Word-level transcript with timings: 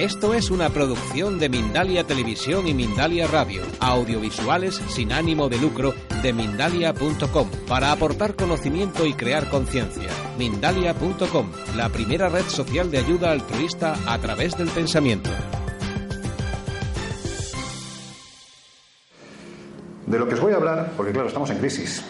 Esto 0.00 0.32
es 0.32 0.50
una 0.50 0.70
producción 0.70 1.38
de 1.38 1.50
Mindalia 1.50 2.06
Televisión 2.06 2.66
y 2.66 2.72
Mindalia 2.72 3.26
Radio, 3.26 3.60
audiovisuales 3.80 4.76
sin 4.88 5.12
ánimo 5.12 5.50
de 5.50 5.58
lucro 5.58 5.92
de 6.22 6.32
mindalia.com, 6.32 7.50
para 7.68 7.92
aportar 7.92 8.34
conocimiento 8.34 9.04
y 9.04 9.12
crear 9.12 9.50
conciencia. 9.50 10.08
Mindalia.com, 10.38 11.50
la 11.76 11.90
primera 11.90 12.30
red 12.30 12.44
social 12.44 12.90
de 12.90 12.96
ayuda 12.96 13.30
altruista 13.30 13.94
a 14.06 14.18
través 14.18 14.56
del 14.56 14.68
pensamiento. 14.68 15.28
De 20.06 20.18
lo 20.18 20.26
que 20.26 20.34
os 20.34 20.40
voy 20.40 20.54
a 20.54 20.56
hablar, 20.56 20.92
porque 20.96 21.12
claro, 21.12 21.28
estamos 21.28 21.50
en 21.50 21.58
crisis. 21.58 22.02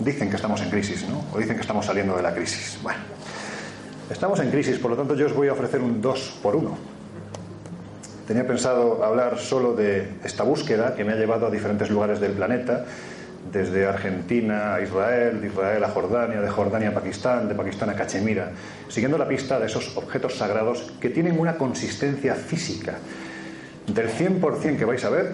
Dicen 0.00 0.28
que 0.28 0.36
estamos 0.36 0.60
en 0.60 0.68
crisis, 0.68 1.08
¿no? 1.08 1.24
O 1.32 1.38
dicen 1.38 1.56
que 1.56 1.62
estamos 1.62 1.86
saliendo 1.86 2.14
de 2.14 2.22
la 2.22 2.34
crisis. 2.34 2.78
Bueno, 2.82 3.00
estamos 4.10 4.38
en 4.40 4.50
crisis, 4.50 4.78
por 4.78 4.90
lo 4.90 4.98
tanto 4.98 5.14
yo 5.14 5.24
os 5.24 5.32
voy 5.32 5.48
a 5.48 5.54
ofrecer 5.54 5.80
un 5.80 6.02
2 6.02 6.40
por 6.42 6.54
1 6.56 6.95
Tenía 8.26 8.44
pensado 8.44 9.04
hablar 9.04 9.38
solo 9.38 9.74
de 9.74 10.08
esta 10.24 10.42
búsqueda 10.42 10.96
que 10.96 11.04
me 11.04 11.12
ha 11.12 11.16
llevado 11.16 11.46
a 11.46 11.50
diferentes 11.50 11.90
lugares 11.90 12.18
del 12.18 12.32
planeta, 12.32 12.84
desde 13.52 13.86
Argentina 13.86 14.74
a 14.74 14.80
Israel, 14.80 15.40
de 15.40 15.46
Israel 15.46 15.84
a 15.84 15.88
Jordania, 15.88 16.40
de 16.40 16.48
Jordania 16.48 16.88
a 16.88 16.94
Pakistán, 16.94 17.48
de 17.48 17.54
Pakistán 17.54 17.90
a 17.90 17.94
Cachemira, 17.94 18.50
siguiendo 18.88 19.16
la 19.16 19.28
pista 19.28 19.60
de 19.60 19.66
esos 19.66 19.96
objetos 19.96 20.34
sagrados 20.34 20.92
que 21.00 21.10
tienen 21.10 21.38
una 21.38 21.56
consistencia 21.56 22.34
física. 22.34 22.94
Del 23.86 24.08
100% 24.10 24.76
que 24.76 24.84
vais 24.84 25.04
a 25.04 25.10
ver, 25.10 25.32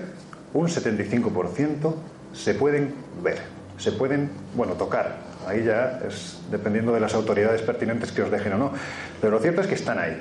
un 0.52 0.68
75% 0.68 1.94
se 2.34 2.54
pueden 2.54 2.92
ver, 3.22 3.38
se 3.78 3.92
pueden, 3.92 4.30
bueno, 4.54 4.74
tocar. 4.74 5.16
Ahí 5.48 5.64
ya 5.64 6.00
es 6.06 6.40
dependiendo 6.50 6.92
de 6.92 7.00
las 7.00 7.14
autoridades 7.14 7.62
pertinentes 7.62 8.12
que 8.12 8.20
os 8.20 8.30
dejen 8.30 8.52
o 8.52 8.58
no. 8.58 8.72
Pero 9.20 9.32
lo 9.32 9.40
cierto 9.40 9.62
es 9.62 9.66
que 9.66 9.74
están 9.74 9.98
ahí. 9.98 10.20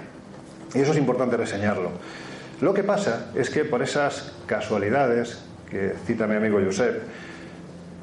Y 0.73 0.79
eso 0.79 0.93
es 0.93 0.97
importante 0.97 1.35
reseñarlo. 1.35 1.91
Lo 2.61 2.75
que 2.75 2.83
pasa 2.83 3.31
es 3.35 3.49
que 3.49 3.65
por 3.65 3.81
esas 3.81 4.33
casualidades 4.45 5.39
que 5.69 5.93
cita 6.05 6.27
mi 6.27 6.35
amigo 6.35 6.59
Josep, 6.63 7.01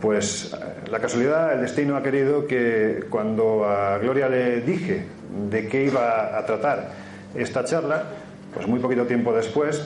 pues 0.00 0.52
eh, 0.52 0.90
la 0.90 0.98
casualidad, 0.98 1.54
el 1.54 1.60
destino 1.60 1.96
ha 1.96 2.02
querido 2.02 2.46
que 2.46 3.04
cuando 3.08 3.64
a 3.64 3.98
Gloria 3.98 4.28
le 4.28 4.60
dije 4.62 5.04
de 5.48 5.68
qué 5.68 5.84
iba 5.84 6.36
a 6.36 6.44
tratar 6.44 6.90
esta 7.36 7.64
charla, 7.64 8.04
pues 8.52 8.66
muy 8.66 8.80
poquito 8.80 9.06
tiempo 9.06 9.32
después, 9.32 9.84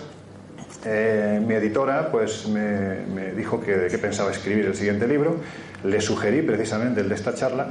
eh, 0.87 1.39
mi 1.47 1.55
editora 1.55 2.11
pues 2.11 2.49
me, 2.49 3.33
dijo 3.33 3.61
que 3.61 3.99
pensaba 4.01 4.31
escribir 4.31 4.67
el 4.67 4.75
siguiente 4.75 5.07
libro, 5.07 5.37
le 5.85 6.01
sugerí 6.01 6.41
precisamente 6.41 7.03
el 7.03 7.11
de 7.11 7.15
esta 7.15 7.35
charla 7.35 7.69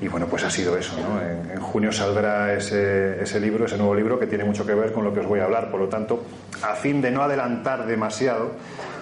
y 0.00 0.08
bueno, 0.08 0.26
pues 0.26 0.44
ha 0.44 0.50
sido 0.50 0.76
eso, 0.78 0.94
¿no? 0.98 1.20
En, 1.20 1.60
junio 1.60 1.92
saldrá 1.92 2.54
ese, 2.54 3.22
ese, 3.22 3.38
libro, 3.38 3.66
ese 3.66 3.76
nuevo 3.76 3.94
libro 3.94 4.18
que 4.18 4.26
tiene 4.26 4.44
mucho 4.44 4.64
que 4.66 4.74
ver 4.74 4.92
con 4.92 5.04
lo 5.04 5.12
que 5.12 5.20
os 5.20 5.26
voy 5.26 5.40
a 5.40 5.44
hablar. 5.44 5.70
Por 5.70 5.78
lo 5.78 5.88
tanto, 5.88 6.24
a 6.62 6.74
fin 6.74 7.02
de 7.02 7.10
no 7.10 7.22
adelantar 7.22 7.86
demasiado, 7.86 8.52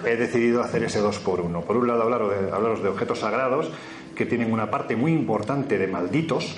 he 0.05 0.17
decidido 0.17 0.61
hacer 0.61 0.83
ese 0.83 0.99
dos 0.99 1.19
por 1.19 1.39
uno. 1.39 1.61
Por 1.61 1.77
un 1.77 1.87
lado, 1.87 2.03
hablaros 2.03 2.31
de, 2.31 2.51
hablaros 2.51 2.83
de 2.83 2.89
objetos 2.89 3.19
sagrados 3.19 3.71
que 4.15 4.25
tienen 4.25 4.51
una 4.51 4.69
parte 4.69 4.95
muy 4.95 5.13
importante 5.13 5.77
de 5.77 5.87
malditos. 5.87 6.57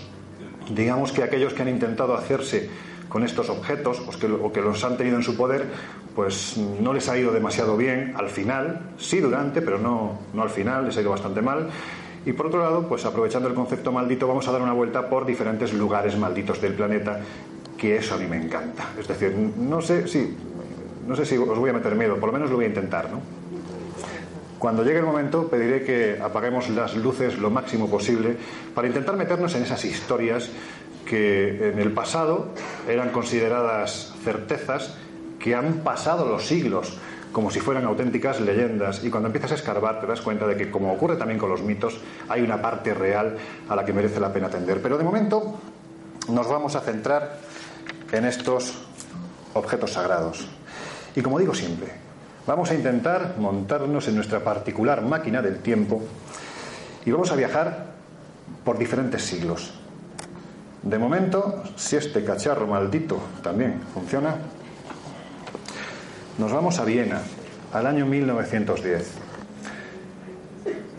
Digamos 0.73 1.11
que 1.11 1.23
aquellos 1.23 1.53
que 1.53 1.61
han 1.61 1.69
intentado 1.69 2.15
hacerse 2.15 2.69
con 3.07 3.23
estos 3.23 3.49
objetos 3.49 3.99
o 3.99 4.17
que, 4.17 4.25
o 4.25 4.51
que 4.51 4.61
los 4.61 4.83
han 4.83 4.97
tenido 4.97 5.17
en 5.17 5.23
su 5.23 5.37
poder, 5.37 5.67
pues 6.15 6.57
no 6.57 6.93
les 6.93 7.07
ha 7.09 7.17
ido 7.17 7.31
demasiado 7.31 7.77
bien 7.77 8.13
al 8.17 8.29
final, 8.29 8.93
sí 8.97 9.19
durante, 9.19 9.61
pero 9.61 9.77
no, 9.77 10.19
no 10.33 10.41
al 10.41 10.49
final, 10.49 10.85
les 10.85 10.97
ha 10.97 11.01
ido 11.01 11.11
bastante 11.11 11.41
mal. 11.41 11.69
Y 12.25 12.33
por 12.33 12.47
otro 12.47 12.59
lado, 12.59 12.87
pues 12.87 13.05
aprovechando 13.05 13.47
el 13.49 13.55
concepto 13.55 13.91
maldito, 13.91 14.27
vamos 14.27 14.47
a 14.47 14.51
dar 14.51 14.61
una 14.61 14.73
vuelta 14.73 15.09
por 15.09 15.25
diferentes 15.25 15.73
lugares 15.73 16.17
malditos 16.17 16.61
del 16.61 16.73
planeta, 16.73 17.19
que 17.77 17.97
eso 17.97 18.15
a 18.15 18.17
mí 18.17 18.27
me 18.27 18.37
encanta. 18.37 18.89
Es 18.99 19.07
decir, 19.07 19.35
no 19.35 19.81
sé 19.81 20.07
si, 20.07 20.35
no 21.07 21.15
sé 21.15 21.25
si 21.25 21.37
os 21.37 21.57
voy 21.57 21.71
a 21.71 21.73
meter 21.73 21.95
miedo, 21.95 22.17
por 22.17 22.27
lo 22.27 22.33
menos 22.33 22.49
lo 22.49 22.57
voy 22.57 22.65
a 22.65 22.69
intentar, 22.69 23.09
¿no? 23.09 23.21
Cuando 24.59 24.83
llegue 24.83 24.99
el 24.99 25.05
momento 25.05 25.47
pediré 25.47 25.83
que 25.83 26.19
apaguemos 26.21 26.69
las 26.69 26.95
luces 26.95 27.39
lo 27.39 27.49
máximo 27.49 27.89
posible 27.89 28.37
para 28.75 28.87
intentar 28.87 29.17
meternos 29.17 29.55
en 29.55 29.63
esas 29.63 29.83
historias 29.83 30.51
que 31.03 31.69
en 31.69 31.79
el 31.79 31.91
pasado 31.93 32.49
eran 32.87 33.09
consideradas 33.09 34.13
certezas 34.23 34.95
que 35.39 35.55
han 35.55 35.79
pasado 35.83 36.29
los 36.29 36.45
siglos 36.45 36.99
como 37.31 37.49
si 37.49 37.59
fueran 37.59 37.85
auténticas 37.85 38.41
leyendas 38.41 39.03
y 39.03 39.09
cuando 39.09 39.27
empiezas 39.27 39.51
a 39.53 39.55
escarbar 39.55 40.01
te 40.01 40.07
das 40.07 40.21
cuenta 40.21 40.45
de 40.45 40.57
que 40.57 40.69
como 40.69 40.91
ocurre 40.91 41.15
también 41.15 41.39
con 41.39 41.49
los 41.49 41.61
mitos 41.61 41.99
hay 42.27 42.41
una 42.41 42.61
parte 42.61 42.93
real 42.93 43.37
a 43.69 43.75
la 43.75 43.85
que 43.85 43.93
merece 43.93 44.19
la 44.19 44.33
pena 44.33 44.47
atender. 44.47 44.81
Pero 44.81 44.97
de 44.97 45.03
momento 45.03 45.59
nos 46.29 46.47
vamos 46.47 46.75
a 46.75 46.81
centrar 46.81 47.37
en 48.11 48.25
estos 48.25 48.73
objetos 49.53 49.93
sagrados. 49.93 50.47
Y 51.15 51.21
como 51.21 51.39
digo 51.39 51.53
siempre, 51.53 51.91
vamos 52.45 52.71
a 52.71 52.75
intentar 52.75 53.35
montarnos 53.37 54.07
en 54.07 54.15
nuestra 54.15 54.41
particular 54.41 55.01
máquina 55.01 55.41
del 55.41 55.59
tiempo 55.59 56.01
y 57.05 57.11
vamos 57.11 57.31
a 57.31 57.35
viajar 57.35 57.91
por 58.63 58.77
diferentes 58.77 59.23
siglos. 59.23 59.73
De 60.83 60.97
momento, 60.97 61.63
si 61.75 61.95
este 61.95 62.23
cacharro 62.23 62.67
maldito 62.67 63.19
también 63.43 63.81
funciona, 63.93 64.35
nos 66.37 66.51
vamos 66.51 66.79
a 66.79 66.85
Viena, 66.85 67.21
al 67.73 67.87
año 67.87 68.05
1910. 68.05 69.11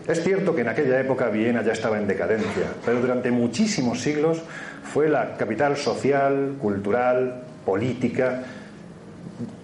Es 0.07 0.23
cierto 0.23 0.53
que 0.53 0.61
en 0.61 0.67
aquella 0.67 0.99
época 0.99 1.29
Viena 1.29 1.61
ya 1.61 1.71
estaba 1.71 1.97
en 1.97 2.07
decadencia, 2.07 2.67
pero 2.85 2.99
durante 2.99 3.31
muchísimos 3.31 4.01
siglos 4.01 4.41
fue 4.83 5.07
la 5.07 5.37
capital 5.37 5.77
social, 5.77 6.55
cultural, 6.59 7.43
política, 7.65 8.43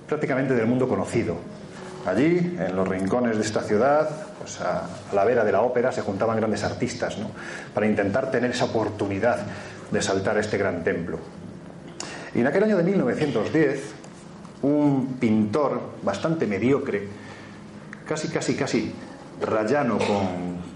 prácticamente 0.08 0.54
del 0.54 0.66
mundo 0.66 0.88
conocido. 0.88 1.36
Allí, 2.06 2.56
en 2.58 2.76
los 2.76 2.88
rincones 2.88 3.36
de 3.36 3.44
esta 3.44 3.62
ciudad, 3.62 4.10
pues 4.40 4.62
a, 4.62 4.88
la 5.14 5.26
vera 5.26 5.44
de 5.44 5.52
la 5.52 5.62
ópera, 5.62 5.92
se 5.92 6.02
juntaban 6.02 6.38
grandes 6.38 6.64
artistas 6.64 7.18
¿no? 7.18 7.30
para 7.74 7.86
intentar 7.86 8.32
tener 8.32 8.52
esa 8.52 8.66
oportunidad 8.66 9.40
de 9.92 10.02
saltar 10.02 10.38
a 10.38 10.40
este 10.40 10.58
gran 10.58 10.84
templo. 10.84 11.20
Y 12.34 12.40
en 12.40 12.48
aquel 12.48 12.64
año 12.64 12.78
de 12.78 12.84
1910, 12.84 13.99
un 14.62 15.18
pintor 15.20 15.82
bastante 16.04 16.46
mediocre, 16.46 17.08
casi, 18.08 18.28
casi, 18.28 18.56
casi 18.56 18.94
rayano 19.42 19.98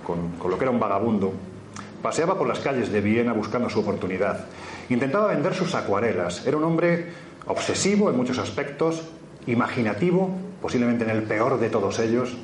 con, 0.03 0.31
con, 0.39 0.51
lo 0.51 0.57
que 0.57 0.63
era 0.63 0.71
un 0.71 0.79
vagabundo, 0.79 1.33
paseaba 2.01 2.37
por 2.37 2.47
las 2.47 2.59
calles 2.59 2.91
de 2.91 3.01
Viena 3.01 3.33
buscando 3.33 3.69
su 3.69 3.79
oportunidad. 3.79 4.45
Intentaba 4.89 5.27
vender 5.27 5.53
sus 5.53 5.75
acuarelas. 5.75 6.45
Era 6.45 6.57
un 6.57 6.63
hombre 6.63 7.07
obsesivo 7.47 8.09
en 8.09 8.17
muchos 8.17 8.37
aspectos, 8.39 9.03
imaginativo, 9.47 10.29
posiblemente 10.61 11.03
en 11.03 11.09
el 11.09 11.23
peor 11.23 11.59
de 11.59 11.69
todos 11.69 11.99
ellos, 11.99 12.37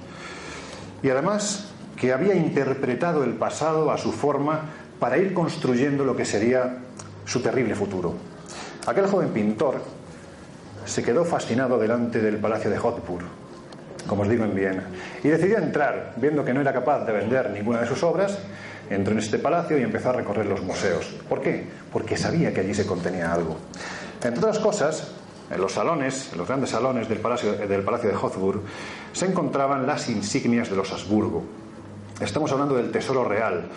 y 1.01 1.09
además 1.09 1.71
que 1.95 2.13
había 2.13 2.35
interpretado 2.35 3.23
el 3.23 3.33
pasado 3.33 3.91
a 3.91 3.97
su 3.97 4.11
forma 4.11 4.61
para 4.99 5.17
ir 5.17 5.33
construyendo 5.33 6.03
lo 6.03 6.15
que 6.15 6.25
sería 6.25 6.79
su 7.25 7.41
terrible 7.41 7.75
futuro. 7.75 8.15
Aquel 8.85 9.07
joven 9.07 9.29
pintor 9.29 9.81
se 10.89 11.03
quedó 11.03 11.23
fascinado 11.23 11.77
delante 11.77 12.19
del 12.19 12.37
Palacio 12.37 12.69
de 12.71 12.79
Hotburg, 12.79 13.25
como 14.07 14.23
os 14.23 14.29
digo 14.29 14.43
en 14.43 14.55
Viena, 14.55 14.83
y 15.23 15.27
decidió 15.27 15.59
entrar, 15.59 16.13
viendo 16.17 16.43
que 16.43 16.53
no 16.53 16.61
era 16.61 16.73
capaz 16.73 17.05
de 17.05 17.13
vender 17.13 17.51
ninguna 17.51 17.81
de 17.81 17.87
sus 17.87 18.01
obras, 18.03 18.39
entró 18.89 19.13
en 19.13 19.19
este 19.19 19.37
palacio 19.37 19.77
y 19.77 19.83
empezó 19.83 20.09
a 20.09 20.13
recorrer 20.13 20.47
los 20.47 20.63
museos. 20.63 21.05
¿Por 21.29 21.41
qué? 21.41 21.63
Porque 21.93 22.17
sabía 22.17 22.51
que 22.53 22.61
allí 22.61 22.73
se 22.73 22.87
contenía 22.87 23.31
algo. 23.31 23.57
Entre 24.23 24.39
otras 24.39 24.57
cosas, 24.57 25.11
en 25.51 25.61
los 25.61 25.73
salones, 25.73 26.29
en 26.31 26.39
los 26.39 26.47
grandes 26.47 26.71
salones 26.71 27.07
del 27.07 27.19
Palacio, 27.19 27.53
de 27.53 28.15
Hotburg, 28.15 28.61
se 29.13 29.27
encontraban 29.27 29.85
las 29.85 30.09
insignias 30.09 30.69
de 30.69 30.75
los 30.75 30.91
Habsburgo. 30.91 31.43
Estamos 32.19 32.51
hablando 32.51 32.75
del 32.75 32.91
tesoro 32.91 33.23
real, 33.23 33.69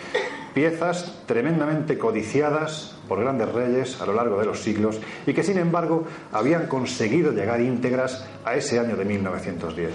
piezas 0.55 1.15
tremendamente 1.27 1.99
codiciadas 1.99 2.97
por 3.13 3.21
grandes 3.21 3.53
reyes 3.53 4.01
a 4.01 4.07
lo 4.07 4.15
largo 4.15 4.39
de 4.39 4.47
los 4.47 4.61
siglos 4.61 4.99
y 5.27 5.35
que 5.35 5.43
sin 5.43 5.59
embargo 5.59 6.07
habían 6.33 6.67
conseguido 6.67 7.31
llegar 7.31 7.61
íntegras 7.61 8.27
a 8.43 8.55
ese 8.55 8.79
año 8.79 8.97
de 8.97 9.05
1910. 9.05 9.91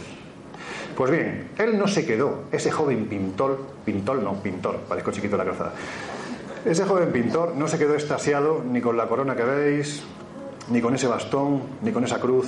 Pues 0.95 1.09
bien, 1.09 1.49
él 1.57 1.79
no 1.79 1.87
se 1.87 2.05
quedó, 2.05 2.43
ese 2.51 2.69
joven 2.69 3.07
pintor, 3.07 3.59
pintor 3.83 4.21
no, 4.21 4.35
pintor, 4.35 4.81
parezco 4.87 5.09
chiquito 5.09 5.35
la 5.35 5.45
calzada, 5.45 5.73
ese 6.63 6.85
joven 6.85 7.11
pintor 7.11 7.55
no 7.55 7.67
se 7.67 7.79
quedó 7.79 7.95
estasiado 7.95 8.63
ni 8.63 8.81
con 8.81 8.95
la 8.95 9.07
corona 9.07 9.35
que 9.35 9.45
veis, 9.45 10.03
ni 10.69 10.79
con 10.79 10.93
ese 10.93 11.07
bastón, 11.07 11.63
ni 11.81 11.91
con 11.91 12.03
esa 12.03 12.19
cruz. 12.19 12.45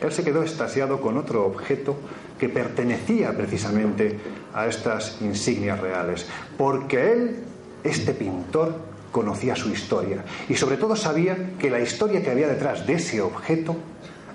Él 0.00 0.12
se 0.12 0.22
quedó 0.22 0.44
estasiado 0.44 1.00
con 1.00 1.18
otro 1.18 1.44
objeto 1.44 1.96
que 2.38 2.48
pertenecía 2.48 3.36
precisamente 3.36 4.16
a 4.52 4.68
estas 4.68 5.20
insignias 5.22 5.80
reales, 5.80 6.28
porque 6.56 7.12
él, 7.12 7.36
este 7.82 8.14
pintor, 8.14 8.93
conocía 9.14 9.54
su 9.54 9.68
historia 9.68 10.24
y 10.48 10.56
sobre 10.56 10.76
todo 10.76 10.96
sabía 10.96 11.36
que 11.60 11.70
la 11.70 11.78
historia 11.78 12.20
que 12.20 12.32
había 12.32 12.48
detrás 12.48 12.84
de 12.84 12.94
ese 12.94 13.22
objeto 13.22 13.76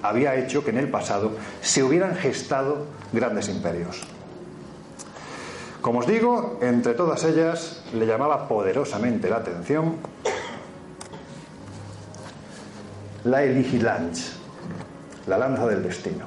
había 0.01 0.35
hecho 0.35 0.63
que 0.63 0.69
en 0.69 0.77
el 0.77 0.87
pasado 0.87 1.33
se 1.61 1.83
hubieran 1.83 2.15
gestado 2.15 2.85
grandes 3.11 3.49
imperios. 3.49 4.01
Como 5.81 5.99
os 5.99 6.07
digo, 6.07 6.59
entre 6.61 6.93
todas 6.93 7.25
ellas 7.25 7.83
le 7.93 8.05
llamaba 8.05 8.47
poderosamente 8.47 9.29
la 9.29 9.35
atención 9.37 9.97
la 13.25 13.43
Eligilange, 13.43 14.31
la 15.27 15.37
lanza 15.37 15.67
del 15.67 15.83
destino. 15.83 16.23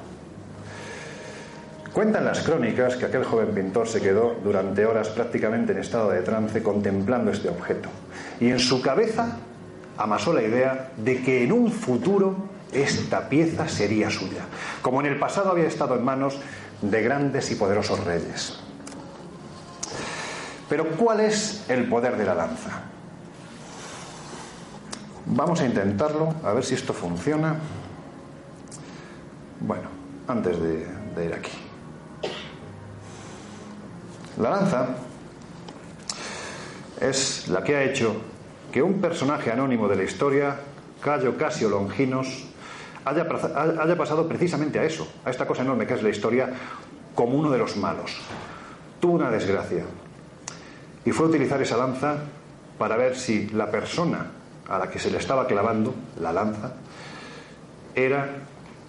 Cuentan 1.91 2.23
las 2.23 2.43
crónicas 2.43 2.97
que 2.97 3.05
aquel 3.05 3.23
joven 3.23 3.47
pintor 3.47 3.87
se 3.87 3.99
quedó 3.99 4.35
durante 4.43 4.85
horas 4.85 5.09
prácticamente 5.09 5.71
en 5.71 5.79
estado 5.79 6.11
de 6.11 6.21
trance 6.21 6.61
contemplando 6.61 7.31
este 7.31 7.49
objeto 7.49 7.89
y 8.39 8.49
en 8.49 8.59
su 8.59 8.81
cabeza 8.81 9.37
amasó 9.97 10.33
la 10.33 10.41
idea 10.41 10.91
de 10.97 11.21
que 11.21 11.43
en 11.43 11.51
un 11.51 11.71
futuro 11.71 12.35
esta 12.71 13.29
pieza 13.29 13.67
sería 13.67 14.09
suya, 14.09 14.45
como 14.81 14.99
en 15.01 15.07
el 15.07 15.19
pasado 15.19 15.51
había 15.51 15.67
estado 15.67 15.95
en 15.95 16.03
manos 16.03 16.39
de 16.81 17.01
grandes 17.01 17.51
y 17.51 17.55
poderosos 17.55 18.03
reyes. 18.03 18.59
Pero 20.67 20.87
¿cuál 20.97 21.19
es 21.19 21.63
el 21.69 21.87
poder 21.87 22.17
de 22.17 22.25
la 22.25 22.33
lanza? 22.33 22.81
Vamos 25.25 25.61
a 25.61 25.65
intentarlo, 25.65 26.33
a 26.43 26.51
ver 26.53 26.65
si 26.65 26.73
esto 26.73 26.93
funciona. 26.93 27.55
Bueno, 29.59 29.87
antes 30.27 30.59
de, 30.59 30.87
de 31.15 31.25
ir 31.25 31.33
aquí. 31.33 31.51
La 34.41 34.49
lanza 34.49 34.87
es 37.01 37.47
la 37.47 37.63
que 37.63 37.75
ha 37.75 37.83
hecho 37.83 38.15
que 38.71 38.81
un 38.81 38.99
personaje 38.99 39.51
anónimo 39.51 39.87
de 39.87 39.95
la 39.95 40.03
historia, 40.03 40.57
Cayo 41.01 41.37
Casio 41.37 41.69
Longinos, 41.69 42.45
haya, 43.05 43.27
haya, 43.79 43.97
pasado 43.97 44.27
precisamente 44.27 44.79
a 44.79 44.83
eso, 44.83 45.07
a 45.25 45.29
esta 45.29 45.45
cosa 45.45 45.61
enorme 45.61 45.85
que 45.85 45.93
es 45.93 46.03
la 46.03 46.09
historia, 46.09 46.49
como 47.13 47.37
uno 47.37 47.51
de 47.51 47.57
los 47.57 47.77
malos. 47.77 48.17
Tuvo 48.99 49.13
una 49.13 49.29
desgracia 49.29 49.83
y 51.05 51.11
fue 51.11 51.27
utilizar 51.27 51.61
esa 51.61 51.77
lanza 51.77 52.15
para 52.77 52.97
ver 52.97 53.15
si 53.15 53.47
la 53.49 53.69
persona 53.69 54.31
a 54.67 54.79
la 54.79 54.89
que 54.89 54.99
se 54.99 55.11
le 55.11 55.17
estaba 55.17 55.45
clavando 55.45 55.93
la 56.19 56.31
lanza 56.31 56.73
era 57.93 58.29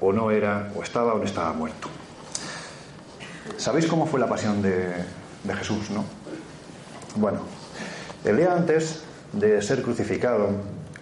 o 0.01 0.13
no 0.13 0.31
era, 0.31 0.73
o 0.75 0.83
estaba 0.83 1.15
o 1.15 1.19
no 1.19 1.25
estaba 1.25 1.53
muerto. 1.53 1.89
¿Sabéis 3.57 3.87
cómo 3.87 4.07
fue 4.07 4.19
la 4.19 4.29
pasión 4.29 4.63
de, 4.63 4.95
de 5.45 5.55
Jesús, 5.57 5.91
no? 5.91 6.05
Bueno, 7.17 7.41
el 8.25 8.37
día 8.39 8.55
antes 8.55 9.03
de 9.33 9.61
ser 9.61 9.83
crucificado, 9.83 10.51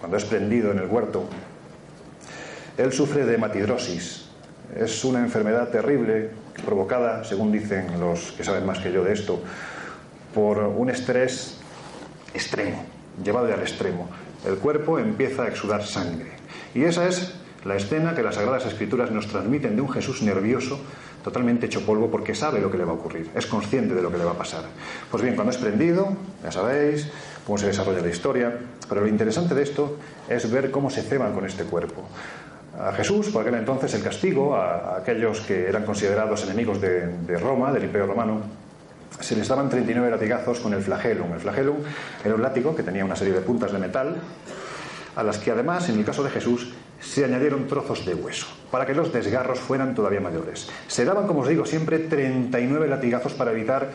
cuando 0.01 0.17
es 0.17 0.25
prendido 0.25 0.73
en 0.73 0.79
el 0.79 0.87
huerto, 0.87 1.25
él 2.77 2.93
sufre 2.93 3.25
de 3.25 3.35
hematidrosis. 3.35 4.29
Es 4.75 5.05
una 5.05 5.21
enfermedad 5.21 5.69
terrible 5.69 6.31
provocada, 6.65 7.23
según 7.25 7.53
dicen 7.53 8.01
los 8.01 8.33
que 8.33 8.43
saben 8.43 8.67
más 8.67 8.79
que 8.79 8.93
yo 8.93 9.05
de 9.05 9.13
esto, 9.13 9.41
por 10.35 10.59
un 10.59 10.91
estrés 10.91 11.59
extremo, 12.35 12.85
llevado 13.23 13.53
al 13.53 13.61
extremo. 13.61 14.09
El 14.47 14.57
cuerpo 14.57 14.99
empieza 14.99 15.45
a 15.45 15.49
exudar 15.49 15.85
sangre. 15.85 16.33
Y 16.75 16.85
esa 16.85 17.07
es 17.07 17.35
la 17.65 17.77
escena 17.77 18.15
que 18.15 18.23
las 18.23 18.35
Sagradas 18.35 18.67
Escrituras 18.67 19.11
nos 19.11 19.29
transmiten 19.29 19.77
de 19.77 19.83
un 19.83 19.91
Jesús 19.91 20.23
nervioso, 20.23 20.81
totalmente 21.23 21.67
hecho 21.67 21.85
polvo, 21.87 22.11
porque 22.11 22.35
sabe 22.35 22.61
lo 22.61 22.71
que 22.71 22.79
le 22.79 22.85
va 22.85 22.93
a 22.93 22.95
ocurrir, 22.95 23.31
es 23.35 23.47
consciente 23.47 23.95
de 23.95 24.03
lo 24.03 24.11
que 24.11 24.19
le 24.19 24.25
va 24.25 24.33
a 24.33 24.39
pasar. 24.39 24.65
Pues 25.11 25.23
bien, 25.23 25.35
cuando 25.35 25.53
es 25.53 25.59
prendido, 25.59 26.17
ya 26.43 26.53
sabéis 26.53 27.09
cómo 27.47 27.59
se 27.59 27.67
desarrolla 27.67 28.01
la 28.01 28.09
historia, 28.09 28.53
pero 28.89 29.03
lo 29.03 29.09
interesante 29.09 29.55
de 29.55 29.63
esto 29.63 29.97
es 30.29 30.51
ver 30.51 30.71
cómo 30.71 30.91
se 30.91 31.03
ceban 31.03 31.33
con 31.33 31.47
este 31.47 31.65
cuerpo. 31.65 32.03
A 32.79 32.93
Jesús, 32.93 33.29
por 33.29 33.43
aquel 33.43 33.55
entonces, 33.55 33.93
el 33.95 34.03
castigo 34.03 34.57
a, 34.57 34.97
aquellos 34.97 35.41
que 35.41 35.69
eran 35.69 35.85
considerados 35.85 36.45
enemigos 36.45 36.81
de, 36.81 37.07
de 37.07 37.39
Roma, 37.39 37.73
del 37.73 37.85
Imperio 37.85 38.07
Romano, 38.07 38.41
se 39.21 39.37
les 39.37 39.47
daban 39.47 39.69
39 39.69 40.11
latigazos 40.11 40.61
con 40.61 40.73
el 40.73 40.83
flagellum. 40.83 41.33
El 41.33 41.41
flagellum 41.41 41.77
era 42.25 42.35
un 42.35 42.43
látigo 42.43 42.75
que 42.75 42.83
tenía 42.83 43.05
una 43.05 43.17
serie 43.17 43.35
de 43.35 43.41
puntas 43.41 43.73
de 43.73 43.79
metal, 43.79 44.17
a 45.15 45.23
las 45.23 45.39
que 45.39 45.51
además, 45.51 45.89
en 45.89 45.99
el 45.99 46.05
caso 46.05 46.23
de 46.23 46.31
Jesús, 46.31 46.73
se 47.03 47.25
añadieron 47.25 47.67
trozos 47.67 48.07
de 48.07 48.15
hueso, 48.15 48.47
para 48.71 48.87
que 48.87 48.95
los 48.95 49.13
desgarros 49.13 49.59
fueran 49.59 49.95
todavía 49.95 50.21
mayores. 50.21 50.71
Se 50.87 51.05
daban, 51.05 51.27
como 51.27 51.41
os 51.41 51.49
digo, 51.49 51.67
siempre 51.67 51.99
39 51.99 52.89
latigazos 52.89 53.35
para 53.35 53.51
evitar 53.51 53.91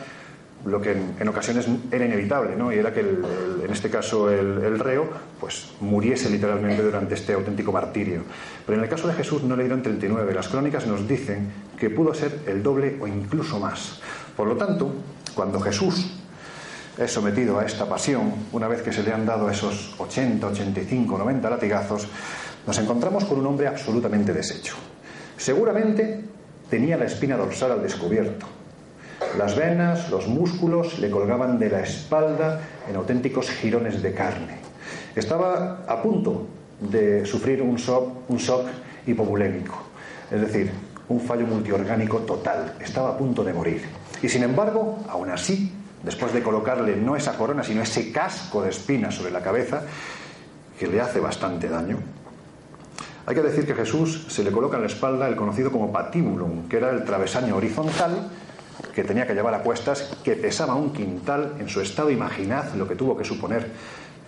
lo 0.64 0.80
que 0.80 0.92
en, 0.92 1.28
ocasiones 1.28 1.66
era 1.90 2.04
inevitable, 2.04 2.56
¿no? 2.56 2.72
y 2.72 2.78
era 2.78 2.92
que 2.92 3.00
en 3.00 3.70
este 3.70 3.88
caso 3.88 4.30
el, 4.30 4.78
reo 4.78 5.08
pues 5.40 5.72
muriese 5.80 6.28
literalmente 6.28 6.82
durante 6.82 7.14
este 7.14 7.32
auténtico 7.32 7.72
martirio. 7.72 8.22
Pero 8.66 8.78
en 8.78 8.84
el 8.84 8.90
caso 8.90 9.08
de 9.08 9.14
Jesús 9.14 9.42
no 9.44 9.56
le 9.56 9.62
dieron 9.62 9.82
39, 9.82 10.34
las 10.34 10.48
crónicas 10.48 10.86
nos 10.86 11.06
dicen 11.08 11.50
que 11.78 11.90
pudo 11.90 12.12
ser 12.12 12.40
el 12.46 12.62
doble 12.62 12.98
o 13.00 13.06
incluso 13.06 13.58
más. 13.60 14.00
Por 14.36 14.48
lo 14.48 14.56
tanto, 14.56 14.92
cuando 15.34 15.60
Jesús 15.60 16.12
es 16.98 17.12
sometido 17.12 17.60
a 17.60 17.64
esta 17.64 17.88
pasión, 17.88 18.34
una 18.52 18.66
vez 18.66 18.82
que 18.82 18.92
se 18.92 19.04
le 19.04 19.12
han 19.12 19.24
dado 19.24 19.48
esos 19.48 19.94
80, 19.98 20.48
85, 20.48 21.16
90 21.18 21.50
latigazos, 21.50 22.08
nos 22.66 22.78
encontramos 22.78 23.24
con 23.24 23.38
un 23.38 23.46
hombre 23.46 23.66
absolutamente 23.66 24.32
deshecho. 24.32 24.74
Seguramente 25.36 26.24
tenía 26.68 26.96
la 26.96 27.06
espina 27.06 27.36
dorsal 27.36 27.72
al 27.72 27.82
descubierto. 27.82 28.46
Las 29.36 29.56
venas, 29.56 30.10
los 30.10 30.28
músculos 30.28 30.98
le 30.98 31.10
colgaban 31.10 31.58
de 31.58 31.70
la 31.70 31.80
espalda 31.80 32.60
en 32.88 32.96
auténticos 32.96 33.50
jirones 33.50 34.02
de 34.02 34.14
carne. 34.14 34.58
Estaba 35.14 35.84
a 35.86 36.02
punto 36.02 36.46
de 36.80 37.26
sufrir 37.26 37.62
un 37.62 37.76
shock, 37.76 38.30
un 38.30 38.36
shock 38.36 38.66
es 40.30 40.40
decir, 40.40 40.70
un 41.08 41.20
fallo 41.20 41.46
multiorgánico 41.46 42.18
total. 42.18 42.74
Estaba 42.78 43.10
a 43.10 43.16
punto 43.16 43.42
de 43.42 43.54
morir. 43.54 43.82
Y 44.22 44.28
sin 44.28 44.42
embargo, 44.42 44.98
aún 45.08 45.30
así, 45.30 45.72
después 46.02 46.34
de 46.34 46.42
colocarle 46.42 46.94
no 46.96 47.16
esa 47.16 47.36
corona, 47.36 47.62
sino 47.62 47.82
ese 47.82 48.12
casco 48.12 48.62
de 48.62 48.68
espinas 48.68 49.14
sobre 49.14 49.32
la 49.32 49.40
cabeza, 49.40 49.82
que 50.78 50.86
le 50.86 51.00
hace 51.00 51.20
bastante 51.20 51.68
daño, 51.68 51.96
hay 53.28 53.34
que 53.34 53.42
decir 53.42 53.66
que 53.66 53.74
Jesús 53.74 54.24
se 54.30 54.42
le 54.42 54.50
coloca 54.50 54.76
en 54.76 54.84
la 54.84 54.86
espalda 54.86 55.28
el 55.28 55.36
conocido 55.36 55.70
como 55.70 55.92
patíbulum, 55.92 56.66
que 56.66 56.78
era 56.78 56.88
el 56.88 57.04
travesaño 57.04 57.56
horizontal 57.56 58.30
que 58.94 59.04
tenía 59.04 59.26
que 59.26 59.34
llevar 59.34 59.52
a 59.52 59.62
cuestas, 59.62 60.16
que 60.24 60.34
pesaba 60.34 60.74
un 60.74 60.94
quintal. 60.94 61.56
En 61.58 61.68
su 61.68 61.82
estado, 61.82 62.10
imaginad 62.10 62.72
lo 62.72 62.88
que 62.88 62.94
tuvo 62.94 63.18
que 63.18 63.24
suponer 63.24 63.70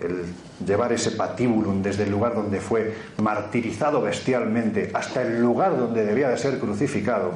el 0.00 0.24
llevar 0.66 0.92
ese 0.92 1.12
patíbulum 1.12 1.80
desde 1.80 2.02
el 2.02 2.10
lugar 2.10 2.34
donde 2.34 2.60
fue 2.60 2.94
martirizado 3.16 4.02
bestialmente 4.02 4.90
hasta 4.92 5.22
el 5.22 5.40
lugar 5.40 5.78
donde 5.78 6.04
debía 6.04 6.28
de 6.28 6.36
ser 6.36 6.58
crucificado. 6.58 7.32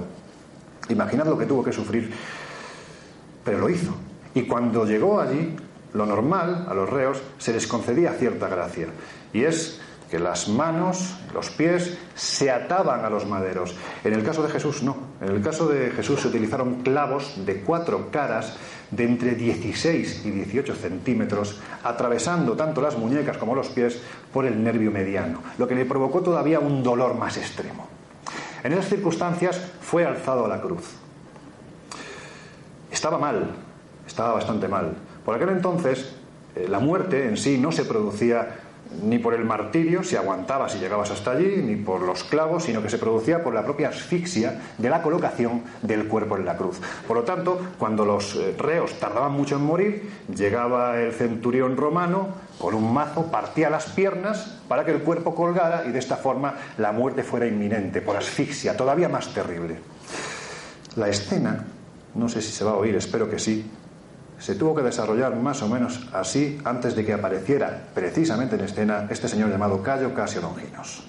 Imaginad 0.90 1.24
lo 1.24 1.38
que 1.38 1.46
tuvo 1.46 1.64
que 1.64 1.72
sufrir, 1.72 2.12
pero 3.42 3.58
lo 3.58 3.70
hizo. 3.70 3.94
Y 4.34 4.42
cuando 4.42 4.84
llegó 4.84 5.18
allí, 5.18 5.56
lo 5.94 6.04
normal 6.04 6.66
a 6.68 6.74
los 6.74 6.90
reos 6.90 7.22
se 7.38 7.54
les 7.54 7.66
concedía 7.66 8.12
cierta 8.12 8.48
gracia, 8.48 8.88
y 9.32 9.44
es 9.44 9.80
que 10.10 10.18
las 10.18 10.48
manos, 10.48 11.16
los 11.32 11.50
pies 11.50 11.96
se 12.14 12.50
ataban 12.50 13.04
a 13.04 13.10
los 13.10 13.26
maderos. 13.26 13.74
En 14.04 14.14
el 14.14 14.22
caso 14.22 14.42
de 14.42 14.50
Jesús 14.50 14.82
no. 14.82 14.96
En 15.20 15.30
el 15.30 15.42
caso 15.42 15.66
de 15.66 15.90
Jesús 15.90 16.20
se 16.20 16.28
utilizaron 16.28 16.82
clavos 16.82 17.34
de 17.44 17.60
cuatro 17.62 18.10
caras 18.10 18.56
de 18.90 19.04
entre 19.04 19.34
16 19.34 20.24
y 20.24 20.30
18 20.30 20.74
centímetros, 20.76 21.60
atravesando 21.82 22.52
tanto 22.54 22.80
las 22.80 22.96
muñecas 22.96 23.38
como 23.38 23.54
los 23.54 23.68
pies 23.68 24.00
por 24.32 24.46
el 24.46 24.62
nervio 24.62 24.90
mediano, 24.90 25.42
lo 25.58 25.66
que 25.66 25.74
le 25.74 25.84
provocó 25.84 26.20
todavía 26.20 26.60
un 26.60 26.82
dolor 26.82 27.14
más 27.14 27.36
extremo. 27.36 27.88
En 28.62 28.72
esas 28.72 28.88
circunstancias 28.88 29.60
fue 29.80 30.04
alzado 30.06 30.44
a 30.44 30.48
la 30.48 30.60
cruz. 30.60 30.94
Estaba 32.90 33.18
mal, 33.18 33.50
estaba 34.06 34.34
bastante 34.34 34.68
mal. 34.68 34.94
Por 35.24 35.34
aquel 35.34 35.50
entonces, 35.50 36.14
eh, 36.54 36.66
la 36.68 36.78
muerte 36.78 37.26
en 37.26 37.36
sí 37.36 37.58
no 37.58 37.72
se 37.72 37.84
producía 37.84 38.60
ni 39.02 39.18
por 39.18 39.34
el 39.34 39.44
martirio, 39.44 40.02
si 40.02 40.16
aguantabas 40.16 40.74
y 40.74 40.78
llegabas 40.78 41.10
hasta 41.10 41.32
allí, 41.32 41.62
ni 41.62 41.76
por 41.76 42.00
los 42.00 42.24
clavos, 42.24 42.64
sino 42.64 42.82
que 42.82 42.90
se 42.90 42.98
producía 42.98 43.42
por 43.42 43.54
la 43.54 43.64
propia 43.64 43.88
asfixia 43.88 44.60
de 44.78 44.90
la 44.90 45.02
colocación 45.02 45.62
del 45.82 46.08
cuerpo 46.08 46.36
en 46.36 46.44
la 46.44 46.56
cruz. 46.56 46.80
Por 47.06 47.16
lo 47.16 47.22
tanto, 47.24 47.60
cuando 47.78 48.04
los 48.04 48.36
eh, 48.36 48.54
reos 48.58 48.98
tardaban 48.98 49.32
mucho 49.32 49.56
en 49.56 49.62
morir, 49.62 50.10
llegaba 50.34 51.00
el 51.00 51.12
centurión 51.12 51.76
romano 51.76 52.28
con 52.58 52.74
un 52.74 52.92
mazo, 52.92 53.30
partía 53.30 53.70
las 53.70 53.86
piernas 53.90 54.60
para 54.68 54.84
que 54.84 54.92
el 54.92 55.02
cuerpo 55.02 55.34
colgara 55.34 55.84
y 55.86 55.92
de 55.92 55.98
esta 55.98 56.16
forma 56.16 56.54
la 56.78 56.92
muerte 56.92 57.22
fuera 57.22 57.46
inminente, 57.46 58.00
por 58.00 58.16
asfixia, 58.16 58.76
todavía 58.76 59.08
más 59.08 59.32
terrible. 59.34 59.78
La 60.96 61.08
escena, 61.08 61.64
no 62.14 62.28
sé 62.28 62.40
si 62.40 62.52
se 62.52 62.64
va 62.64 62.72
a 62.72 62.76
oír, 62.76 62.94
espero 62.94 63.28
que 63.28 63.38
sí, 63.38 63.68
se 64.44 64.54
tuvo 64.56 64.74
que 64.74 64.82
desarrollar 64.82 65.34
más 65.36 65.62
o 65.62 65.68
menos 65.70 66.06
así 66.12 66.60
antes 66.64 66.94
de 66.94 67.02
que 67.02 67.14
apareciera 67.14 67.88
precisamente 67.94 68.56
en 68.56 68.60
escena 68.60 69.06
este 69.08 69.26
señor 69.26 69.48
llamado 69.48 69.82
Cayo 69.82 70.12
Casio 70.12 70.42
Longinos. 70.42 71.02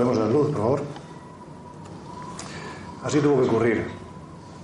Podemos 0.00 0.18
dar 0.18 0.30
luz, 0.30 0.46
por 0.46 0.56
favor. 0.56 0.82
Así 3.04 3.20
tuvo 3.20 3.42
que 3.42 3.48
ocurrir. 3.50 3.86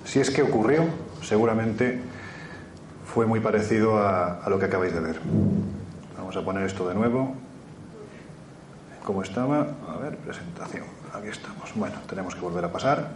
Si 0.06 0.18
es 0.18 0.30
que 0.30 0.40
ocurrió, 0.40 0.86
seguramente 1.22 2.00
fue 3.04 3.26
muy 3.26 3.40
parecido 3.40 3.98
a, 3.98 4.42
a 4.42 4.48
lo 4.48 4.58
que 4.58 4.64
acabáis 4.64 4.94
de 4.94 5.00
ver. 5.00 5.20
Vamos 6.16 6.34
a 6.38 6.42
poner 6.42 6.64
esto 6.64 6.88
de 6.88 6.94
nuevo. 6.94 7.34
¿Cómo 9.04 9.22
estaba? 9.22 9.66
A 9.86 9.98
ver, 9.98 10.16
presentación. 10.16 10.84
Aquí 11.12 11.28
estamos. 11.28 11.70
Bueno, 11.74 11.96
tenemos 12.08 12.34
que 12.34 12.40
volver 12.40 12.64
a 12.64 12.72
pasar. 12.72 13.10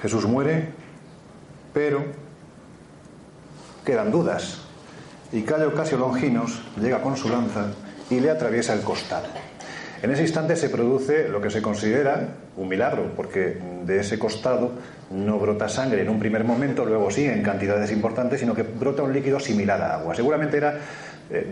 Jesús 0.00 0.26
muere, 0.26 0.68
pero 1.72 2.04
quedan 3.84 4.12
dudas. 4.12 4.60
Y 5.32 5.42
Cayo 5.42 5.74
Casio 5.74 5.98
Longinos 5.98 6.62
llega 6.80 7.02
con 7.02 7.16
su 7.16 7.28
lanza 7.28 7.72
y 8.10 8.20
le 8.20 8.30
atraviesa 8.30 8.72
el 8.74 8.80
costado. 8.80 9.26
En 10.02 10.10
ese 10.10 10.22
instante 10.22 10.54
se 10.54 10.68
produce 10.68 11.28
lo 11.28 11.40
que 11.40 11.48
se 11.48 11.62
considera 11.62 12.28
un 12.58 12.68
milagro, 12.68 13.12
porque 13.16 13.56
de 13.84 14.00
ese 14.00 14.18
costado 14.18 14.72
no 15.10 15.38
brota 15.38 15.66
sangre 15.68 16.02
en 16.02 16.10
un 16.10 16.18
primer 16.18 16.44
momento, 16.44 16.84
luego 16.84 17.10
sí 17.10 17.24
en 17.24 17.42
cantidades 17.42 17.90
importantes, 17.90 18.40
sino 18.40 18.54
que 18.54 18.64
brota 18.64 19.02
un 19.02 19.14
líquido 19.14 19.40
similar 19.40 19.80
a 19.80 19.94
agua. 19.94 20.14
Seguramente 20.14 20.58
era 20.58 20.78
eh, 21.30 21.50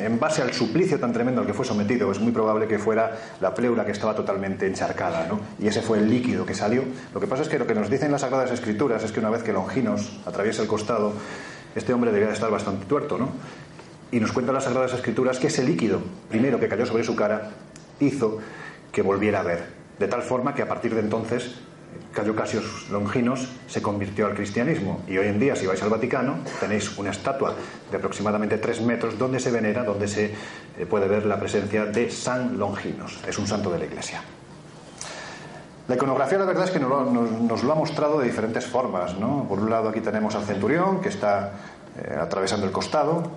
en 0.00 0.18
base 0.18 0.40
al 0.40 0.54
suplicio 0.54 0.98
tan 0.98 1.12
tremendo 1.12 1.42
al 1.42 1.46
que 1.46 1.52
fue 1.52 1.66
sometido, 1.66 2.10
es 2.10 2.18
muy 2.18 2.32
probable 2.32 2.66
que 2.66 2.78
fuera 2.78 3.12
la 3.42 3.52
pleura 3.52 3.84
que 3.84 3.92
estaba 3.92 4.14
totalmente 4.14 4.66
encharcada, 4.66 5.26
¿no? 5.28 5.38
Y 5.58 5.68
ese 5.68 5.82
fue 5.82 5.98
el 5.98 6.08
líquido 6.08 6.46
que 6.46 6.54
salió. 6.54 6.84
Lo 7.12 7.20
que 7.20 7.26
pasa 7.26 7.42
es 7.42 7.50
que 7.50 7.58
lo 7.58 7.66
que 7.66 7.74
nos 7.74 7.90
dicen 7.90 8.10
las 8.10 8.22
Sagradas 8.22 8.50
Escrituras 8.52 9.04
es 9.04 9.12
que 9.12 9.20
una 9.20 9.28
vez 9.28 9.42
que 9.42 9.52
Longinos 9.52 10.18
atraviesa 10.24 10.62
el 10.62 10.68
costado, 10.68 11.12
este 11.74 11.92
hombre 11.92 12.10
debía 12.10 12.28
de 12.28 12.34
estar 12.34 12.50
bastante 12.50 12.86
tuerto, 12.86 13.18
¿no? 13.18 13.28
Y 14.12 14.20
nos 14.20 14.30
cuentan 14.30 14.54
las 14.54 14.64
Sagradas 14.64 14.92
Escrituras 14.92 15.38
que 15.38 15.48
ese 15.48 15.64
líquido, 15.64 16.00
primero 16.28 16.60
que 16.60 16.68
cayó 16.68 16.86
sobre 16.86 17.02
su 17.02 17.16
cara, 17.16 17.50
hizo 17.98 18.38
que 18.92 19.02
volviera 19.02 19.40
a 19.40 19.42
ver. 19.42 19.64
De 19.98 20.06
tal 20.06 20.22
forma 20.22 20.54
que 20.54 20.62
a 20.62 20.68
partir 20.68 20.94
de 20.94 21.00
entonces 21.00 21.56
Cayo 22.12 22.36
Casios 22.36 22.90
Longinos 22.90 23.48
se 23.66 23.80
convirtió 23.80 24.26
al 24.26 24.34
cristianismo 24.34 25.02
y 25.08 25.16
hoy 25.16 25.28
en 25.28 25.40
día 25.40 25.56
si 25.56 25.66
vais 25.66 25.82
al 25.82 25.88
Vaticano 25.88 26.36
tenéis 26.60 26.98
una 26.98 27.10
estatua 27.10 27.54
de 27.90 27.96
aproximadamente 27.96 28.58
tres 28.58 28.82
metros 28.82 29.18
donde 29.18 29.40
se 29.40 29.50
venera, 29.50 29.82
donde 29.82 30.06
se 30.06 30.26
eh, 30.26 30.86
puede 30.88 31.08
ver 31.08 31.24
la 31.24 31.38
presencia 31.38 31.86
de 31.86 32.10
San 32.10 32.58
Longinos. 32.58 33.18
Es 33.26 33.38
un 33.38 33.46
santo 33.46 33.70
de 33.70 33.78
la 33.78 33.84
Iglesia. 33.86 34.22
La 35.88 35.96
iconografía 35.96 36.38
la 36.38 36.44
verdad 36.44 36.64
es 36.64 36.70
que 36.70 36.78
nos 36.78 37.64
lo, 37.64 37.72
ha 37.72 37.74
mostrado 37.74 38.20
de 38.20 38.26
diferentes 38.26 38.66
formas. 38.66 39.14
Por 39.14 39.58
un 39.58 39.70
lado 39.70 39.88
aquí 39.88 40.00
tenemos 40.00 40.34
al 40.34 40.44
centurión 40.44 41.00
que 41.00 41.08
está 41.08 41.52
eh, 41.96 42.16
atravesando 42.20 42.66
el 42.66 42.72
costado, 42.72 43.30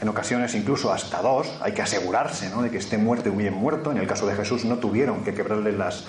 en 0.00 0.08
ocasiones 0.08 0.54
incluso 0.54 0.92
hasta 0.92 1.22
dos, 1.22 1.50
hay 1.62 1.72
que 1.72 1.82
asegurarse 1.82 2.50
¿no? 2.50 2.62
de 2.62 2.70
que 2.70 2.78
esté 2.78 2.98
muerto 2.98 3.28
y 3.28 3.32
bien 3.32 3.54
muerto. 3.54 3.90
En 3.90 3.98
el 3.98 4.06
caso 4.06 4.26
de 4.26 4.34
Jesús 4.34 4.64
no 4.64 4.76
tuvieron 4.76 5.24
que 5.24 5.32
quebrarle 5.32 5.72
las, 5.72 6.04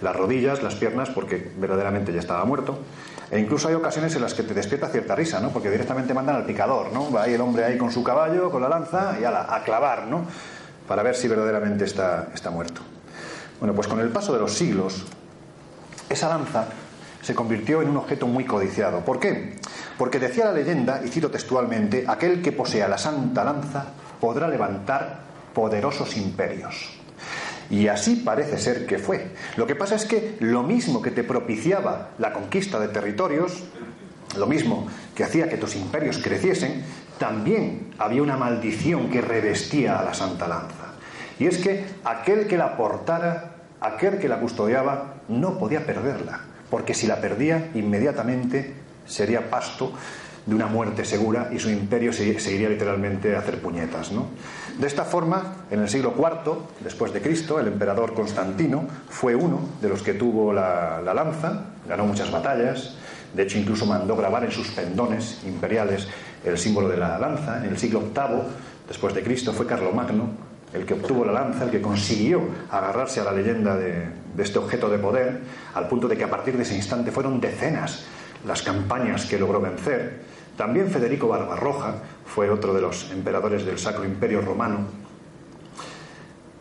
las 0.00 0.16
rodillas, 0.16 0.62
las 0.62 0.74
piernas, 0.74 1.10
porque 1.10 1.52
verdaderamente 1.58 2.12
ya 2.12 2.20
estaba 2.20 2.44
muerto. 2.44 2.78
E 3.30 3.38
incluso 3.38 3.68
hay 3.68 3.74
ocasiones 3.74 4.14
en 4.14 4.22
las 4.22 4.34
que 4.34 4.42
te 4.42 4.54
despierta 4.54 4.88
cierta 4.88 5.14
risa, 5.14 5.40
¿no? 5.40 5.50
Porque 5.50 5.68
directamente 5.70 6.14
mandan 6.14 6.36
al 6.36 6.44
picador, 6.44 6.92
¿no? 6.92 7.10
Va 7.10 7.24
ahí 7.24 7.34
el 7.34 7.40
hombre 7.40 7.64
ahí 7.64 7.76
con 7.76 7.90
su 7.90 8.02
caballo, 8.04 8.50
con 8.50 8.62
la 8.62 8.68
lanza 8.68 9.16
y 9.20 9.24
a, 9.24 9.54
a 9.54 9.64
clavar, 9.64 10.06
¿no? 10.06 10.24
Para 10.86 11.02
ver 11.02 11.16
si 11.16 11.26
verdaderamente 11.26 11.84
está, 11.84 12.28
está 12.32 12.50
muerto. 12.50 12.80
Bueno, 13.58 13.74
pues 13.74 13.88
con 13.88 13.98
el 14.00 14.10
paso 14.10 14.32
de 14.32 14.38
los 14.38 14.52
siglos, 14.52 15.04
esa 16.08 16.28
lanza 16.28 16.66
se 17.26 17.34
convirtió 17.34 17.82
en 17.82 17.88
un 17.88 17.96
objeto 17.96 18.28
muy 18.28 18.44
codiciado. 18.44 19.04
¿Por 19.04 19.18
qué? 19.18 19.56
Porque 19.98 20.20
decía 20.20 20.44
la 20.44 20.52
leyenda, 20.52 21.02
y 21.04 21.08
cito 21.08 21.28
textualmente, 21.28 22.04
aquel 22.06 22.40
que 22.40 22.52
posea 22.52 22.86
la 22.86 22.98
santa 22.98 23.42
lanza 23.42 23.86
podrá 24.20 24.46
levantar 24.46 25.22
poderosos 25.52 26.16
imperios. 26.16 26.88
Y 27.68 27.88
así 27.88 28.22
parece 28.24 28.58
ser 28.58 28.86
que 28.86 29.00
fue. 29.00 29.32
Lo 29.56 29.66
que 29.66 29.74
pasa 29.74 29.96
es 29.96 30.04
que 30.04 30.36
lo 30.38 30.62
mismo 30.62 31.02
que 31.02 31.10
te 31.10 31.24
propiciaba 31.24 32.10
la 32.18 32.32
conquista 32.32 32.78
de 32.78 32.86
territorios, 32.86 33.64
lo 34.36 34.46
mismo 34.46 34.86
que 35.16 35.24
hacía 35.24 35.48
que 35.48 35.56
tus 35.56 35.74
imperios 35.74 36.18
creciesen, 36.18 36.84
también 37.18 37.92
había 37.98 38.22
una 38.22 38.36
maldición 38.36 39.10
que 39.10 39.20
revestía 39.20 39.98
a 39.98 40.04
la 40.04 40.14
Santa 40.14 40.46
Lanza. 40.46 40.92
Y 41.40 41.46
es 41.46 41.58
que 41.58 41.86
aquel 42.04 42.46
que 42.46 42.56
la 42.56 42.76
portara, 42.76 43.56
aquel 43.80 44.18
que 44.20 44.28
la 44.28 44.38
custodiaba, 44.38 45.14
no 45.26 45.58
podía 45.58 45.84
perderla, 45.84 46.42
porque 46.76 46.92
si 46.92 47.06
la 47.06 47.22
perdía, 47.22 47.70
inmediatamente 47.72 48.74
sería 49.06 49.48
pasto 49.48 49.94
de 50.44 50.54
una 50.54 50.66
muerte 50.66 51.06
segura 51.06 51.48
y 51.50 51.58
su 51.58 51.70
imperio 51.70 52.12
se, 52.12 52.26
iría 52.26 52.68
literalmente 52.68 53.34
a 53.34 53.38
hacer 53.38 53.62
puñetas. 53.62 54.12
¿no? 54.12 54.26
De 54.78 54.86
esta 54.86 55.06
forma, 55.06 55.64
en 55.70 55.80
el 55.80 55.88
siglo 55.88 56.12
IV 56.14 56.52
después 56.84 57.14
de 57.14 57.22
Cristo, 57.22 57.58
el 57.58 57.68
emperador 57.68 58.12
Constantino 58.12 58.86
fue 59.08 59.34
uno 59.34 59.58
de 59.80 59.88
los 59.88 60.02
que 60.02 60.12
tuvo 60.12 60.52
la, 60.52 61.00
la 61.02 61.14
lanza, 61.14 61.62
ganó 61.88 62.04
muchas 62.04 62.30
batallas, 62.30 62.94
de 63.32 63.44
hecho 63.44 63.56
incluso 63.56 63.86
mandó 63.86 64.14
grabar 64.14 64.44
en 64.44 64.52
sus 64.52 64.68
pendones 64.68 65.40
imperiales 65.46 66.06
el 66.44 66.58
símbolo 66.58 66.90
de 66.90 66.98
la 66.98 67.18
lanza. 67.18 67.64
En 67.64 67.70
el 67.70 67.78
siglo 67.78 68.00
VIII 68.00 68.42
después 68.86 69.14
de 69.14 69.22
Cristo 69.22 69.54
fue 69.54 69.66
Carlomagno 69.66 70.28
el 70.74 70.84
que 70.84 70.92
obtuvo 70.92 71.24
la 71.24 71.32
lanza, 71.32 71.64
el 71.64 71.70
que 71.70 71.80
consiguió 71.80 72.42
agarrarse 72.70 73.22
a 73.22 73.24
la 73.24 73.32
leyenda 73.32 73.78
de, 73.78 74.25
de 74.36 74.42
este 74.42 74.58
objeto 74.58 74.88
de 74.88 74.98
poder, 74.98 75.40
al 75.74 75.88
punto 75.88 76.06
de 76.06 76.16
que 76.16 76.24
a 76.24 76.30
partir 76.30 76.56
de 76.56 76.62
ese 76.62 76.76
instante 76.76 77.10
fueron 77.10 77.40
decenas 77.40 78.04
las 78.46 78.62
campañas 78.62 79.26
que 79.26 79.38
logró 79.38 79.60
vencer. 79.60 80.20
También 80.56 80.90
Federico 80.90 81.28
Barbarroja 81.28 81.96
fue 82.24 82.50
otro 82.50 82.74
de 82.74 82.80
los 82.80 83.10
emperadores 83.10 83.64
del 83.64 83.78
Sacro 83.78 84.04
Imperio 84.04 84.40
Romano, 84.40 84.80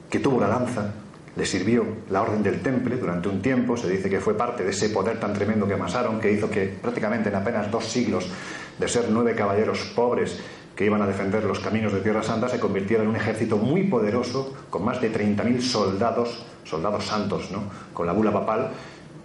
que 0.10 0.20
tuvo 0.20 0.38
una 0.38 0.48
lanza, 0.48 0.92
le 1.36 1.46
sirvió 1.46 1.86
la 2.10 2.22
orden 2.22 2.42
del 2.42 2.62
temple 2.62 2.96
durante 2.96 3.28
un 3.28 3.42
tiempo, 3.42 3.76
se 3.76 3.90
dice 3.90 4.10
que 4.10 4.22
fue 4.22 4.38
parte 4.38 4.64
de 4.64 4.70
ese 4.70 4.90
poder 4.90 5.20
tan 5.20 5.34
tremendo 5.34 5.68
que 5.68 5.74
amasaron, 5.74 6.20
que 6.20 6.32
hizo 6.32 6.50
que 6.50 6.78
prácticamente 6.82 7.30
en 7.30 7.36
apenas 7.36 7.70
dos 7.70 7.86
siglos 7.86 8.30
de 8.80 8.88
ser 8.88 9.08
nueve 9.10 9.36
caballeros 9.36 9.92
pobres 9.96 10.40
que 10.76 10.86
iban 10.86 11.02
a 11.02 11.08
defender 11.08 11.44
los 11.44 11.60
caminos 11.60 11.94
de 11.94 12.02
Tierra 12.02 12.24
Santa, 12.24 12.50
se 12.50 12.60
convirtiera 12.60 13.04
en 13.04 13.10
un 13.10 13.16
ejército 13.16 13.58
muy 13.58 13.84
poderoso, 13.84 14.54
con 14.70 14.84
más 14.84 15.00
de 15.02 15.12
30.000 15.12 15.62
soldados, 15.62 16.46
soldados 16.66 17.06
santos, 17.06 17.52
¿no? 17.52 17.64
con 17.94 18.06
la 18.06 18.14
bula 18.14 18.34
papal, 18.34 18.72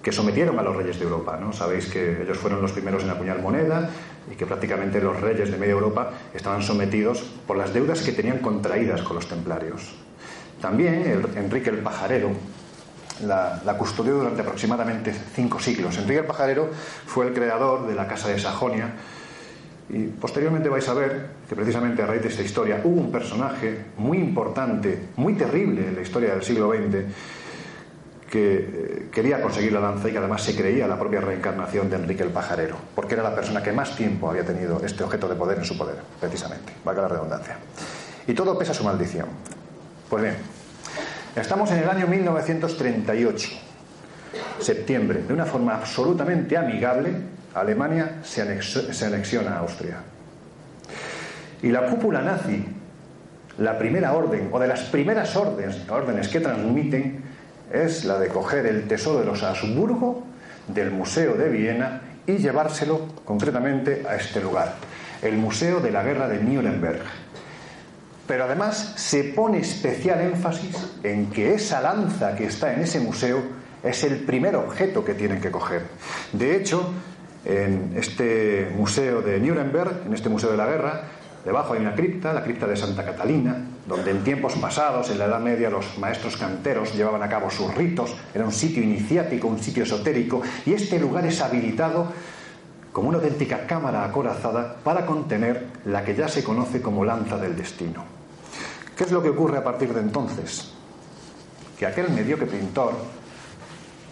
que 0.03 0.13
sometieron 0.13 0.59
a 0.59 0.63
los 0.63 0.77
reyes 0.77 0.99
de 0.99 1.05
Europa. 1.05 1.37
¿no? 1.41 1.53
Sabéis 1.53 1.87
que 1.87 2.23
ellos 2.23 2.39
fueron 2.39 2.63
los 2.63 2.73
primeros 2.73 3.03
en 3.03 3.11
acuñar 3.11 3.41
moneda 3.41 3.91
y 4.31 4.35
que 4.35 4.47
prácticamente 4.47 5.01
los 5.01 5.21
reyes 5.21 5.51
de 5.51 5.57
media 5.57 5.73
Europa 5.73 6.11
estaban 6.33 6.63
sometidos 6.63 7.23
por 7.47 7.57
las 7.57 7.73
deudas 7.73 8.01
que 8.03 8.13
tenían 8.13 8.39
contraídas 8.39 9.03
con 9.03 9.17
los 9.17 9.29
templarios. 9.29 9.95
También 10.61 11.23
Enrique 11.37 11.71
el 11.71 11.79
Pajarero 11.79 12.31
la, 13.27 13.61
la, 13.65 13.77
custodió 13.77 14.15
durante 14.15 14.43
aproximadamente 14.43 15.13
cinco 15.35 15.59
siglos. 15.59 15.97
Enrique 15.99 16.21
el 16.21 16.27
Pajarero 16.27 16.71
fue 17.07 17.27
el 17.27 17.35
creador 17.35 17.87
de 17.87 17.95
la 17.95 18.07
Casa 18.07 18.29
de 18.29 18.39
Sajonia 18.39 18.93
y 19.89 20.07
posteriormente 20.07 20.69
vais 20.69 20.89
a 20.89 20.95
ver 20.95 21.40
que 21.51 21.57
precisamente 21.57 22.01
a 22.01 22.07
raíz 22.07 22.23
de 22.23 22.29
esta 22.29 22.45
historia 22.45 22.81
hubo 22.85 23.01
un 23.01 23.11
personaje 23.11 23.87
muy 23.97 24.19
importante, 24.19 25.09
muy 25.17 25.35
terrible 25.35 25.89
en 25.89 25.97
la 25.97 26.03
historia 26.03 26.31
del 26.31 26.45
siglo 26.45 26.71
XX, 26.71 26.99
que 28.31 28.55
eh, 28.55 29.09
quería 29.11 29.43
conseguir 29.43 29.73
la 29.73 29.81
lanza 29.81 30.09
y 30.09 30.13
que 30.13 30.19
además 30.19 30.45
se 30.45 30.55
creía 30.55 30.87
la 30.87 30.97
propia 30.97 31.21
reencarnación 31.21 31.91
de 31.91 31.97
Enrique 31.97 32.23
el 32.23 32.29
Pajarero, 32.29 32.77
porque 32.95 33.15
era 33.15 33.25
la 33.25 33.35
persona 33.35 33.65
que 33.65 33.73
más 33.73 33.97
tiempo 33.97 34.31
había 34.31 34.45
tenido 34.45 34.81
este 34.85 35.03
objeto 35.03 35.29
de 35.29 35.35
poder 35.35 35.59
en 35.59 35.65
su 35.65 35.77
poder, 35.77 35.97
precisamente, 36.21 36.73
valga 36.85 37.03
la 37.03 37.09
redundancia. 37.09 37.59
Y 38.29 38.33
todo 38.33 38.57
pesa 38.57 38.73
su 38.73 38.85
maldición. 38.85 39.27
Pues 40.09 40.23
bien, 40.23 40.37
estamos 41.35 41.69
en 41.73 41.79
el 41.79 41.91
año 41.91 42.07
1938, 42.07 43.49
septiembre, 44.61 45.25
de 45.27 45.35
una 45.35 45.47
forma 45.47 45.75
absolutamente 45.75 46.57
amigable, 46.57 47.13
Alemania 47.55 48.21
se, 48.23 48.43
anexiona 49.05 49.57
a 49.57 49.59
Austria. 49.59 49.97
Y 51.63 51.69
la 51.69 51.87
cúpula 51.87 52.23
nazi, 52.23 52.65
la 53.59 53.79
primera 53.79 54.13
orden, 54.15 54.49
o 54.53 54.59
de 54.59 54.69
las 54.69 54.83
primeras 54.85 55.37
órdenes, 55.37 55.89
órdenes 55.89 56.29
que 56.29 56.41
transmiten, 56.41 57.23
es 57.73 58.05
la 58.05 58.19
de 58.19 58.29
coger 58.29 58.67
el 58.67 58.89
tesoro 58.89 59.21
de 59.21 59.27
los 59.27 59.43
Habsburgo 59.43 60.25
del 60.69 60.91
Museo 60.91 61.35
de 61.35 61.49
Viena 61.49 62.01
y 62.27 62.39
llevárselo 62.39 63.07
concretamente 63.25 64.05
a 64.09 64.17
este 64.17 64.41
lugar, 64.41 64.75
el 65.23 65.37
Museo 65.37 65.81
de 65.81 65.91
la 65.91 66.03
Guerra 66.03 66.29
de 66.29 66.43
Nuremberg. 66.43 67.03
Pero 68.27 68.45
además 68.45 68.95
se 68.97 69.25
pone 69.25 69.59
especial 69.59 70.21
énfasis 70.21 70.77
en 71.03 71.31
que 71.31 71.55
esa 71.55 71.81
lanza 71.81 72.35
que 72.37 72.47
está 72.47 72.73
en 72.73 72.83
ese 72.83 73.01
museo 73.01 73.43
es 73.83 74.05
el 74.05 74.21
primer 74.21 74.57
objeto 74.57 75.05
que 75.05 75.15
tienen 75.15 75.41
que 75.41 75.51
coger. 75.51 75.83
De 76.33 76.57
hecho, 76.57 76.93
en 77.45 77.95
este 77.97 78.71
museo 78.77 79.23
de 79.23 79.41
Nuremberg, 79.41 80.03
en 80.07 80.15
este 80.15 80.29
Museo 80.29 80.51
de 80.51 80.57
la 80.57 80.67
Guerra, 80.67 81.03
Debajo 81.45 81.73
hay 81.73 81.81
una 81.81 81.95
cripta, 81.95 82.33
la 82.33 82.43
cripta 82.43 82.67
de 82.67 82.77
Santa 82.77 83.05
Catalina, 83.05 83.57
donde 83.87 84.11
en 84.11 84.23
tiempos 84.23 84.55
pasados, 84.55 85.11
en 85.11 85.19
la 85.19 85.25
Edad 85.25 85.41
Media, 85.41 85.71
los 85.71 85.99
maestros 85.99 86.37
canteros 86.37 86.95
llevaban 86.95 87.23
a 87.23 87.29
cabo 87.29 87.51
sus 87.51 87.75
ritos. 87.75 88.15
Era 88.35 88.45
un 88.45 88.53
sitio 88.53 88.83
iniciático, 88.83 89.49
un 89.49 89.59
sitio 89.59 89.85
esotérico, 89.85 90.43
y 90.67 90.75
este 90.75 90.99
lugar 90.99 91.25
es 91.27 91.41
habilitado 91.41 92.13
como 92.93 93.09
una 93.09 93.19
auténtica 93.19 93.67
cámara 93.67 94.05
acorazada 94.05 94.77
para 94.85 95.07
contener 95.07 95.69
la 95.87 96.05
que 96.05 96.15
ya 96.15 96.29
se 96.29 96.45
conoce 96.45 96.83
como 96.83 97.05
lanza 97.05 97.39
del 97.39 97.57
destino. 97.57 98.05
¿Qué 98.97 99.05
es 99.05 99.13
lo 99.13 99.23
que 99.23 99.31
ocurre 99.31 99.57
a 99.57 99.65
partir 99.65 99.95
de 99.95 100.01
entonces? 100.01 100.73
Que 101.79 101.87
aquel 101.87 102.11
mediocre 102.11 102.47
pintor 102.47 102.93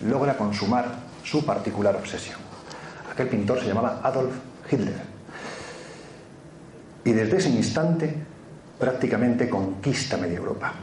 logra 0.09 0.37
consumar 0.37 1.09
su 1.23 1.45
particular 1.45 1.95
obsesión. 1.97 2.39
Aquel 3.13 3.29
pintor 3.29 3.61
se 3.61 3.67
llamaba 3.67 4.01
Adolf 4.03 4.35
Hitler. 4.71 5.18
Y 7.09 7.13
desde 7.15 7.39
ese 7.39 7.49
instante 7.49 8.15
prácticamente 8.79 9.49
conquista 9.49 10.19
media 10.19 10.37
Europa. 10.37 10.75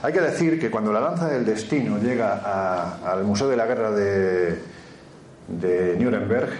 Hay 0.00 0.12
que 0.12 0.20
decir 0.20 0.60
que 0.60 0.70
cuando 0.70 0.92
la 0.92 1.00
lanza 1.00 1.26
del 1.26 1.44
destino 1.44 1.98
llega 1.98 3.00
al 3.04 3.24
Museo 3.24 3.48
de 3.48 3.56
la 3.56 3.66
Guerra 3.66 3.90
de, 3.90 4.60
Nuremberg, 5.98 6.50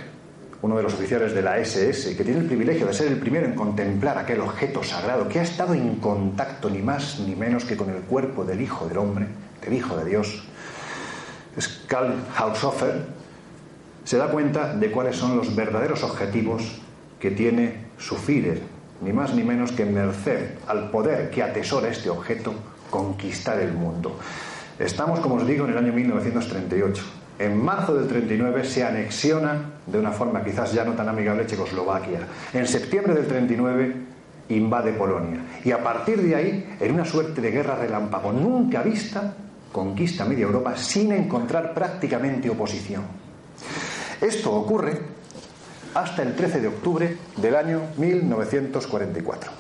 uno 0.61 0.77
de 0.77 0.83
los 0.83 0.92
oficiales 0.92 1.33
de 1.35 1.40
la 1.40 1.57
SS, 1.57 2.16
que 2.16 2.25
tiene 2.25 2.40
el 2.40 2.47
privilegio 2.47 2.85
de 2.88 2.95
ser 2.95 3.07
el 3.07 3.21
primero 3.21 3.47
en 3.47 3.55
contemplar 3.55 4.19
aquel 4.19 4.40
objeto 4.40 4.83
sagrado, 4.83 5.29
que 5.29 5.38
ha 5.38 5.42
estado 5.42 5.75
en 5.75 6.01
contacto 6.01 6.69
ni 6.69 6.83
más 6.83 7.21
ni 7.21 7.37
menos 7.37 7.64
que 7.64 7.77
con 7.77 7.90
el 7.90 8.01
cuerpo 8.03 8.45
del 8.45 8.61
Hijo 8.61 8.88
del 8.88 8.99
Hombre, 8.99 9.29
del 9.62 9.73
Hijo 9.73 9.97
de 9.99 10.05
Dios, 10.05 10.42
es 11.57 11.69
Karl 11.87 12.12
Haushofer, 12.37 13.05
se 14.03 14.16
da 14.16 14.27
cuenta 14.33 14.75
de 14.75 14.90
cuáles 14.90 15.14
son 15.14 15.37
los 15.37 15.55
verdaderos 15.55 16.03
objetivos 16.03 16.81
que 17.21 17.31
tiene 17.31 17.87
su 17.99 18.16
Führer, 18.16 18.76
ni 19.01 19.13
más 19.13 19.35
ni 19.35 19.43
menos 19.43 19.73
que 19.73 19.85
merced 19.85 20.59
al 20.67 20.91
poder 20.91 21.31
que 21.31 21.43
atesora 21.43 21.89
este 21.89 22.11
objeto, 22.11 22.55
conquistar 22.91 23.59
el 23.61 23.73
mundo. 23.73 24.19
Estamos, 24.79 25.21
como 25.21 25.37
os 25.37 25.47
digo, 25.47 25.65
en 25.65 25.73
el 25.73 25.79
año 25.79 25.93
1938. 25.93 27.03
En 27.39 27.63
marzo 27.63 27.95
del 27.95 28.09
39 28.09 28.65
se 28.65 28.85
anexiona 28.85 29.73
de 29.87 29.99
una 29.99 30.11
forma 30.11 30.43
quizás 30.43 30.73
ya 30.73 30.85
no 30.85 30.93
tan 30.93 31.09
amigable 31.09 31.47
Checoslovaquia. 31.47 32.21
En 32.53 32.67
septiembre 32.67 33.15
del 33.15 33.27
39 33.27 33.95
invade 34.49 34.93
Polonia. 34.93 35.41
Y 35.65 35.73
a 35.73 35.83
partir 35.83 36.23
de 36.23 36.35
ahí, 36.35 36.77
en 36.81 36.95
una 36.95 37.05
suerte 37.05 37.41
de 37.41 37.51
guerra 37.51 37.77
relámpago 37.77 38.33
nunca 38.33 38.83
vista, 38.83 39.35
conquista 39.73 40.25
media 40.25 40.45
Europa 40.45 40.77
sin 40.77 41.13
encontrar 41.13 41.75
prácticamente 41.75 42.49
oposición. 42.49 43.03
Esto 44.21 44.53
ocurre 44.53 45.16
hasta 45.97 46.23
el 46.23 46.35
13 46.35 46.61
de 46.61 46.69
octubre 46.69 47.17
del 47.39 47.57
año 47.57 47.81
1944. 47.97 49.51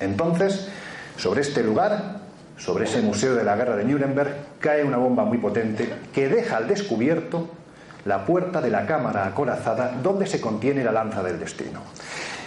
Entonces, 0.00 0.68
sobre 1.16 1.42
este 1.42 1.62
lugar, 1.62 2.22
sobre 2.56 2.86
ese 2.86 3.00
Museo 3.02 3.36
de 3.36 3.44
la 3.44 3.54
Guerra 3.54 3.76
de 3.76 3.84
Nuremberg, 3.84 4.34
cae 4.58 4.82
una 4.82 4.96
bomba 4.96 5.24
muy 5.24 5.38
potente 5.38 5.88
que 6.12 6.28
deja 6.28 6.56
al 6.56 6.66
descubierto 6.66 7.50
la 8.04 8.26
puerta 8.26 8.60
de 8.60 8.70
la 8.70 8.84
cámara 8.84 9.26
acorazada 9.26 9.92
donde 10.02 10.26
se 10.26 10.40
contiene 10.40 10.82
la 10.82 10.90
lanza 10.90 11.22
del 11.22 11.38
destino. 11.38 11.82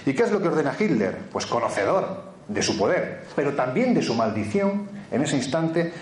¿Y 0.06 0.14
qué 0.14 0.24
es 0.24 0.32
lo 0.32 0.42
que 0.42 0.50
ordena 0.50 0.76
Hitler? 0.78 1.18
Pues 1.32 1.46
conocedor 1.46 2.24
de 2.50 2.62
su 2.62 2.78
poder, 2.78 3.24
pero 3.38 3.54
también 3.54 3.94
de 3.94 4.02
su 4.02 4.16
maldición, 4.16 4.90
en 5.12 5.22
ese 5.22 5.38
instante 5.38 5.94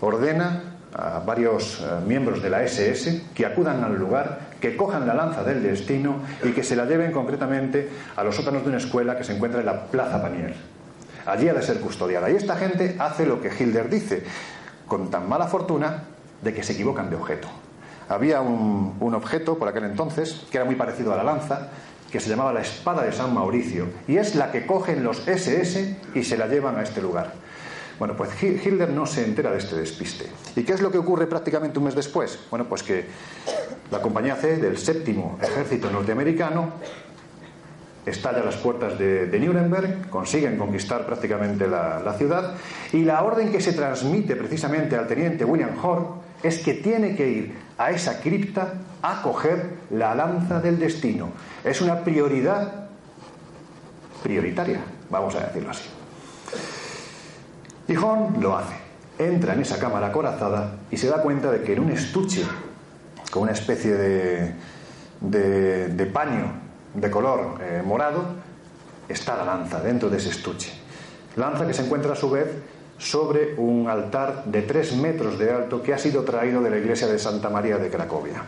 ordena 0.00 0.76
a 0.94 1.18
varios 1.18 1.80
eh, 1.80 2.06
miembros 2.06 2.40
de 2.40 2.50
la 2.50 2.62
SS 2.62 3.22
que 3.34 3.46
acudan 3.46 3.82
al 3.82 3.96
lugar, 3.96 4.51
que 4.62 4.76
cojan 4.76 5.08
la 5.08 5.12
lanza 5.12 5.42
del 5.42 5.60
destino 5.60 6.20
y 6.44 6.52
que 6.52 6.62
se 6.62 6.76
la 6.76 6.84
lleven 6.86 7.10
concretamente 7.10 7.90
a 8.14 8.22
los 8.22 8.36
sótanos 8.36 8.62
de 8.62 8.68
una 8.68 8.78
escuela 8.78 9.18
que 9.18 9.24
se 9.24 9.34
encuentra 9.34 9.58
en 9.58 9.66
la 9.66 9.86
Plaza 9.86 10.22
Panier. 10.22 10.54
Allí 11.26 11.48
ha 11.48 11.54
de 11.54 11.62
ser 11.62 11.80
custodiada. 11.80 12.30
Y 12.30 12.36
esta 12.36 12.54
gente 12.54 12.94
hace 13.00 13.26
lo 13.26 13.42
que 13.42 13.50
Hilder 13.50 13.90
dice, 13.90 14.22
con 14.86 15.10
tan 15.10 15.28
mala 15.28 15.48
fortuna 15.48 16.04
de 16.40 16.54
que 16.54 16.62
se 16.62 16.74
equivocan 16.74 17.10
de 17.10 17.16
objeto. 17.16 17.48
Había 18.08 18.40
un, 18.40 18.96
un 19.00 19.14
objeto 19.14 19.58
por 19.58 19.66
aquel 19.66 19.84
entonces 19.84 20.46
que 20.48 20.58
era 20.58 20.64
muy 20.64 20.76
parecido 20.76 21.12
a 21.12 21.16
la 21.16 21.24
lanza, 21.24 21.70
que 22.12 22.20
se 22.20 22.30
llamaba 22.30 22.52
la 22.52 22.60
espada 22.60 23.02
de 23.02 23.10
San 23.10 23.34
Mauricio, 23.34 23.86
y 24.06 24.18
es 24.18 24.36
la 24.36 24.52
que 24.52 24.64
cogen 24.64 25.02
los 25.02 25.26
SS 25.26 25.96
y 26.14 26.22
se 26.22 26.36
la 26.36 26.46
llevan 26.46 26.76
a 26.76 26.82
este 26.82 27.02
lugar. 27.02 27.32
Bueno, 27.98 28.16
pues 28.16 28.30
Hitler 28.42 28.90
no 28.90 29.06
se 29.06 29.24
entera 29.24 29.50
de 29.50 29.58
este 29.58 29.76
despiste. 29.76 30.26
¿Y 30.56 30.64
qué 30.64 30.72
es 30.72 30.80
lo 30.80 30.90
que 30.90 30.98
ocurre 30.98 31.26
prácticamente 31.26 31.78
un 31.78 31.84
mes 31.84 31.94
después? 31.94 32.38
Bueno, 32.50 32.68
pues 32.68 32.82
que 32.82 33.06
la 33.92 34.00
compañía 34.00 34.36
C 34.36 34.56
del 34.56 34.78
séptimo 34.78 35.38
ejército 35.42 35.90
norteamericano 35.90 36.70
estalla 38.06 38.40
a 38.40 38.44
las 38.44 38.56
puertas 38.56 38.98
de, 38.98 39.38
Nuremberg, 39.38 40.08
consiguen 40.08 40.56
conquistar 40.56 41.04
prácticamente 41.04 41.68
la, 41.68 42.14
ciudad 42.16 42.54
y 42.92 43.04
la 43.04 43.22
orden 43.22 43.52
que 43.52 43.60
se 43.60 43.74
transmite 43.74 44.34
precisamente 44.34 44.96
al 44.96 45.06
teniente 45.06 45.44
William 45.44 45.76
Horn 45.80 46.06
es 46.42 46.58
que 46.58 46.74
tiene 46.74 47.14
que 47.14 47.28
ir 47.28 47.54
a 47.76 47.90
esa 47.90 48.20
cripta 48.20 48.74
a 49.02 49.22
coger 49.22 49.74
la 49.90 50.14
lanza 50.14 50.60
del 50.60 50.78
destino. 50.78 51.28
Es 51.62 51.80
una 51.82 52.02
prioridad 52.02 52.88
prioritaria, 54.22 54.80
vamos 55.10 55.34
a 55.36 55.40
decirlo 55.40 55.70
así. 55.70 55.88
Y 57.86 57.96
Horn 57.96 58.40
lo 58.40 58.56
hace. 58.56 58.74
Entra 59.18 59.52
en 59.52 59.60
esa 59.60 59.78
cámara 59.78 60.08
acorazada 60.08 60.78
y 60.90 60.96
se 60.96 61.08
da 61.08 61.22
cuenta 61.22 61.52
de 61.52 61.62
que 61.62 61.74
en 61.74 61.80
un 61.80 61.90
estuche 61.90 62.42
con 63.32 63.44
una 63.44 63.52
especie 63.52 63.94
de, 63.94 64.52
de, 65.22 66.06
paño 66.12 66.52
de 66.92 67.10
color 67.10 67.56
eh, 67.62 67.82
morado 67.82 68.24
está 69.08 69.38
la 69.38 69.44
lanza 69.46 69.80
dentro 69.80 70.10
de 70.10 70.18
ese 70.18 70.28
estuche. 70.28 70.70
Lanza 71.36 71.66
que 71.66 71.72
se 71.72 71.82
encuentra 71.82 72.12
a 72.12 72.14
su 72.14 72.28
vez 72.28 72.46
sobre 72.98 73.54
un 73.56 73.88
altar 73.88 74.44
de 74.44 74.60
tres 74.60 74.94
metros 74.94 75.38
de 75.38 75.50
alto 75.50 75.82
que 75.82 75.94
ha 75.94 75.98
sido 75.98 76.24
traído 76.24 76.60
de 76.60 76.68
la 76.68 76.76
iglesia 76.76 77.06
de 77.06 77.18
Santa 77.18 77.48
María 77.48 77.78
de 77.78 77.88
Cracovia. 77.88 78.42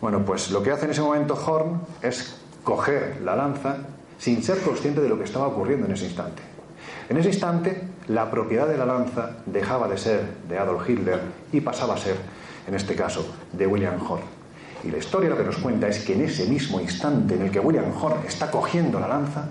Bueno, 0.00 0.24
pues 0.24 0.52
lo 0.52 0.62
que 0.62 0.70
hace 0.70 0.84
en 0.84 0.92
ese 0.92 1.02
momento 1.02 1.34
Horn 1.34 1.80
es 2.00 2.36
coger 2.62 3.20
la 3.24 3.34
lanza 3.34 3.78
sin 4.16 4.44
ser 4.44 4.60
consciente 4.60 5.00
de 5.00 5.08
lo 5.08 5.18
que 5.18 5.24
estaba 5.24 5.48
ocurriendo 5.48 5.86
en 5.86 5.92
ese 5.92 6.04
instante. 6.04 6.40
En 7.08 7.16
ese 7.16 7.30
instante, 7.30 7.82
la 8.06 8.30
propiedad 8.30 8.68
de 8.68 8.78
la 8.78 8.86
lanza 8.86 9.30
dejaba 9.44 9.88
de 9.88 9.98
ser 9.98 10.20
de 10.48 10.56
Adolf 10.56 10.88
Hitler 10.88 11.20
y 11.52 11.60
pasaba 11.60 11.94
a 11.94 11.98
ser, 11.98 12.16
en 12.66 12.74
este 12.74 12.94
caso, 12.94 13.26
de 13.52 13.66
William 13.66 14.00
Horn. 14.08 14.22
Y 14.82 14.90
la 14.90 14.98
historia 14.98 15.30
lo 15.30 15.36
que 15.36 15.44
nos 15.44 15.56
cuenta 15.56 15.88
es 15.88 16.00
que 16.00 16.14
en 16.14 16.22
ese 16.22 16.46
mismo 16.46 16.80
instante 16.80 17.34
en 17.34 17.42
el 17.42 17.50
que 17.50 17.60
William 17.60 17.92
Horn 18.00 18.26
está 18.26 18.50
cogiendo 18.50 19.00
la 19.00 19.08
lanza, 19.08 19.44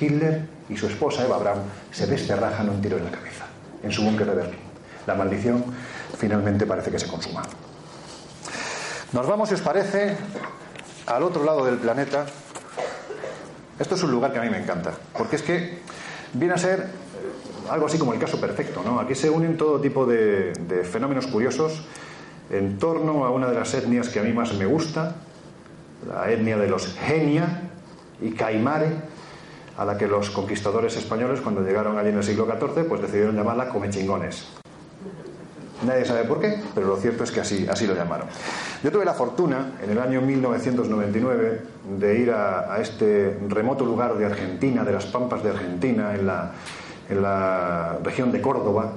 Hitler 0.00 0.46
y 0.68 0.76
su 0.76 0.86
esposa 0.86 1.24
Eva 1.24 1.38
Braun 1.38 1.62
se 1.90 2.06
descerrajan 2.06 2.68
un 2.68 2.80
tiro 2.80 2.96
en 2.96 3.04
la 3.04 3.10
cabeza, 3.10 3.46
en 3.82 3.90
su 3.90 4.02
búnker 4.02 4.26
de 4.26 4.34
Berlín. 4.34 4.60
La 5.06 5.14
maldición 5.14 5.64
finalmente 6.16 6.66
parece 6.66 6.90
que 6.90 6.98
se 6.98 7.08
consuma. 7.08 7.42
Nos 9.12 9.26
vamos, 9.26 9.48
si 9.48 9.56
os 9.56 9.60
parece, 9.60 10.16
al 11.06 11.22
otro 11.22 11.44
lado 11.44 11.64
del 11.66 11.76
planeta. 11.76 12.24
Esto 13.78 13.94
es 13.94 14.02
un 14.02 14.10
lugar 14.10 14.32
que 14.32 14.38
a 14.38 14.42
mí 14.42 14.48
me 14.48 14.58
encanta, 14.58 14.92
porque 15.16 15.36
es 15.36 15.42
que 15.42 15.80
viene 16.32 16.54
a 16.54 16.58
ser 16.58 16.86
algo 17.70 17.86
así 17.86 17.98
como 17.98 18.12
el 18.12 18.18
caso 18.18 18.40
perfecto. 18.40 18.82
¿no? 18.84 19.00
Aquí 19.00 19.14
se 19.14 19.30
unen 19.30 19.56
todo 19.56 19.80
tipo 19.80 20.06
de, 20.06 20.52
fenómenos 20.90 21.26
curiosos 21.26 21.82
en 22.52 22.78
torno 22.78 23.24
a 23.24 23.30
una 23.30 23.48
de 23.48 23.54
las 23.54 23.72
etnias 23.74 24.10
que 24.10 24.20
a 24.20 24.22
mí 24.22 24.32
más 24.32 24.54
me 24.54 24.66
gusta, 24.66 25.16
la 26.06 26.30
etnia 26.30 26.58
de 26.58 26.68
los 26.68 26.94
Genia 26.98 27.70
y 28.20 28.32
Caimare, 28.32 28.90
a 29.78 29.84
la 29.86 29.96
que 29.96 30.06
los 30.06 30.30
conquistadores 30.30 30.96
españoles, 30.96 31.40
cuando 31.40 31.62
llegaron 31.62 31.98
allí 31.98 32.10
en 32.10 32.18
el 32.18 32.22
siglo 32.22 32.46
XIV, 32.46 32.86
pues 32.86 33.00
decidieron 33.00 33.34
llamarla 33.34 33.70
Comechingones. 33.70 34.48
Nadie 35.86 36.04
sabe 36.04 36.24
por 36.24 36.40
qué, 36.40 36.60
pero 36.74 36.86
lo 36.86 36.96
cierto 36.96 37.24
es 37.24 37.32
que 37.32 37.40
así, 37.40 37.66
así 37.68 37.86
lo 37.86 37.94
llamaron. 37.94 38.28
Yo 38.84 38.92
tuve 38.92 39.04
la 39.04 39.14
fortuna, 39.14 39.72
en 39.82 39.90
el 39.90 39.98
año 39.98 40.20
1999, 40.20 41.62
de 41.98 42.18
ir 42.18 42.30
a, 42.30 42.78
este 42.80 43.38
remoto 43.48 43.84
lugar 43.84 44.14
de 44.16 44.26
Argentina, 44.26 44.84
de 44.84 44.92
las 44.92 45.06
Pampas 45.06 45.42
de 45.42 45.50
Argentina, 45.50 46.14
en 46.14 46.26
la, 46.26 46.52
en 47.08 47.22
la 47.22 47.98
región 48.04 48.30
de 48.30 48.40
Córdoba. 48.42 48.92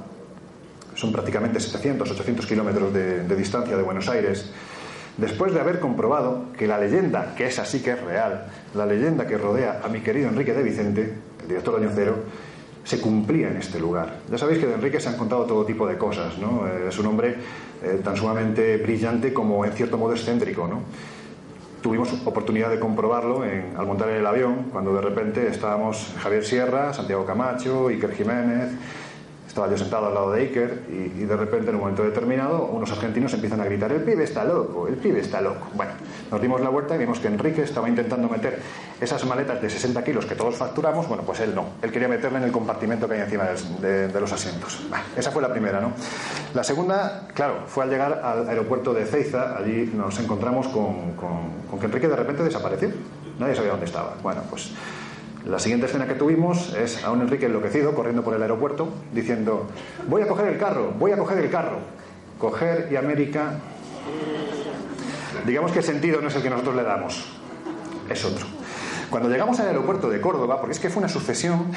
Son 0.96 1.12
prácticamente 1.12 1.60
700, 1.60 2.10
800 2.10 2.46
kilómetros 2.46 2.94
de, 2.94 3.36
distancia 3.36 3.76
de 3.76 3.84
Buenos 3.84 4.08
Aires. 4.10 4.50
Después 5.18 5.54
de 5.54 5.60
haber 5.60 5.80
comprobado 5.80 6.46
que 6.58 6.68
la 6.68 6.78
leyenda, 6.78 7.36
que 7.36 7.46
es 7.46 7.60
así 7.60 7.82
que 7.82 7.92
es 7.92 8.02
real, 8.02 8.48
la 8.74 8.86
leyenda 8.86 9.28
que 9.28 9.38
rodea 9.38 9.82
a 9.84 9.88
mi 9.88 10.02
querido 10.02 10.30
Enrique 10.30 10.54
de 10.54 10.64
Vicente, 10.64 11.14
el 11.42 11.48
director 11.48 11.80
de 11.80 11.86
Año 11.86 11.96
Cero, 11.96 12.16
se 12.84 13.02
cumplía 13.02 13.50
en 13.50 13.58
este 13.58 13.80
lugar. 13.80 14.20
Ya 14.30 14.38
sabéis 14.38 14.60
que 14.60 14.68
de 14.68 14.76
Enrique 14.76 15.00
se 15.00 15.10
han 15.10 15.18
contado 15.18 15.46
todo 15.46 15.66
tipo 15.66 15.88
de 15.88 15.98
cosas, 15.98 16.38
¿no? 16.38 16.68
Eh, 16.68 16.90
es 16.90 17.00
un 17.00 17.08
hombre 17.08 17.36
eh, 17.84 18.00
tan 18.04 18.16
sumamente 18.16 18.78
brillante 18.78 19.34
como 19.34 19.66
en 19.66 19.72
cierto 19.74 19.98
modo 19.98 20.14
excéntrico, 20.14 20.68
¿no? 20.68 20.82
Tuvimos 21.82 22.12
oportunidad 22.26 22.70
de 22.70 22.80
comprobarlo 22.80 23.44
al 23.44 23.86
montar 23.86 24.10
el 24.10 24.26
avión, 24.26 24.70
cuando 24.72 24.94
de 24.96 25.02
repente 25.02 25.48
estábamos 25.48 26.16
Javier 26.20 26.44
Sierra, 26.44 26.94
Santiago 26.94 27.26
Camacho, 27.26 27.90
Iker 27.90 28.12
Jiménez, 28.12 28.72
estaba 29.56 29.72
yo 29.72 29.78
sentado 29.78 30.08
al 30.08 30.14
lado 30.14 30.32
de 30.34 30.42
Iker 30.42 30.84
y, 30.90 31.24
de 31.24 31.38
repente 31.38 31.70
en 31.70 31.76
un 31.76 31.82
momento 31.84 32.04
determinado 32.04 32.66
unos 32.66 32.92
argentinos 32.92 33.34
empiezan 33.36 33.62
a 33.62 33.64
gritar, 33.64 33.90
el 33.90 34.02
pibe 34.02 34.26
está 34.26 34.44
loco, 34.44 34.86
el 34.86 34.96
pibe 34.96 35.22
está 35.22 35.40
loco. 35.40 35.68
Bueno, 35.74 35.94
nos 36.30 36.42
dimos 36.42 36.60
la 36.60 36.68
vuelta 36.68 36.94
y 36.96 36.98
vimos 36.98 37.22
que 37.22 37.30
Enrique 37.30 37.62
estaba 37.62 37.88
intentando 37.88 38.28
meter 38.28 38.60
esas 39.00 39.24
maletas 39.26 39.62
de 39.62 39.70
60 39.70 40.04
kilos 40.04 40.26
que 40.26 40.36
todos 40.36 40.56
facturamos, 40.56 41.08
bueno, 41.08 41.24
pues 41.24 41.40
él 41.40 41.56
no, 41.56 41.68
él 41.82 41.90
quería 41.90 42.10
meterla 42.10 42.40
en 42.40 42.44
el 42.44 42.52
compartimento 42.52 43.08
que 43.08 43.14
hay 43.14 43.22
encima 43.22 43.46
de, 43.80 44.20
los 44.20 44.34
asientos. 44.34 44.86
esa 45.16 45.32
fue 45.32 45.42
la 45.42 45.54
primera, 45.54 45.80
¿no? 45.80 45.94
La 46.54 46.66
segunda, 46.66 47.26
claro, 47.34 47.60
fue 47.66 47.86
al 47.86 47.90
llegar 47.90 48.12
al 48.26 48.50
aeropuerto 48.50 48.94
de 48.94 49.06
Ceiza, 49.06 49.58
allí 49.58 49.90
nos 49.96 50.20
encontramos 50.20 50.68
con, 50.68 51.14
con 51.14 51.80
que 51.80 51.86
Enrique 51.86 52.10
de 52.10 52.16
repente 52.18 52.44
desapareció, 52.44 52.90
nadie 53.40 53.56
sabía 53.56 53.72
dónde 53.72 53.86
estaba. 53.86 54.16
Bueno, 54.22 54.42
pues 54.50 54.74
La 55.46 55.60
siguiente 55.60 55.86
escena 55.86 56.08
que 56.08 56.16
tuvimos 56.16 56.74
es 56.74 57.04
a 57.04 57.12
un 57.12 57.22
Enrique 57.22 57.46
enloquecido 57.46 57.94
corriendo 57.94 58.24
por 58.24 58.34
el 58.34 58.42
aeropuerto 58.42 58.90
diciendo, 59.14 59.68
voy 60.08 60.24
a 60.24 60.28
coger 60.28 60.48
el 60.48 60.58
carro, 60.58 60.92
voy 60.98 61.12
a 61.12 61.18
coger 61.18 61.38
el 61.38 61.52
carro. 61.52 61.78
Coger 62.40 62.90
y 62.92 62.96
América, 62.96 63.60
digamos 65.46 65.72
que 65.72 65.80
el 65.80 65.86
sentido 65.86 66.20
no 66.20 66.28
es 66.28 66.36
el 66.36 66.42
que 66.42 66.50
nosotros 66.50 66.76
le 66.76 66.84
damos, 66.84 67.26
es 68.10 68.26
otro. 68.26 68.46
Cuando 69.10 69.30
llegamos 69.30 69.60
al 69.60 69.68
aeropuerto 69.68 70.10
de 70.10 70.20
Córdoba, 70.20 70.60
porque 70.60 70.74
es 70.74 70.80
que 70.80 70.90
fue 70.90 71.00
una 71.00 71.10
sucesión 71.10 71.72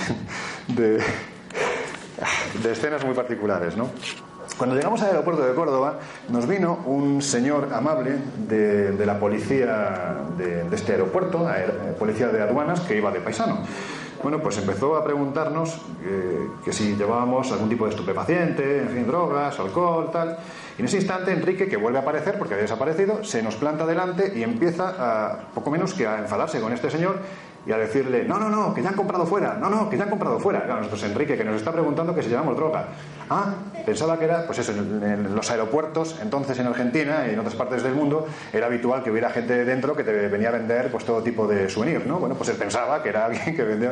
de, 0.69 1.01
de 2.63 2.73
escenas 2.73 3.05
muy 3.05 3.15
particulares, 3.15 3.77
¿no? 3.77 3.91
Cuando 4.59 4.75
llegamos 4.75 5.01
al 5.03 5.11
aeropuerto 5.11 5.47
de 5.47 5.55
Córdoba, 5.55 6.01
nos 6.29 6.49
vino 6.49 6.81
un 6.85 7.23
señor 7.23 7.69
amable 7.73 8.17
de, 8.49 9.07
la 9.07 9.17
policía 9.21 10.17
de, 10.37 10.67
este 10.73 10.93
aeropuerto, 10.93 11.47
policía 11.97 12.27
de 12.29 12.43
aduanas, 12.43 12.81
que 12.81 12.97
iba 12.97 13.13
de 13.13 13.21
paisano. 13.21 13.61
Bueno, 14.21 14.41
pues 14.41 14.59
empezó 14.59 14.97
a 14.97 15.05
preguntarnos 15.05 15.81
eh, 16.03 16.49
que 16.65 16.73
si 16.73 16.97
llevábamos 16.97 17.53
algún 17.53 17.69
tipo 17.69 17.85
de 17.85 17.91
estupefaciente, 17.91 18.81
en 18.81 18.89
fin, 18.89 19.07
drogas, 19.07 19.61
alcohol, 19.61 20.11
tal. 20.13 20.37
Y 20.77 20.81
en 20.81 20.87
ese 20.87 20.97
instante, 20.97 21.31
Enrique, 21.31 21.69
que 21.69 21.77
vuelve 21.77 21.99
a 21.99 22.03
aparecer, 22.03 22.37
porque 22.37 22.55
había 22.55 22.63
desaparecido, 22.63 23.23
se 23.23 23.45
nos 23.45 23.55
planta 23.55 23.87
delante 23.87 24.33
y 24.37 24.43
empieza 24.43 24.95
a, 24.99 25.39
poco 25.55 25.71
menos 25.71 25.95
que 25.95 26.05
a 26.05 26.19
enfadarse 26.19 26.61
con 26.61 26.73
este 26.73 26.91
señor 26.91 27.21
y 27.67 27.73
a 27.73 27.79
decirle, 27.79 28.25
no, 28.25 28.39
no, 28.39 28.49
no, 28.49 28.73
que 28.73 28.83
ya 28.83 28.91
han 28.91 28.95
comprado 28.95 29.27
fuera, 29.27 29.55
no, 29.55 29.69
no, 29.69 29.91
que 29.91 29.97
ya 29.97 30.05
han 30.05 30.11
comprado 30.11 30.39
fuera. 30.39 30.63
Claro, 30.63 30.79
nosotros 30.79 31.03
Enrique, 31.05 31.37
que 31.37 31.45
nos 31.45 31.57
está 31.57 31.73
preguntando 31.73 32.15
que 32.15 32.23
si 32.23 32.29
llevamos 32.29 32.57
droga. 32.57 32.87
Ah, 33.29 33.55
pensaba 33.85 34.19
que 34.19 34.25
era, 34.25 34.47
pues 34.47 34.59
eso, 34.61 34.73
en, 34.73 35.35
los 35.35 35.51
aeropuertos, 35.51 36.19
entonces 36.23 36.59
en 36.59 36.67
Argentina 36.67 37.27
y 37.29 37.35
en 37.35 37.39
otras 37.39 37.55
partes 37.55 37.83
del 37.83 37.95
mundo, 37.95 38.27
era 38.53 38.67
habitual 38.67 39.03
que 39.03 39.11
hubiera 39.11 39.31
gente 39.31 39.65
dentro 39.65 39.95
que 39.95 40.05
te 40.05 40.13
venía 40.29 40.49
a 40.49 40.53
vender 40.53 40.91
pues 40.91 41.05
todo 41.05 41.23
tipo 41.23 41.47
de 41.47 41.69
souvenirs, 41.69 42.07
¿no? 42.07 42.19
Bueno, 42.19 42.35
pues 42.37 42.49
él 42.49 42.57
pensaba 42.57 43.03
que 43.03 43.11
era 43.11 43.27
alguien 43.27 43.55
que 43.55 43.63
vendía, 43.63 43.91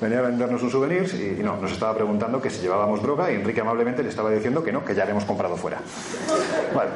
venía 0.00 0.18
a 0.18 0.22
vendernos 0.22 0.62
un 0.62 0.70
souvenirs 0.70 1.14
y, 1.14 1.42
no, 1.42 1.56
nos 1.56 1.72
estaba 1.72 1.94
preguntando 1.94 2.40
que 2.42 2.50
si 2.50 2.60
llevábamos 2.60 3.02
droga 3.02 3.30
y 3.30 3.36
Enrique 3.36 3.60
amablemente 3.60 4.02
le 4.02 4.08
estaba 4.08 4.30
diciendo 4.30 4.64
que 4.64 4.72
no, 4.72 4.84
que 4.84 4.94
ya 4.94 5.02
habíamos 5.02 5.24
comprado 5.24 5.56
fuera. 5.56 5.78
Bueno. 6.74 6.90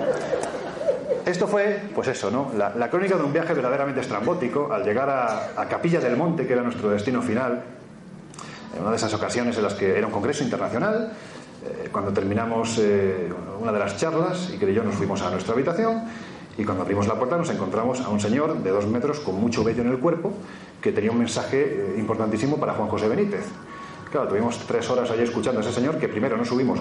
Esto 1.26 1.46
fue, 1.46 1.80
pues 1.94 2.08
eso, 2.08 2.30
¿no? 2.30 2.50
La, 2.56 2.90
crónica 2.90 3.16
de 3.16 3.22
un 3.22 3.32
viaje 3.32 3.54
verdaderamente 3.54 4.00
estrambótico 4.00 4.72
al 4.72 4.84
llegar 4.84 5.08
a, 5.08 5.66
Capilla 5.68 6.00
del 6.00 6.16
Monte, 6.16 6.46
que 6.46 6.52
era 6.52 6.62
nuestro 6.62 6.90
destino 6.90 7.22
final, 7.22 7.62
en 8.74 8.80
una 8.80 8.90
de 8.90 8.96
esas 8.96 9.12
ocasiones 9.14 9.56
en 9.56 9.64
las 9.64 9.74
que 9.74 9.96
era 9.96 10.06
un 10.06 10.12
congreso 10.12 10.42
internacional, 10.44 11.12
eh, 11.64 11.88
cuando 11.92 12.12
terminamos 12.12 12.78
eh, 12.78 13.28
una 13.60 13.72
de 13.72 13.78
las 13.78 13.96
charlas, 13.96 14.50
y 14.54 14.58
que 14.58 14.72
yo 14.72 14.82
nos 14.82 14.94
fuimos 14.94 15.22
a 15.22 15.30
nuestra 15.30 15.54
habitación, 15.54 16.04
y 16.56 16.64
cuando 16.64 16.82
abrimos 16.82 17.06
la 17.06 17.14
puerta 17.14 17.36
nos 17.36 17.50
encontramos 17.50 18.00
a 18.00 18.08
un 18.08 18.20
señor 18.20 18.62
de 18.62 18.70
dos 18.70 18.86
metros 18.86 19.20
con 19.20 19.36
mucho 19.36 19.64
vello 19.64 19.82
en 19.82 19.90
el 19.90 19.98
cuerpo, 19.98 20.32
que 20.80 20.92
tenía 20.92 21.10
un 21.10 21.18
mensaje 21.18 21.62
eh, 21.62 21.94
importantísimo 21.98 22.58
para 22.58 22.74
Juan 22.74 22.88
José 22.88 23.08
Benítez. 23.08 23.46
Claro, 24.10 24.26
tuvimos 24.26 24.58
tres 24.66 24.90
horas 24.90 25.08
allí 25.10 25.22
escuchando 25.22 25.60
a 25.60 25.62
ese 25.62 25.72
señor 25.72 25.96
que 25.96 26.08
primero 26.08 26.36
no, 26.36 26.44
supimos 26.44 26.80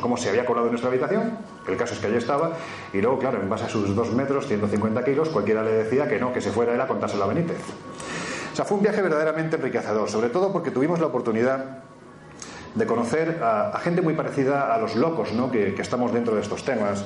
cómo 0.00 0.16
se 0.16 0.30
había 0.30 0.46
colado 0.46 0.66
en 0.66 0.72
nuestra 0.72 0.88
habitación, 0.88 1.36
el 1.68 1.76
caso 1.76 1.92
es 1.92 2.00
que 2.00 2.06
allí 2.06 2.16
estaba, 2.16 2.52
y 2.92 3.02
luego, 3.02 3.18
claro, 3.18 3.40
en 3.40 3.50
base 3.50 3.64
a 3.64 3.68
sus 3.68 3.94
dos 3.94 4.12
metros, 4.12 4.46
150 4.46 5.04
kilos, 5.04 5.28
cualquiera 5.28 5.62
le 5.62 5.72
decía 5.72 6.08
que 6.08 6.18
no, 6.18 6.32
que 6.32 6.40
se 6.40 6.50
fuera 6.50 6.74
él 6.74 6.80
a 6.80 6.86
contárselo 6.86 7.24
a 7.24 7.26
Benítez. 7.26 7.58
O 8.52 8.56
sea, 8.56 8.64
fue 8.64 8.78
un 8.78 8.82
viaje 8.82 9.02
verdaderamente 9.02 9.56
enriquecedor, 9.56 10.08
sobre 10.08 10.30
todo 10.30 10.52
porque 10.52 10.70
tuvimos 10.70 11.00
la 11.00 11.06
oportunidad 11.06 11.82
de 12.74 12.86
conocer 12.86 13.40
a, 13.42 13.78
gente 13.80 14.00
muy 14.00 14.14
parecida 14.14 14.74
a 14.74 14.78
los 14.78 14.96
locos 14.96 15.32
¿no? 15.32 15.50
que, 15.50 15.74
que 15.74 15.82
estamos 15.82 16.12
dentro 16.12 16.34
de 16.34 16.40
estos 16.40 16.64
temas 16.64 17.04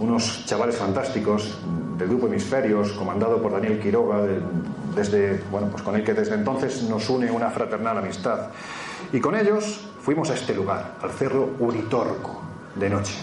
unos 0.00 0.46
chavales 0.46 0.76
fantásticos 0.76 1.58
del 1.98 2.08
grupo 2.08 2.26
Hemisferios, 2.26 2.92
comandado 2.92 3.40
por 3.42 3.52
Daniel 3.52 3.78
Quiroga, 3.78 4.22
desde, 4.94 5.42
bueno, 5.50 5.68
pues 5.68 5.82
con 5.82 5.94
el 5.96 6.04
que 6.04 6.14
desde 6.14 6.34
entonces 6.34 6.82
nos 6.84 7.08
une 7.08 7.30
una 7.30 7.50
fraternal 7.50 7.98
amistad. 7.98 8.48
Y 9.12 9.20
con 9.20 9.34
ellos 9.34 9.88
fuimos 10.02 10.30
a 10.30 10.34
este 10.34 10.54
lugar, 10.54 10.96
al 11.02 11.10
Cerro 11.10 11.50
Uritorco, 11.58 12.42
de 12.74 12.90
noche. 12.90 13.14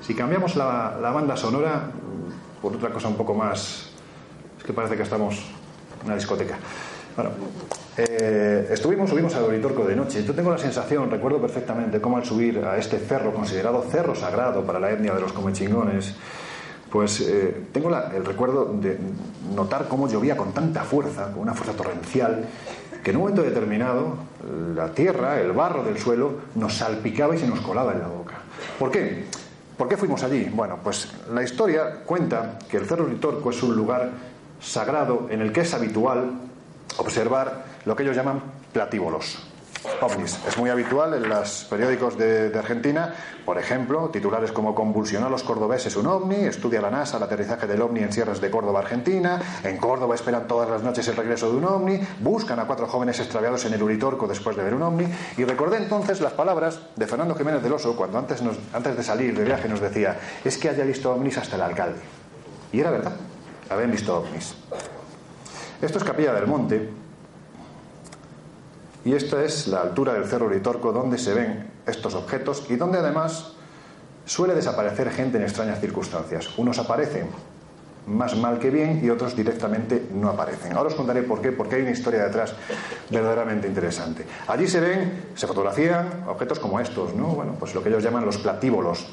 Si 0.00 0.14
cambiamos 0.14 0.56
la, 0.56 0.96
la 1.00 1.10
banda 1.10 1.36
sonora 1.36 1.90
por 2.62 2.74
otra 2.74 2.90
cosa 2.90 3.08
un 3.08 3.16
poco 3.16 3.34
más, 3.34 3.90
es 4.56 4.64
que 4.64 4.72
parece 4.72 4.96
que 4.96 5.02
estamos 5.02 5.36
en 6.00 6.06
una 6.06 6.14
discoteca. 6.14 6.56
Bueno, 7.14 7.30
eh, 7.96 8.68
estuvimos, 8.70 9.10
subimos 9.10 9.34
al 9.34 9.42
Oritorco 9.44 9.84
de 9.84 9.96
noche. 9.96 10.22
Yo 10.22 10.32
tengo 10.32 10.52
la 10.52 10.58
sensación, 10.58 11.10
recuerdo 11.10 11.40
perfectamente 11.40 12.00
cómo 12.00 12.16
al 12.16 12.24
subir 12.24 12.64
a 12.64 12.76
este 12.76 12.98
cerro, 12.98 13.34
considerado 13.34 13.82
cerro 13.90 14.14
sagrado 14.14 14.64
para 14.64 14.78
la 14.78 14.92
etnia 14.92 15.14
de 15.14 15.20
los 15.20 15.32
comechingones, 15.32 16.14
pues 16.90 17.20
eh, 17.20 17.66
tengo 17.72 17.90
el 17.96 18.24
recuerdo 18.24 18.72
de 18.80 18.98
notar 19.54 19.88
cómo 19.88 20.08
llovía 20.08 20.36
con 20.36 20.52
tanta 20.52 20.84
fuerza, 20.84 21.32
con 21.32 21.40
una 21.42 21.54
fuerza 21.54 21.74
torrencial, 21.74 22.46
que 23.02 23.10
en 23.10 23.16
un 23.16 23.22
momento 23.22 23.42
determinado 23.42 24.16
la 24.74 24.92
tierra, 24.92 25.40
el 25.40 25.52
barro 25.52 25.84
del 25.84 25.98
suelo, 25.98 26.32
nos 26.54 26.74
salpicaba 26.74 27.34
y 27.34 27.38
se 27.38 27.46
nos 27.46 27.60
colaba 27.60 27.92
en 27.92 28.00
la 28.00 28.08
boca. 28.08 28.34
¿Por 28.78 28.90
qué? 28.90 29.26
¿Por 29.76 29.88
qué 29.88 29.96
fuimos 29.96 30.22
allí? 30.22 30.50
Bueno, 30.52 30.78
pues 30.82 31.12
la 31.32 31.42
historia 31.42 32.00
cuenta 32.04 32.58
que 32.68 32.78
el 32.78 32.86
Cerro 32.86 33.04
Oritorco 33.04 33.50
es 33.50 33.62
un 33.62 33.76
lugar 33.76 34.10
sagrado 34.60 35.28
en 35.30 35.40
el 35.40 35.52
que 35.52 35.60
es 35.60 35.72
habitual 35.72 36.32
observar 36.96 37.64
lo 37.84 37.94
que 37.94 38.02
ellos 38.02 38.16
llaman 38.16 38.42
platíbolos. 38.72 39.47
OVNIs. 40.00 40.38
Es 40.46 40.56
muy 40.58 40.70
habitual 40.70 41.14
en 41.14 41.28
los 41.28 41.64
periódicos 41.64 42.16
de, 42.16 42.52
Argentina, 42.58 43.14
por 43.44 43.58
ejemplo, 43.58 44.08
titulares 44.10 44.52
como 44.52 44.74
Convulsionó 44.74 45.26
a 45.26 45.30
los 45.30 45.42
cordobeses 45.42 45.96
un 45.96 46.06
ovni, 46.06 46.36
estudia 46.36 46.80
la 46.80 46.90
NASA 46.90 47.16
el 47.16 47.22
aterrizaje 47.22 47.66
del 47.66 47.82
ovni 47.82 48.00
en 48.00 48.12
sierras 48.12 48.40
de 48.40 48.50
Córdoba, 48.50 48.80
Argentina, 48.80 49.40
en 49.62 49.76
Córdoba 49.78 50.14
esperan 50.14 50.46
todas 50.46 50.68
las 50.68 50.82
noches 50.82 51.06
el 51.08 51.16
regreso 51.16 51.50
de 51.50 51.56
un 51.56 51.64
ovni, 51.64 52.00
buscan 52.20 52.58
a 52.58 52.66
cuatro 52.66 52.86
jóvenes 52.86 53.18
extraviados 53.20 53.64
en 53.66 53.74
el 53.74 53.82
Uritorco 53.82 54.26
después 54.26 54.56
de 54.56 54.62
ver 54.62 54.74
un 54.74 54.82
ovni, 54.82 55.06
y 55.36 55.44
recordé 55.44 55.78
entonces 55.78 56.20
las 56.20 56.32
palabras 56.32 56.80
de 56.96 57.06
Fernando 57.06 57.34
Jiménez 57.34 57.62
del 57.62 57.72
Oso 57.72 57.96
cuando 57.96 58.18
antes, 58.18 58.42
antes 58.72 58.96
de 58.96 59.02
salir 59.02 59.36
de 59.36 59.44
viaje 59.44 59.68
nos 59.68 59.80
decía, 59.80 60.18
es 60.44 60.58
que 60.58 60.68
haya 60.68 60.84
visto 60.84 61.12
ovnis 61.12 61.38
hasta 61.38 61.56
el 61.56 61.62
alcalde. 61.62 62.00
Y 62.72 62.80
era 62.80 62.90
verdad, 62.90 63.16
habían 63.70 63.90
visto 63.90 64.18
ovnis. 64.18 64.54
Esto 65.80 65.98
es 65.98 66.04
Capilla 66.04 66.32
del 66.32 66.46
Monte, 66.46 66.90
y 69.08 69.14
esta 69.14 69.42
es 69.42 69.68
la 69.68 69.80
altura 69.80 70.12
del 70.12 70.26
Cerro 70.26 70.50
Litorco 70.50 70.92
donde 70.92 71.16
se 71.16 71.32
ven 71.32 71.70
estos 71.86 72.14
objetos 72.14 72.66
y 72.68 72.76
donde 72.76 72.98
además 72.98 73.52
suele 74.26 74.54
desaparecer 74.54 75.10
gente 75.10 75.38
en 75.38 75.44
extrañas 75.44 75.80
circunstancias. 75.80 76.46
Unos 76.58 76.78
aparecen 76.78 77.26
más 78.06 78.36
mal 78.36 78.58
que 78.58 78.68
bien 78.68 79.00
y 79.02 79.08
otros 79.08 79.34
directamente 79.34 80.08
no 80.12 80.28
aparecen. 80.28 80.76
Ahora 80.76 80.90
os 80.90 80.94
contaré 80.94 81.22
por 81.22 81.40
qué, 81.40 81.52
porque 81.52 81.76
hay 81.76 81.82
una 81.82 81.92
historia 81.92 82.22
detrás 82.22 82.52
verdaderamente 83.08 83.66
interesante. 83.66 84.26
Allí 84.46 84.68
se 84.68 84.78
ven, 84.78 85.30
se 85.34 85.46
fotografían 85.46 86.24
objetos 86.28 86.58
como 86.58 86.78
estos, 86.78 87.14
¿no? 87.14 87.28
Bueno, 87.28 87.54
pues 87.58 87.74
lo 87.74 87.82
que 87.82 87.88
ellos 87.88 88.02
llaman 88.02 88.26
los 88.26 88.36
platíbolos. 88.36 89.06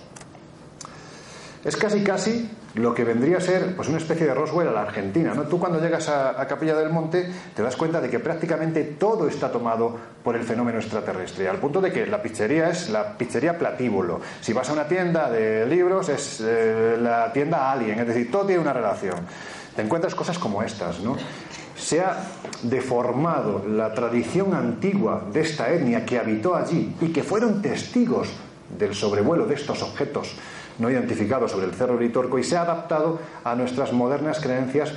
Es 1.63 1.77
casi 1.77 2.03
casi 2.03 2.51
lo 2.75 2.93
que 2.93 3.03
vendría 3.03 3.37
a 3.37 3.41
ser 3.41 3.75
pues 3.75 3.87
una 3.87 3.97
especie 3.97 4.25
de 4.25 4.33
Roswell 4.33 4.67
a 4.67 4.71
la 4.71 4.81
Argentina. 4.81 5.33
¿no? 5.33 5.43
Tú 5.43 5.59
cuando 5.59 5.79
llegas 5.79 6.09
a, 6.09 6.45
Capilla 6.47 6.75
del 6.75 6.89
Monte 6.89 7.29
te 7.55 7.63
das 7.63 7.75
cuenta 7.75 8.01
de 8.01 8.09
que 8.09 8.19
prácticamente 8.19 8.83
todo 8.83 9.27
está 9.27 9.51
tomado 9.51 9.97
por 10.23 10.35
el 10.35 10.43
fenómeno 10.43 10.79
extraterrestre, 10.79 11.47
al 11.47 11.57
punto 11.57 11.81
de 11.81 11.91
que 11.91 12.05
la 12.05 12.21
pizzería 12.21 12.69
es 12.69 12.89
la 12.89 13.17
pizzería 13.17 13.57
platíbulo. 13.57 14.19
Si 14.41 14.53
vas 14.53 14.69
a 14.69 14.73
una 14.73 14.87
tienda 14.87 15.29
de 15.29 15.65
libros 15.65 16.09
es 16.09 16.41
eh, 16.41 16.97
la 17.01 17.31
tienda 17.31 17.71
Alien, 17.71 17.99
es 17.99 18.07
decir, 18.07 18.29
todo 18.29 18.45
tiene 18.45 18.61
una 18.61 18.73
relación. 18.73 19.15
Te 19.75 19.81
encuentras 19.81 20.13
cosas 20.15 20.37
como 20.37 20.61
estas, 20.61 20.99
¿no? 20.99 21.17
Se 21.75 22.01
ha 22.01 22.17
deformado 22.63 23.65
la 23.67 23.93
tradición 23.93 24.53
antigua 24.53 25.25
de 25.31 25.41
esta 25.41 25.69
etnia 25.71 26.05
que 26.05 26.17
habitó 26.17 26.55
allí 26.55 26.95
y 27.01 27.09
que 27.09 27.23
fueron 27.23 27.61
testigos 27.61 28.29
del 28.77 28.95
sobrevuelo 28.95 29.45
de 29.45 29.55
estos 29.55 29.81
objetos 29.83 30.35
no 30.79 30.89
identificado 30.89 31.47
sobre 31.47 31.65
el 31.65 31.73
Cerro 31.73 31.99
Litorco 31.99 32.39
y 32.39 32.43
se 32.43 32.57
ha 32.57 32.61
adaptado 32.61 33.19
a 33.43 33.55
nuestras 33.55 33.93
modernas 33.93 34.39
creencias, 34.39 34.93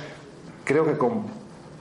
creo 0.63 0.85
que 0.85 0.97
con 0.97 1.25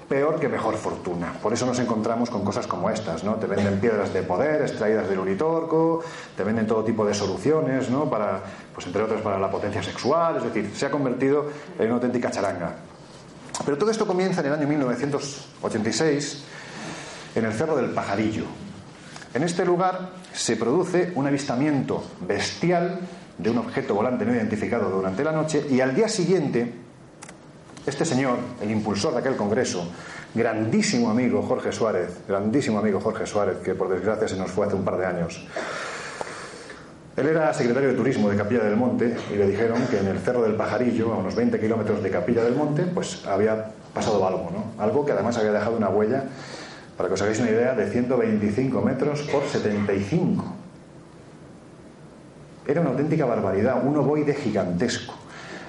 peor 0.08 0.40
que 0.40 0.48
mejor 0.48 0.76
fortuna. 0.76 1.34
Por 1.42 1.52
eso 1.52 1.66
nos 1.66 1.78
encontramos 1.78 2.30
con 2.30 2.42
cosas 2.42 2.66
como 2.66 2.88
estas, 2.88 3.24
¿no? 3.24 3.34
Te 3.34 3.46
venden 3.46 3.78
piedras 3.78 4.12
de 4.12 4.22
poder 4.22 4.62
extraídas 4.62 5.08
del 5.08 5.18
Uritorco, 5.18 6.02
te 6.36 6.44
venden 6.44 6.66
todo 6.66 6.82
tipo 6.82 7.04
de 7.04 7.12
soluciones, 7.12 7.90
¿no? 7.90 8.08
Para, 8.08 8.40
pues 8.74 8.86
entre 8.86 9.02
otras 9.02 9.20
para 9.20 9.38
la 9.38 9.50
potencia 9.50 9.82
sexual, 9.82 10.38
es 10.38 10.44
decir, 10.44 10.72
se 10.74 10.86
ha 10.86 10.90
convertido 10.90 11.50
en 11.78 11.86
una 11.86 11.96
auténtica 11.96 12.30
charanga. 12.30 12.76
Pero 13.64 13.76
todo 13.76 13.90
esto 13.90 14.06
comienza 14.06 14.40
en 14.40 14.46
el 14.46 14.52
año 14.54 14.66
1986 14.66 16.44
en 17.34 17.44
el 17.44 17.52
Cerro 17.52 17.76
del 17.76 17.90
Pajarillo. 17.90 18.44
En 19.34 19.42
este 19.42 19.64
lugar 19.64 20.10
se 20.32 20.56
produce 20.56 21.12
un 21.14 21.26
avistamiento 21.26 22.02
bestial 22.26 23.00
de 23.38 23.50
un 23.50 23.58
objeto 23.58 23.94
volante 23.94 24.26
no 24.26 24.34
identificado 24.34 24.90
durante 24.90 25.24
la 25.24 25.32
noche 25.32 25.64
y 25.70 25.80
al 25.80 25.94
día 25.94 26.08
siguiente 26.08 26.72
este 27.86 28.04
señor, 28.04 28.38
el 28.60 28.70
impulsor 28.70 29.14
de 29.14 29.20
aquel 29.20 29.36
congreso, 29.36 29.90
grandísimo 30.34 31.08
amigo 31.08 31.40
Jorge 31.42 31.72
Suárez, 31.72 32.18
grandísimo 32.28 32.78
amigo 32.78 33.00
Jorge 33.00 33.24
Suárez, 33.24 33.58
que 33.58 33.74
por 33.74 33.88
desgracia 33.88 34.28
se 34.28 34.36
nos 34.36 34.50
fue 34.50 34.66
hace 34.66 34.76
un 34.76 34.84
par 34.84 34.98
de 34.98 35.06
años, 35.06 35.46
él 37.18 37.26
era 37.26 37.52
secretario 37.52 37.88
de 37.88 37.96
turismo 37.96 38.30
de 38.30 38.36
Capilla 38.36 38.62
del 38.62 38.76
Monte 38.76 39.16
y 39.34 39.36
le 39.36 39.48
dijeron 39.48 39.82
que 39.90 39.98
en 39.98 40.06
el 40.06 40.20
Cerro 40.20 40.42
del 40.42 40.54
Pajarillo, 40.54 41.12
a 41.12 41.16
unos 41.16 41.34
20 41.34 41.58
kilómetros 41.58 42.00
de 42.00 42.10
Capilla 42.10 42.44
del 42.44 42.54
Monte, 42.54 42.84
pues 42.84 43.26
había 43.26 43.72
pasado 43.92 44.24
algo, 44.24 44.52
¿no? 44.52 44.80
Algo 44.80 45.04
que 45.04 45.10
además 45.10 45.36
había 45.36 45.50
dejado 45.50 45.76
una 45.76 45.88
huella, 45.88 46.24
para 46.96 47.08
que 47.08 47.14
os 47.14 47.22
hagáis 47.22 47.40
una 47.40 47.50
idea, 47.50 47.74
de 47.74 47.90
125 47.90 48.80
metros 48.82 49.22
por 49.32 49.42
75. 49.44 50.44
Era 52.68 52.82
una 52.82 52.90
auténtica 52.90 53.24
barbaridad, 53.24 53.82
un 53.82 53.96
ovoide 53.96 54.34
gigantesco. 54.34 55.14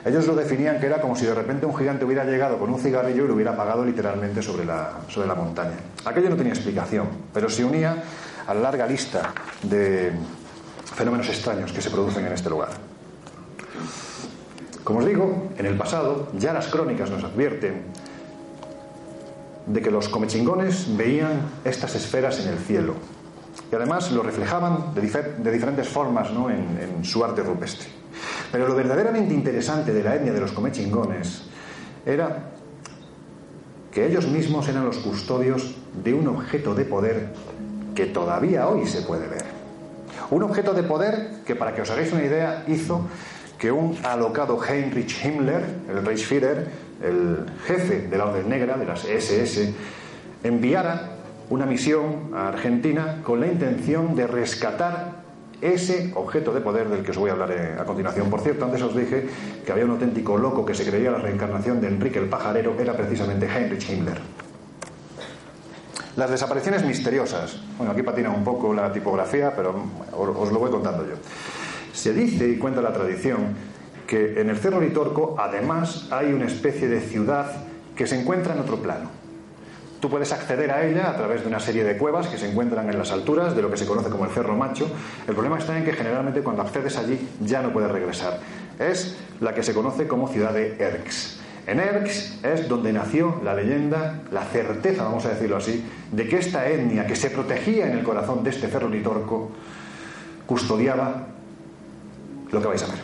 Ellos 0.03 0.27
lo 0.27 0.35
definían 0.35 0.81
que 0.81 0.87
era 0.87 0.99
como 0.99 1.15
si 1.15 1.25
de 1.25 1.33
repente 1.33 1.65
un 1.65 1.73
gigante 1.73 2.03
hubiera 2.03 2.25
llegado 2.25 2.59
con 2.59 2.69
un 2.73 2.77
cigarrillo 2.77 3.23
y 3.23 3.27
lo 3.29 3.35
hubiera 3.35 3.51
apagado 3.51 3.85
literalmente 3.85 4.41
sobre 4.41 4.65
la, 4.65 4.99
sobre 5.07 5.25
la 5.25 5.33
montaña. 5.33 5.77
Aquello 6.03 6.29
no 6.29 6.35
tenía 6.35 6.51
explicación, 6.51 7.07
pero 7.33 7.49
se 7.49 7.63
unía 7.63 8.03
a 8.45 8.53
la 8.53 8.59
larga 8.59 8.85
lista 8.85 9.33
de 9.63 10.11
fenómenos 10.93 11.29
extraños 11.29 11.71
que 11.71 11.81
se 11.81 11.89
producen 11.89 12.25
en 12.25 12.33
este 12.33 12.49
lugar. 12.49 12.71
Como 14.83 14.99
os 14.99 15.05
digo, 15.05 15.51
en 15.57 15.65
el 15.65 15.77
pasado 15.77 16.27
ya 16.33 16.51
las 16.51 16.67
crónicas 16.67 17.09
nos 17.09 17.23
advierten 17.23 17.83
de 19.67 19.81
que 19.81 19.89
los 19.89 20.09
comechingones 20.09 20.97
veían 20.97 21.43
estas 21.63 21.95
esferas 21.95 22.45
en 22.45 22.49
el 22.49 22.57
cielo 22.57 22.95
y 23.71 23.75
además 23.75 24.11
lo 24.11 24.23
reflejaban 24.23 24.93
de, 24.95 25.51
diferentes 25.51 25.87
formas 25.87 26.29
en 26.29 27.03
su 27.03 27.23
arte 27.23 27.43
rupestre. 27.43 27.99
Pero 28.51 28.67
lo 28.67 28.75
verdaderamente 28.75 29.33
interesante 29.33 29.93
de 29.93 30.03
la 30.03 30.15
etnia 30.15 30.33
de 30.33 30.39
los 30.39 30.51
comechingones 30.51 31.43
era 32.05 32.51
que 33.91 34.05
ellos 34.05 34.27
mismos 34.27 34.67
eran 34.67 34.85
los 34.85 34.97
custodios 34.97 35.75
de 36.03 36.13
un 36.13 36.27
objeto 36.27 36.73
de 36.75 36.85
poder 36.85 37.29
que 37.95 38.07
todavía 38.07 38.67
hoy 38.67 38.87
se 38.87 39.01
puede 39.01 39.27
ver. 39.27 39.45
Un 40.31 40.43
objeto 40.43 40.73
de 40.73 40.83
poder 40.83 41.41
que, 41.45 41.55
para 41.55 41.73
que 41.73 41.81
os 41.81 41.89
hagáis 41.89 42.11
una 42.11 42.23
idea, 42.23 42.63
hizo 42.67 43.07
que 43.57 43.71
un 43.71 43.97
alocado 44.03 44.59
Heinrich 44.63 45.25
Himmler, 45.25 45.63
el 45.89 46.05
Reichsführer, 46.05 46.67
el 47.03 47.45
jefe 47.65 48.07
de 48.07 48.17
la 48.17 48.25
Orden 48.25 48.47
Negra, 48.47 48.77
de 48.77 48.85
las 48.85 49.05
SS, 49.05 49.73
enviara 50.43 51.18
una 51.49 51.65
misión 51.65 52.31
a 52.33 52.49
Argentina 52.49 53.21
con 53.23 53.39
la 53.39 53.47
intención 53.47 54.15
de 54.15 54.27
rescatar 54.27 55.19
ese 55.61 56.11
objeto 56.15 56.53
de 56.53 56.61
poder 56.61 56.87
del 56.89 57.03
que 57.03 57.11
os 57.11 57.17
voy 57.17 57.29
a 57.29 57.33
hablar 57.33 57.51
eh, 57.51 57.75
a 57.77 57.83
continuación. 57.83 58.29
Por 58.29 58.39
cierto, 58.41 58.65
antes 58.65 58.81
os 58.81 58.95
dije 58.95 59.27
que 59.65 59.71
había 59.71 59.85
un 59.85 59.91
auténtico 59.91 60.37
loco 60.37 60.65
que 60.65 60.73
se 60.73 60.85
creía 60.85 61.11
la 61.11 61.17
reencarnación 61.17 61.81
de 61.81 61.87
Enrique 61.87 62.19
el 62.19 62.29
Pajarero, 62.29 62.79
era 62.79 62.93
precisamente 62.93 63.47
Heinrich 63.47 63.89
Himmler. 63.89 64.19
Las 66.15 66.29
desapariciones 66.29 66.85
misteriosas. 66.85 67.61
Bueno, 67.77 67.93
aquí 67.93 68.03
patina 68.03 68.29
un 68.29 68.43
poco 68.43 68.73
la 68.73 68.91
tipografía, 68.91 69.53
pero 69.55 69.75
os 70.17 70.51
lo 70.51 70.59
voy 70.59 70.71
contando 70.71 71.05
yo. 71.05 71.15
Se 71.93 72.13
dice 72.13 72.47
y 72.47 72.57
cuenta 72.57 72.81
la 72.81 72.93
tradición 72.93 73.55
que 74.07 74.39
en 74.41 74.49
el 74.49 74.57
Cerro 74.57 74.81
Litorco, 74.81 75.35
además, 75.37 76.07
hay 76.11 76.33
una 76.33 76.45
especie 76.45 76.87
de 76.87 76.99
ciudad 76.99 77.51
que 77.95 78.07
se 78.07 78.19
encuentra 78.19 78.53
en 78.53 78.61
otro 78.61 78.77
plano. 78.77 79.18
Tú 79.99 80.09
puedes 80.09 80.31
acceder 80.31 80.71
a 80.71 80.85
ella 80.85 81.09
a 81.09 81.17
través 81.17 81.41
de 81.41 81.47
una 81.47 81.59
serie 81.59 81.83
de 81.83 81.97
cuevas 81.97 82.27
que 82.27 82.37
se 82.37 82.49
encuentran 82.49 82.89
en 82.89 82.97
las 82.97 83.11
alturas 83.11 83.53
de 83.55 83.61
lo 83.61 83.69
que 83.69 83.75
se 83.75 83.85
conoce 83.85 84.09
como 84.09 84.23
el 84.23 84.31
Cerro 84.31 84.55
Macho. 84.55 84.89
El 85.27 85.33
problema 85.33 85.57
está 85.57 85.77
en 85.77 85.83
que 85.83 85.91
generalmente 85.91 86.41
cuando 86.41 86.61
accedes 86.61 86.97
allí 86.97 87.19
ya 87.41 87.61
no 87.61 87.73
puedes 87.73 87.91
regresar. 87.91 88.39
Es 88.79 89.17
la 89.41 89.53
que 89.53 89.61
se 89.61 89.73
conoce 89.73 90.07
como 90.07 90.29
ciudad 90.29 90.53
de 90.53 90.77
Erx. 90.79 91.39
En 91.67 91.79
Erx 91.79 92.43
es 92.43 92.69
donde 92.69 92.93
nació 92.93 93.41
la 93.43 93.53
leyenda, 93.53 94.21
la 94.31 94.45
certeza, 94.45 95.03
vamos 95.03 95.25
a 95.25 95.29
decirlo 95.29 95.57
así, 95.57 95.83
de 96.11 96.27
que 96.27 96.37
esta 96.37 96.67
etnia 96.67 97.05
que 97.05 97.15
se 97.15 97.29
protegía 97.29 97.85
en 97.85 97.97
el 97.97 98.03
corazón 98.03 98.43
de 98.43 98.51
este 98.51 98.69
Cerro 98.69 98.87
Litorco 98.87 99.51
custodiaba 100.45 101.27
lo 102.51 102.61
que 102.61 102.67
vais 102.67 102.83
a 102.83 102.87
ver. 102.87 102.99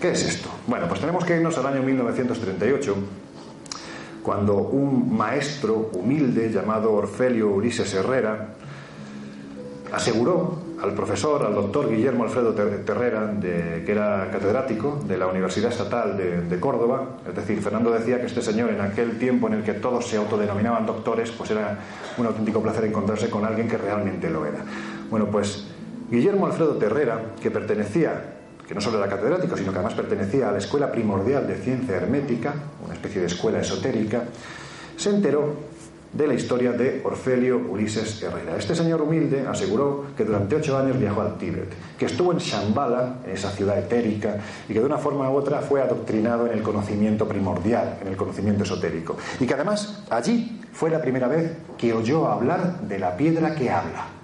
¿Qué 0.00 0.10
es 0.12 0.24
esto? 0.24 0.48
Bueno, 0.66 0.88
pues 0.88 1.00
tenemos 1.00 1.24
que 1.24 1.36
irnos 1.36 1.56
al 1.58 1.66
año 1.66 1.82
1938 1.82 2.96
cuando 4.26 4.56
un 4.56 5.16
maestro 5.16 5.88
humilde 5.92 6.50
llamado 6.50 6.92
Orfelio 6.92 7.48
Ulises 7.50 7.94
Herrera 7.94 8.48
aseguró 9.92 10.58
al 10.82 10.94
profesor, 10.94 11.44
al 11.44 11.54
doctor 11.54 11.88
Guillermo 11.88 12.24
Alfredo 12.24 12.52
Terrera, 12.52 13.32
que 13.40 13.84
era 13.86 14.28
catedrático 14.32 14.98
de 15.06 15.16
la 15.16 15.28
Universidad 15.28 15.70
Estatal 15.70 16.16
de, 16.16 16.58
Córdoba, 16.58 17.18
es 17.28 17.36
decir, 17.36 17.62
Fernando 17.62 17.92
decía 17.92 18.18
que 18.18 18.26
este 18.26 18.42
señor 18.42 18.70
en 18.70 18.80
aquel 18.80 19.16
tiempo 19.16 19.46
en 19.46 19.54
el 19.54 19.62
que 19.62 19.74
todos 19.74 20.04
se 20.08 20.16
autodenominaban 20.16 20.86
doctores, 20.86 21.30
pues 21.30 21.52
era 21.52 21.78
un 22.18 22.26
auténtico 22.26 22.60
placer 22.60 22.84
encontrarse 22.86 23.30
con 23.30 23.44
alguien 23.44 23.68
que 23.68 23.78
realmente 23.78 24.28
lo 24.28 24.44
era. 24.44 24.58
Bueno, 25.08 25.26
pues 25.26 25.68
Guillermo 26.10 26.46
Alfredo 26.46 26.74
Terrera, 26.78 27.20
que 27.40 27.52
pertenecía 27.52 28.35
que 28.66 28.74
no 28.74 28.80
solo 28.80 28.98
era 28.98 29.08
catedrático, 29.08 29.56
sino 29.56 29.72
que 29.72 29.78
además 29.78 29.94
pertenecía 29.94 30.48
a 30.48 30.52
la 30.52 30.58
Escuela 30.58 30.90
Primordial 30.90 31.46
de 31.46 31.56
Ciencia 31.56 31.96
Hermética, 31.96 32.54
una 32.84 32.94
especie 32.94 33.20
de 33.20 33.28
escuela 33.28 33.60
esotérica, 33.60 34.24
se 34.96 35.10
enteró 35.10 35.54
de 36.12 36.26
la 36.26 36.34
historia 36.34 36.72
de 36.72 37.02
Orfelio 37.04 37.58
Ulises 37.68 38.22
Herrera. 38.22 38.56
Este 38.56 38.74
señor 38.74 39.02
humilde 39.02 39.46
aseguró 39.46 40.06
que 40.16 40.24
durante 40.24 40.56
ocho 40.56 40.78
años 40.78 40.98
viajó 40.98 41.20
al 41.20 41.36
Tíbet, 41.36 41.68
que 41.98 42.06
estuvo 42.06 42.32
en 42.32 42.38
Shambhala, 42.38 43.18
en 43.24 43.32
esa 43.32 43.50
ciudad 43.50 43.78
etérica, 43.78 44.38
y 44.68 44.72
que 44.72 44.80
de 44.80 44.86
una 44.86 44.98
forma 44.98 45.30
u 45.30 45.34
otra 45.34 45.60
fue 45.60 45.82
adoctrinado 45.82 46.46
en 46.46 46.52
el 46.52 46.62
conocimiento 46.62 47.28
primordial, 47.28 47.98
en 48.00 48.08
el 48.08 48.16
conocimiento 48.16 48.64
esotérico, 48.64 49.16
y 49.40 49.46
que 49.46 49.54
además 49.54 50.04
allí 50.08 50.60
fue 50.72 50.90
la 50.90 51.02
primera 51.02 51.28
vez 51.28 51.52
que 51.76 51.92
oyó 51.92 52.28
hablar 52.28 52.80
de 52.80 52.98
la 52.98 53.16
piedra 53.16 53.54
que 53.54 53.70
habla. 53.70 54.15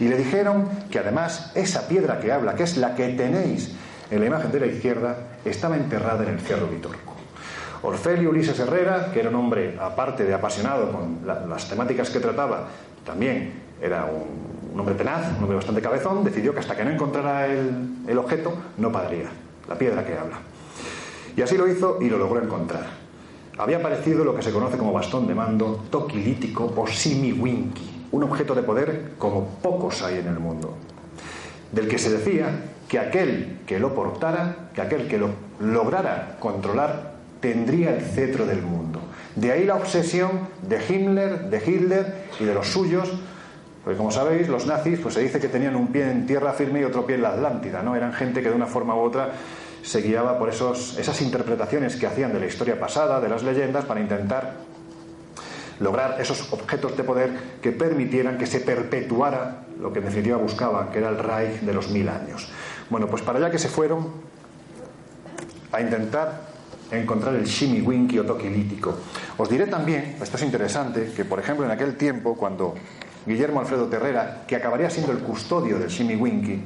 Y 0.00 0.08
le 0.08 0.16
dijeron 0.16 0.68
que 0.90 0.98
además 0.98 1.52
esa 1.54 1.88
piedra 1.88 2.20
que 2.20 2.32
habla, 2.32 2.54
que 2.54 2.62
es 2.62 2.76
la 2.76 2.94
que 2.94 3.08
tenéis 3.08 3.72
en 4.10 4.20
la 4.20 4.26
imagen 4.26 4.52
de 4.52 4.60
la 4.60 4.66
izquierda, 4.66 5.16
estaba 5.44 5.76
enterrada 5.76 6.22
en 6.24 6.30
el 6.30 6.40
Cerro 6.40 6.66
Vitorco. 6.66 7.16
Orfelio 7.82 8.30
Ulises 8.30 8.58
Herrera, 8.60 9.10
que 9.12 9.20
era 9.20 9.28
un 9.28 9.34
hombre, 9.34 9.76
aparte 9.80 10.24
de 10.24 10.34
apasionado 10.34 10.92
con 10.92 11.20
las 11.26 11.68
temáticas 11.68 12.10
que 12.10 12.20
trataba, 12.20 12.68
también 13.04 13.54
era 13.80 14.04
un, 14.04 14.78
hombre 14.78 14.94
tenaz, 14.94 15.28
un 15.36 15.42
hombre 15.42 15.56
bastante 15.56 15.82
cabezón, 15.82 16.22
decidió 16.22 16.52
que 16.52 16.60
hasta 16.60 16.76
que 16.76 16.84
no 16.84 16.90
encontrara 16.90 17.46
el, 17.46 18.18
objeto, 18.18 18.52
no 18.78 18.92
pagaría, 18.92 19.30
la 19.68 19.74
piedra 19.76 20.04
que 20.04 20.16
habla. 20.16 20.38
Y 21.36 21.42
así 21.42 21.56
lo 21.56 21.66
hizo 21.66 21.98
y 22.00 22.08
lo 22.08 22.18
logró 22.18 22.40
encontrar. 22.40 22.86
Había 23.58 23.78
aparecido 23.78 24.24
lo 24.24 24.34
que 24.34 24.42
se 24.42 24.52
conoce 24.52 24.78
como 24.78 24.92
bastón 24.92 25.26
de 25.26 25.34
mando 25.34 25.84
toquilítico 25.90 26.72
o 26.76 26.86
simiwinki 26.86 27.91
un 28.12 28.22
objeto 28.22 28.54
de 28.54 28.62
poder 28.62 29.12
como 29.18 29.46
pocos 29.62 30.02
hay 30.02 30.18
en 30.18 30.28
el 30.28 30.38
mundo, 30.38 30.76
del 31.72 31.88
que 31.88 31.98
se 31.98 32.10
decía 32.10 32.50
que 32.88 32.98
aquel 32.98 33.60
que 33.66 33.78
lo 33.78 33.94
portara, 33.94 34.68
que 34.74 34.82
aquel 34.82 35.08
que 35.08 35.18
lo 35.18 35.30
lograra 35.60 36.36
controlar, 36.38 37.12
tendría 37.40 37.94
el 37.94 38.02
cetro 38.02 38.46
del 38.46 38.62
mundo. 38.62 39.00
De 39.34 39.50
ahí 39.50 39.64
la 39.64 39.76
obsesión 39.76 40.48
de 40.62 40.78
Himmler, 40.86 41.50
de 41.50 41.58
Hitler 41.58 42.14
y 42.38 42.44
de 42.44 42.54
los 42.54 42.68
suyos, 42.68 43.10
porque 43.82 43.96
como 43.96 44.12
sabéis, 44.12 44.48
los 44.48 44.66
nazis, 44.66 45.00
pues 45.00 45.14
se 45.14 45.20
dice 45.20 45.40
que 45.40 45.48
tenían 45.48 45.74
un 45.74 45.88
pie 45.88 46.08
en 46.08 46.26
tierra 46.26 46.52
firme 46.52 46.80
y 46.80 46.84
otro 46.84 47.04
pie 47.04 47.16
en 47.16 47.22
la 47.22 47.30
Atlántida, 47.30 47.82
¿no? 47.82 47.96
Eran 47.96 48.12
gente 48.12 48.42
que 48.42 48.50
de 48.50 48.54
una 48.54 48.66
forma 48.66 48.94
u 48.94 49.00
otra 49.00 49.32
se 49.82 50.02
guiaba 50.02 50.38
por 50.38 50.50
esos, 50.50 50.96
esas 50.98 51.20
interpretaciones 51.22 51.96
que 51.96 52.06
hacían 52.06 52.32
de 52.32 52.38
la 52.38 52.46
historia 52.46 52.78
pasada, 52.78 53.20
de 53.20 53.28
las 53.28 53.42
leyendas, 53.42 53.84
para 53.84 54.00
intentar 54.00 54.54
lograr 55.82 56.20
esos 56.20 56.52
objetos 56.52 56.96
de 56.96 57.04
poder 57.04 57.30
que 57.60 57.72
permitieran 57.72 58.38
que 58.38 58.46
se 58.46 58.60
perpetuara 58.60 59.64
lo 59.80 59.92
que 59.92 59.98
en 59.98 60.06
definitiva 60.06 60.36
buscaban, 60.36 60.90
que 60.90 60.98
era 60.98 61.08
el 61.08 61.18
Reich 61.18 61.60
de 61.60 61.74
los 61.74 61.90
mil 61.90 62.08
años. 62.08 62.48
Bueno, 62.88 63.08
pues 63.08 63.22
para 63.22 63.38
allá 63.38 63.50
que 63.50 63.58
se 63.58 63.68
fueron 63.68 64.08
a 65.72 65.80
intentar 65.80 66.52
encontrar 66.90 67.34
el 67.34 67.44
Shimiwinki 67.44 68.18
o 68.18 68.24
toquilítico. 68.24 68.94
Os 69.38 69.48
diré 69.48 69.66
también, 69.66 70.16
esto 70.22 70.36
es 70.36 70.42
interesante, 70.42 71.12
que 71.16 71.24
por 71.24 71.40
ejemplo 71.40 71.64
en 71.64 71.70
aquel 71.70 71.96
tiempo, 71.96 72.36
cuando 72.36 72.74
Guillermo 73.26 73.60
Alfredo 73.60 73.86
Terrera, 73.86 74.44
que 74.46 74.56
acabaría 74.56 74.90
siendo 74.90 75.10
el 75.10 75.18
custodio 75.18 75.78
del 75.78 75.88
Shimiwinki, 75.88 76.60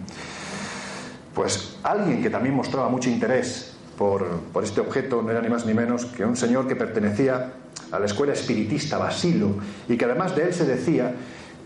pues 1.34 1.76
alguien 1.82 2.22
que 2.22 2.30
también 2.30 2.54
mostraba 2.54 2.88
mucho 2.88 3.08
interés 3.08 3.75
por, 3.96 4.26
por, 4.52 4.64
este 4.64 4.80
objeto 4.80 5.22
no 5.22 5.30
era 5.30 5.40
ni 5.40 5.48
más 5.48 5.66
ni 5.66 5.74
menos 5.74 6.04
que 6.06 6.24
un 6.24 6.36
señor 6.36 6.68
que 6.68 6.76
pertenecía 6.76 7.52
a 7.90 7.98
la 7.98 8.06
escuela 8.06 8.32
espiritista 8.32 8.98
Basilo 8.98 9.50
y 9.88 9.96
que 9.96 10.04
además 10.04 10.34
de 10.34 10.44
él 10.44 10.54
se 10.54 10.66
decía 10.66 11.14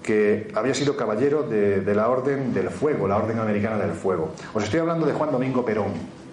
que 0.02 0.48
había 0.54 0.74
sido 0.74 0.96
caballero 0.96 1.42
de, 1.42 1.94
la 1.94 2.08
Orden 2.08 2.52
del 2.54 2.70
Fuego, 2.70 3.06
la 3.06 3.16
Orden 3.16 3.38
Americana 3.38 3.78
del 3.78 3.92
Fuego. 3.92 4.32
Os 4.54 4.64
estoy 4.64 4.80
hablando 4.80 5.06
de 5.06 5.12
Juan 5.12 5.30
Domingo 5.30 5.64
Perón, 5.64 5.92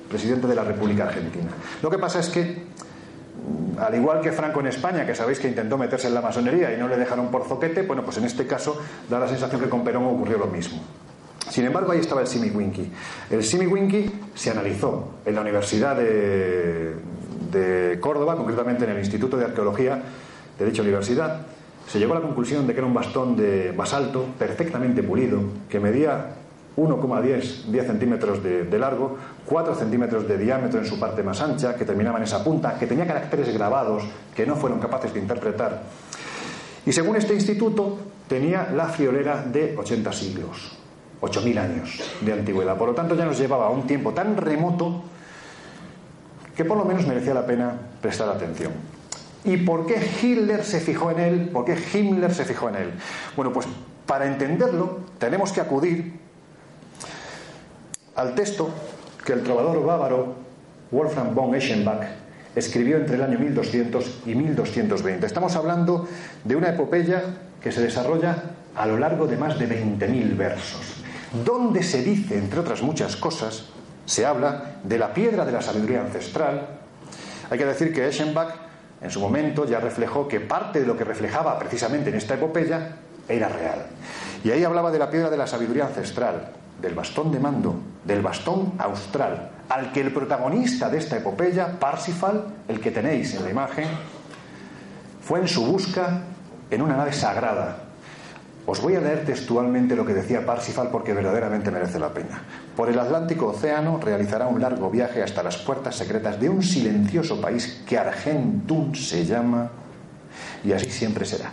presidente 0.09 0.47
de 0.47 0.55
la 0.55 0.63
República 0.63 1.05
Argentina. 1.05 1.49
Lo 1.81 1.89
que 1.89 1.97
pasa 1.97 2.19
es 2.19 2.29
que, 2.29 2.43
mm, 2.43 3.79
al 3.79 3.95
igual 3.95 4.21
que 4.21 4.31
Franco 4.31 4.61
en 4.61 4.67
España, 4.67 5.05
que 5.05 5.15
sabéis 5.15 5.39
que 5.39 5.47
intentó 5.47 5.77
meterse 5.77 6.07
en 6.07 6.13
la 6.13 6.21
masonería 6.21 6.73
y 6.73 6.77
no 6.77 6.87
le 6.87 6.97
dejaron 6.97 7.29
por 7.29 7.45
zoquete, 7.45 7.81
bueno, 7.81 8.03
pues 8.03 8.17
en 8.17 8.25
este 8.25 8.47
caso 8.47 8.79
da 9.09 9.19
la 9.19 9.27
sensación 9.27 9.61
que 9.61 9.69
con 9.69 9.83
Perón 9.83 10.05
ocurrió 10.05 10.37
lo 10.37 10.47
mismo. 10.47 10.81
Sin 11.49 11.65
embargo, 11.65 11.91
ahí 11.91 11.99
estaba 11.99 12.21
el 12.21 12.27
Simiwinki. 12.27 12.91
El 13.29 13.43
Simiwinki 13.43 14.11
se 14.35 14.51
analizó 14.51 15.13
en 15.25 15.35
la 15.35 15.41
Universidad 15.41 15.95
de, 15.95 16.95
de 17.51 17.99
Córdoba, 17.99 18.35
concretamente 18.35 18.83
en 18.83 18.91
el 18.91 18.99
Instituto 18.99 19.37
de 19.37 19.45
Arqueología 19.45 20.01
de 20.57 20.65
dicha 20.65 20.81
universidad, 20.81 21.41
se 21.87 21.99
llegó 21.99 22.13
a 22.13 22.15
la 22.15 22.21
conclusión 22.21 22.67
de 22.67 22.73
que 22.73 22.79
era 22.79 22.87
un 22.87 22.93
bastón 22.93 23.35
de 23.35 23.71
basalto 23.71 24.25
perfectamente 24.37 25.03
pulido, 25.03 25.39
que 25.69 25.79
medía 25.79 26.35
1,10 26.75 27.65
10 27.65 27.87
centímetros 27.87 28.43
de, 28.43 28.63
de, 28.65 28.79
largo, 28.79 29.17
4 29.45 29.75
centímetros 29.75 30.27
de 30.27 30.37
diámetro 30.37 30.79
en 30.79 30.85
su 30.85 30.99
parte 30.99 31.23
más 31.23 31.39
ancha, 31.41 31.75
que 31.75 31.85
terminaba 31.85 32.17
en 32.17 32.25
esa 32.25 32.43
punta, 32.43 32.77
que 32.77 32.87
tenía 32.87 33.07
caracteres 33.07 33.53
grabados 33.53 34.03
que 34.35 34.45
no 34.45 34.55
fueron 34.55 34.79
capaces 34.79 35.13
de 35.13 35.19
interpretar. 35.19 35.83
Y 36.85 36.91
según 36.91 37.15
este 37.15 37.33
instituto, 37.33 37.97
tenía 38.27 38.69
la 38.75 38.87
friolera 38.87 39.43
de 39.43 39.75
80 39.77 40.11
siglos, 40.11 40.77
8.000 41.21 41.57
años 41.57 42.01
de 42.21 42.33
antigüedad. 42.33 42.77
Por 42.77 42.89
lo 42.89 42.95
tanto, 42.95 43.15
ya 43.15 43.25
nos 43.25 43.37
llevaba 43.37 43.67
a 43.67 43.69
un 43.69 43.87
tiempo 43.87 44.13
tan 44.13 44.37
remoto 44.37 45.03
que 46.55 46.65
por 46.65 46.77
lo 46.77 46.85
menos 46.85 47.05
merecía 47.05 47.33
la 47.33 47.45
pena 47.45 47.73
prestar 48.01 48.29
atención. 48.29 48.71
¿Y 49.43 49.57
por 49.57 49.85
qué 49.85 49.95
Hitler 50.21 50.63
se 50.63 50.79
fijó 50.79 51.11
en 51.11 51.19
él? 51.19 51.49
¿Por 51.49 51.65
qué 51.65 51.77
Himmler 51.93 52.33
se 52.33 52.45
fijó 52.45 52.69
en 52.69 52.75
él? 52.75 52.91
Bueno, 53.35 53.53
pues 53.53 53.67
para 54.05 54.25
entenderlo 54.25 54.99
tenemos 55.19 55.51
que 55.51 55.61
acudir 55.61 56.19
al 58.15 58.33
texto 58.33 58.69
que 59.23 59.33
el 59.33 59.43
trovador 59.43 59.85
bávaro 59.85 60.35
Wolfram 60.91 61.35
von 61.35 61.53
Eschenbach 61.53 62.07
escribió 62.55 62.97
entre 62.97 63.15
el 63.15 63.21
año 63.21 63.37
1200 63.37 64.21
y 64.25 64.35
1220. 64.35 65.25
Estamos 65.25 65.55
hablando 65.55 66.07
de 66.43 66.55
una 66.55 66.69
epopeya 66.69 67.21
que 67.61 67.71
se 67.71 67.81
desarrolla 67.81 68.43
a 68.75 68.85
lo 68.85 68.97
largo 68.97 69.27
de 69.27 69.37
más 69.37 69.59
de 69.59 69.67
20.000 69.67 70.35
versos, 70.35 71.03
donde 71.45 71.83
se 71.83 72.01
dice, 72.01 72.37
entre 72.37 72.59
otras 72.59 72.81
muchas 72.81 73.15
cosas, 73.15 73.65
se 74.05 74.25
habla 74.25 74.77
de 74.83 74.97
la 74.97 75.13
piedra 75.13 75.45
de 75.45 75.51
la 75.51 75.61
sabiduría 75.61 76.01
ancestral. 76.01 76.67
Hay 77.49 77.57
que 77.57 77.65
decir 77.65 77.93
que 77.93 78.07
Eschenbach 78.07 78.53
en 79.01 79.11
su 79.11 79.19
momento 79.19 79.65
ya 79.65 79.79
reflejó 79.79 80.27
que 80.27 80.39
parte 80.39 80.79
de 80.79 80.87
lo 80.87 80.97
que 80.97 81.03
reflejaba 81.03 81.59
precisamente 81.59 82.09
en 82.09 82.15
esta 82.15 82.35
epopeya 82.35 82.95
era 83.27 83.49
real. 83.49 83.85
Y 84.43 84.51
ahí 84.51 84.63
hablaba 84.63 84.91
de 84.91 84.99
la 84.99 85.09
piedra 85.09 85.29
de 85.29 85.37
la 85.37 85.47
sabiduría 85.47 85.85
ancestral, 85.85 86.51
del 86.81 86.95
bastón 86.95 87.31
de 87.31 87.39
mando, 87.39 87.75
del 88.05 88.21
bastón 88.21 88.73
austral, 88.77 89.51
al 89.69 89.91
que 89.91 90.01
el 90.01 90.13
protagonista 90.13 90.89
de 90.89 90.99
esta 90.99 91.17
epopeya, 91.17 91.79
Parsifal, 91.79 92.45
el 92.67 92.79
que 92.79 92.91
tenéis 92.91 93.33
en 93.35 93.43
la 93.43 93.49
imagen, 93.49 93.87
fue 95.21 95.39
en 95.41 95.47
su 95.47 95.65
busca 95.65 96.21
en 96.69 96.81
una 96.81 96.95
nave 96.95 97.11
sagrada. 97.11 97.86
Os 98.69 98.81
voy 98.81 98.95
a 98.95 98.99
leer 98.99 99.23
textualmente 99.23 99.95
lo 99.95 100.05
que 100.05 100.13
decía 100.13 100.45
Parsifal 100.45 100.89
porque 100.91 101.13
verdaderamente 101.13 101.71
merece 101.71 101.99
la 101.99 102.09
pena. 102.09 102.41
Por 102.75 102.89
el 102.89 102.99
Atlántico 102.99 103.47
Océano 103.47 103.97
realizará 103.97 104.47
un 104.47 104.59
largo 104.59 104.91
viaje 104.91 105.23
hasta 105.23 105.41
las 105.41 105.55
puertas 105.55 105.95
secretas 105.95 106.37
de 106.37 106.49
un 106.49 106.61
silencioso 106.61 107.39
país 107.39 107.81
que 107.87 107.97
Argentum 107.97 108.93
se 108.93 109.25
llama 109.25 109.69
y 110.65 110.73
así 110.73 110.91
siempre 110.91 111.23
será. 111.23 111.49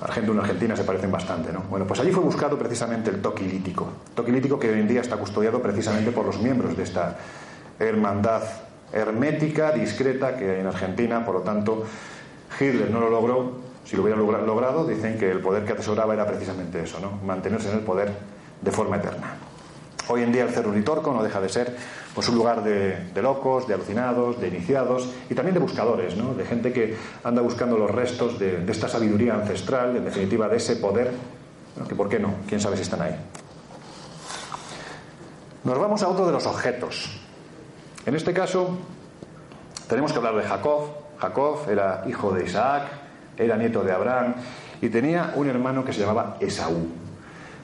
Argentum 0.00 0.36
y 0.36 0.38
Argentina 0.38 0.76
se 0.76 0.84
parecen 0.84 1.10
bastante, 1.10 1.52
¿no? 1.52 1.62
Bueno, 1.68 1.88
pues 1.88 1.98
allí 1.98 2.12
fue 2.12 2.22
buscado 2.22 2.56
precisamente 2.56 3.10
el 3.10 3.20
toque 3.20 3.42
lítico. 3.42 3.88
Toque 4.14 4.30
lítico 4.30 4.60
que 4.60 4.70
hoy 4.70 4.78
en 4.78 4.86
día 4.86 5.00
está 5.00 5.16
custodiado 5.16 5.60
precisamente 5.60 6.12
por 6.12 6.24
los 6.24 6.40
miembros 6.40 6.76
de 6.76 6.84
esta 6.84 7.16
hermandad 7.80 8.42
hermética, 8.92 9.72
discreta, 9.72 10.36
que 10.36 10.60
en 10.60 10.68
Argentina, 10.68 11.24
por 11.24 11.34
lo 11.34 11.40
tanto, 11.40 11.84
Hitler 12.60 12.92
no 12.92 13.00
lo 13.00 13.10
logró. 13.10 13.65
Si 13.86 13.94
lo 13.94 14.02
hubiera 14.02 14.18
logrado, 14.18 14.84
dicen 14.84 15.16
que 15.16 15.30
el 15.30 15.40
poder 15.40 15.64
que 15.64 15.72
atesoraba 15.72 16.12
era 16.12 16.26
precisamente 16.26 16.82
eso, 16.82 16.98
¿no? 16.98 17.12
Mantenerse 17.24 17.70
en 17.70 17.78
el 17.78 17.84
poder 17.84 18.12
de 18.60 18.70
forma 18.72 18.96
eterna. 18.96 19.36
Hoy 20.08 20.22
en 20.22 20.32
día 20.32 20.44
el 20.44 20.50
Cerro 20.50 20.70
Unitorco 20.70 21.12
no 21.12 21.22
deja 21.22 21.40
de 21.40 21.48
ser 21.48 21.76
pues, 22.14 22.28
un 22.28 22.36
lugar 22.36 22.64
de, 22.64 23.10
locos, 23.20 23.66
de 23.66 23.74
alucinados, 23.74 24.40
de 24.40 24.48
iniciados 24.48 25.08
y 25.30 25.34
también 25.34 25.54
de 25.54 25.60
buscadores, 25.60 26.16
¿no? 26.16 26.34
de 26.34 26.44
gente 26.44 26.72
que 26.72 26.96
anda 27.24 27.42
buscando 27.42 27.76
los 27.76 27.90
restos 27.90 28.38
de, 28.38 28.64
esta 28.68 28.88
sabiduría 28.88 29.34
ancestral, 29.34 29.96
en 29.96 30.04
definitiva 30.04 30.48
de 30.48 30.56
ese 30.56 30.76
poder, 30.76 31.12
por 31.96 32.08
qué 32.08 32.18
no, 32.18 32.34
quién 32.48 32.60
sabe 32.60 32.76
si 32.76 32.82
están 32.82 33.02
ahí. 33.02 33.16
Nos 35.64 35.78
vamos 35.78 36.02
a 36.02 36.08
otro 36.08 36.26
de 36.26 36.32
los 36.32 36.46
objetos. 36.46 37.20
En 38.04 38.14
este 38.14 38.32
caso 38.32 38.78
tenemos 39.88 40.12
que 40.12 40.18
hablar 40.18 40.36
de 40.36 40.42
Jacob. 40.42 40.90
Jacob 41.18 41.68
era 41.68 42.04
hijo 42.06 42.32
de 42.32 42.44
Isaac, 42.44 43.05
era 43.36 43.56
nieto 43.56 43.82
de 43.82 43.92
Abraham 43.92 44.34
y 44.80 44.88
tenía 44.88 45.32
un 45.34 45.48
hermano 45.48 45.84
que 45.84 45.92
se 45.92 46.00
llamaba 46.00 46.36
Esaú. 46.40 46.86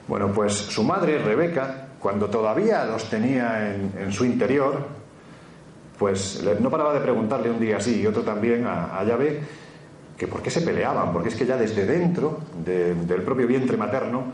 Bueno, 0.07 0.31
pues 0.33 0.53
su 0.53 0.83
madre, 0.83 1.19
Rebeca, 1.19 1.87
cuando 1.99 2.27
todavía 2.27 2.85
los 2.85 3.09
tenía 3.09 3.73
en, 3.73 4.11
su 4.11 4.25
interior, 4.25 4.85
pues 5.97 6.43
no 6.59 6.69
paraba 6.69 6.93
de 6.93 6.99
preguntarle 6.99 7.49
un 7.49 7.59
día 7.59 7.77
así 7.77 8.01
y 8.01 8.07
otro 8.07 8.23
también 8.23 8.65
a, 8.67 9.03
Yahvé 9.05 9.41
que 10.17 10.27
por 10.27 10.41
qué 10.41 10.49
se 10.49 10.61
peleaban, 10.61 11.11
porque 11.13 11.29
es 11.29 11.35
que 11.35 11.45
ya 11.45 11.57
desde 11.57 11.85
dentro 11.85 12.39
del 12.63 13.21
propio 13.23 13.47
vientre 13.47 13.77
materno 13.77 14.25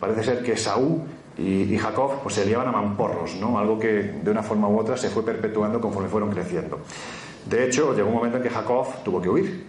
parece 0.00 0.24
ser 0.24 0.42
que 0.42 0.56
Saúl 0.56 1.02
y, 1.36 1.76
Jacob 1.76 2.22
pues 2.22 2.34
se 2.34 2.44
liaban 2.44 2.66
a 2.68 2.72
mamporros, 2.72 3.36
¿no? 3.36 3.58
algo 3.58 3.78
que 3.78 4.14
de 4.22 4.30
una 4.30 4.42
forma 4.42 4.68
u 4.68 4.78
otra 4.78 4.96
se 4.96 5.08
fue 5.08 5.24
perpetuando 5.24 5.80
conforme 5.80 6.08
fueron 6.08 6.30
creciendo. 6.30 6.80
De 7.48 7.64
hecho, 7.64 7.94
llegó 7.94 8.08
un 8.08 8.14
momento 8.14 8.38
en 8.38 8.42
que 8.42 8.50
Jacob 8.50 8.86
tuvo 9.04 9.22
que 9.22 9.28
huir, 9.28 9.64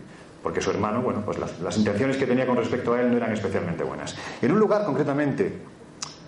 porque 0.50 0.62
su 0.62 0.72
hermano, 0.72 1.04
bueno, 1.04 1.22
pues 1.24 1.38
las, 1.38 1.78
intenciones 1.78 2.18
que 2.18 2.26
tenía 2.26 2.48
con 2.48 2.58
respecto 2.58 2.96
a 2.96 3.00
él 3.00 3.12
no 3.12 3.18
eran 3.18 3.32
especialmente 3.32 3.84
buenas. 3.84 4.16
En 4.42 4.52
un 4.52 4.58
lugar 4.58 4.84
concretamente 4.84 5.54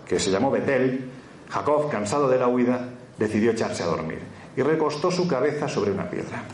que 0.06 0.20
se 0.20 0.30
llamó 0.30 0.48
Betel, 0.48 1.10
Jacob, 1.50 1.90
cansado 1.90 2.28
de 2.28 2.38
la 2.38 2.46
huida, 2.46 2.88
decidió 3.18 3.50
echarse 3.50 3.82
a 3.82 3.86
dormir 3.86 4.20
y 4.56 4.62
recostó 4.62 5.10
su 5.10 5.26
cabeza 5.26 5.66
sobre 5.66 5.90
una 5.90 6.08
piedra. 6.08 6.44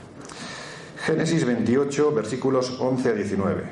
Génesis 1.04 1.44
28, 1.44 2.10
versículos 2.14 2.80
11 2.80 3.10
a 3.10 3.12
19. 3.12 3.64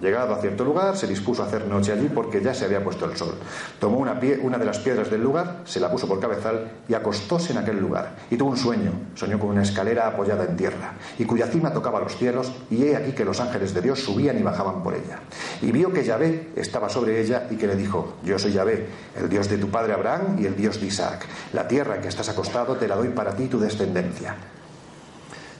Llegado 0.00 0.34
a 0.34 0.40
cierto 0.42 0.62
lugar, 0.62 0.94
se 0.94 1.06
dispuso 1.06 1.42
a 1.42 1.46
hacer 1.46 1.66
noche 1.66 1.90
allí 1.90 2.10
porque 2.14 2.42
ya 2.42 2.52
se 2.52 2.66
había 2.66 2.84
puesto 2.84 3.06
el 3.06 3.16
sol. 3.16 3.34
Tomó 3.80 3.96
una, 3.96 4.20
una, 4.42 4.58
de 4.58 4.64
las 4.66 4.78
piedras 4.78 5.10
del 5.10 5.22
lugar, 5.22 5.62
se 5.64 5.80
la 5.80 5.90
puso 5.90 6.06
por 6.06 6.20
cabezal 6.20 6.70
y 6.86 6.92
acostóse 6.92 7.52
en 7.52 7.58
aquel 7.58 7.80
lugar. 7.80 8.14
Y 8.30 8.36
tuvo 8.36 8.50
un 8.50 8.58
sueño. 8.58 8.92
Soñó 9.14 9.38
con 9.38 9.50
una 9.50 9.62
escalera 9.62 10.06
apoyada 10.06 10.44
en 10.44 10.56
tierra 10.56 10.92
y 11.18 11.24
cuya 11.24 11.46
cima 11.46 11.72
tocaba 11.72 12.00
los 12.00 12.14
cielos. 12.16 12.52
Y 12.70 12.84
he 12.84 12.96
aquí 12.96 13.12
que 13.12 13.24
los 13.24 13.40
ángeles 13.40 13.72
de 13.72 13.80
Dios 13.80 14.00
subían 14.00 14.38
y 14.38 14.42
bajaban 14.42 14.82
por 14.82 14.94
ella. 14.94 15.20
Y 15.62 15.72
vio 15.72 15.90
que 15.90 16.04
Yahvé 16.04 16.50
estaba 16.56 16.90
sobre 16.90 17.18
ella 17.20 17.46
y 17.50 17.56
que 17.56 17.66
le 17.66 17.74
dijo: 17.74 18.16
Yo 18.22 18.38
soy 18.38 18.52
Yahvé, 18.52 18.86
el 19.16 19.30
Dios 19.30 19.48
de 19.48 19.56
tu 19.56 19.70
padre 19.70 19.94
Abraham 19.94 20.36
y 20.38 20.44
el 20.44 20.56
Dios 20.56 20.78
de 20.78 20.88
Isaac. 20.88 21.26
La 21.54 21.66
tierra 21.66 21.96
en 21.96 22.02
que 22.02 22.08
estás 22.08 22.28
acostado 22.28 22.76
te 22.76 22.86
la 22.86 22.96
doy 22.96 23.08
para 23.08 23.34
ti 23.34 23.44
y 23.44 23.48
tu 23.48 23.58
descendencia. 23.58 24.36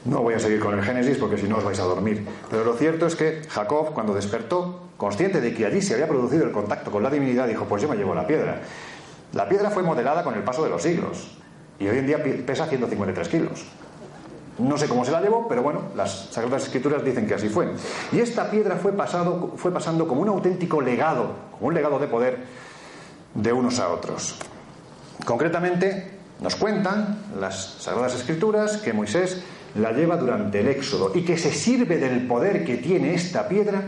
No 0.07 0.23
voy 0.23 0.35
a 0.35 0.39
seguir 0.39 0.61
con 0.61 0.79
el 0.79 0.85
Génesis 0.85 1.19
porque 1.19 1.37
si 1.37 1.49
no 1.49 1.57
os 1.57 1.65
vais 1.65 1.79
a 1.81 1.83
dormir. 1.83 2.25
Pero 2.49 2.65
lo 2.65 2.75
cierto 2.75 3.07
es 3.07 3.17
que 3.17 3.43
Jacob, 3.49 3.93
cuando 3.93 4.15
despertó, 4.15 4.83
consciente 4.97 5.41
de 5.41 5.53
que 5.53 5.67
allí 5.67 5.83
se 5.83 5.95
había 5.95 6.07
producido 6.07 6.45
el 6.45 6.53
contacto 6.53 6.93
con 6.93 7.03
la 7.03 7.11
divinidad, 7.11 7.49
dijo, 7.49 7.65
pues 7.65 7.83
yo 7.83 7.89
me 7.89 7.97
llevo 7.97 8.15
la 8.15 8.27
piedra. 8.27 8.61
La 9.33 9.49
piedra 9.49 9.71
fue 9.71 9.83
modelada 9.83 10.23
con 10.23 10.35
el 10.35 10.45
paso 10.45 10.63
de 10.63 10.71
los 10.71 10.83
siglos 10.83 11.37
y 11.79 11.89
hoy 11.89 11.99
en 11.99 12.07
día 12.07 12.23
pesa 12.47 12.67
153 12.67 13.29
kilos. 13.29 13.65
No 14.59 14.79
sé 14.79 14.89
cómo 14.89 15.05
se 15.05 15.11
la 15.11 15.21
llevó, 15.21 15.49
pero 15.49 15.63
bueno, 15.63 15.83
las 15.95 16.29
Sagradas 16.31 16.63
Escrituras 16.63 17.05
dicen 17.05 17.27
que 17.27 17.35
así 17.35 17.49
fue. 17.49 17.69
Y 18.13 18.21
esta 18.21 18.51
piedra 18.51 18.77
fue, 18.77 18.93
fue 19.57 19.73
pasando 19.73 20.09
como 20.09 20.23
un 20.23 20.29
auténtico 20.29 20.81
legado, 20.81 21.35
como 21.53 21.67
un 21.67 21.75
legado 21.75 21.99
de 21.99 22.07
poder 22.07 22.39
de 23.35 23.53
unos 23.53 23.81
a 23.81 23.91
otros. 23.91 24.39
Concretamente, 25.27 26.13
nos 26.41 26.57
cuentan 26.57 27.19
las 27.39 27.77
Sagradas 27.81 28.15
Escrituras 28.15 28.79
que 28.79 28.93
Moisés 28.93 29.43
la 29.79 29.93
lleva 29.93 30.17
durante 30.17 30.61
el 30.61 30.69
éxodo 30.69 31.13
y 31.15 31.23
que 31.23 31.39
se 31.39 31.53
sirve 31.53 31.99
del 31.99 32.27
poder 32.27 32.65
que 32.65 32.77
tiene 32.77 33.15
esta 33.15 33.49
piedra 33.49 33.83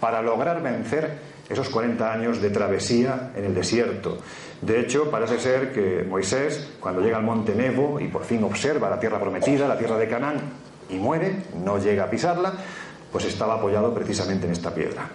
para 0.00 0.22
lograr 0.22 0.62
vencer 0.62 1.32
esos 1.48 1.68
40 1.68 2.12
años 2.12 2.40
de 2.40 2.50
travesía 2.50 3.32
en 3.36 3.44
el 3.44 3.54
desierto. 3.54 4.18
De 4.60 4.80
hecho, 4.80 5.10
parece 5.10 5.38
ser 5.38 5.72
que 5.72 6.04
Moisés, 6.08 6.70
cuando 6.80 7.00
llega 7.00 7.18
al 7.18 7.24
monte 7.24 7.54
Nebo 7.54 8.00
y 8.00 8.08
por 8.08 8.24
fin 8.24 8.42
observa 8.44 8.88
la 8.88 8.98
tierra 8.98 9.20
prometida, 9.20 9.68
la 9.68 9.78
tierra 9.78 9.98
de 9.98 10.08
Canaán, 10.08 10.36
y 10.88 10.96
muere, 10.96 11.44
no 11.64 11.78
llega 11.78 12.04
a 12.04 12.10
pisarla, 12.10 12.52
pues 13.10 13.24
estaba 13.24 13.54
apoyado 13.54 13.92
precisamente 13.92 14.46
en 14.46 14.52
esta 14.52 14.74
piedra. 14.74 15.08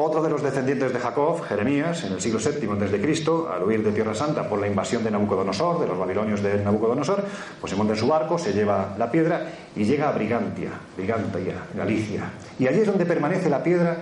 Otro 0.00 0.22
de 0.22 0.30
los 0.30 0.44
descendientes 0.44 0.92
de 0.92 1.00
Jacob, 1.00 1.42
Jeremías, 1.42 2.04
en 2.04 2.12
el 2.12 2.20
siglo 2.20 2.38
VII 2.38 2.70
a.C., 2.70 3.26
al 3.52 3.64
huir 3.64 3.82
de 3.82 3.90
Tierra 3.90 4.14
Santa 4.14 4.48
por 4.48 4.60
la 4.60 4.68
invasión 4.68 5.02
de 5.02 5.10
Nabucodonosor, 5.10 5.80
de 5.80 5.88
los 5.88 5.98
babilonios 5.98 6.40
de 6.40 6.62
Nabucodonosor, 6.62 7.24
pues 7.60 7.72
se 7.72 7.76
monta 7.76 7.94
en 7.94 7.98
su 7.98 8.06
barco, 8.06 8.38
se 8.38 8.52
lleva 8.52 8.94
la 8.96 9.10
piedra 9.10 9.50
y 9.74 9.82
llega 9.82 10.08
a 10.08 10.12
Brigantia, 10.12 10.70
Brigantia, 10.96 11.54
Galicia. 11.74 12.30
Y 12.60 12.68
allí 12.68 12.78
es 12.78 12.86
donde 12.86 13.06
permanece 13.06 13.50
la 13.50 13.60
piedra 13.60 13.96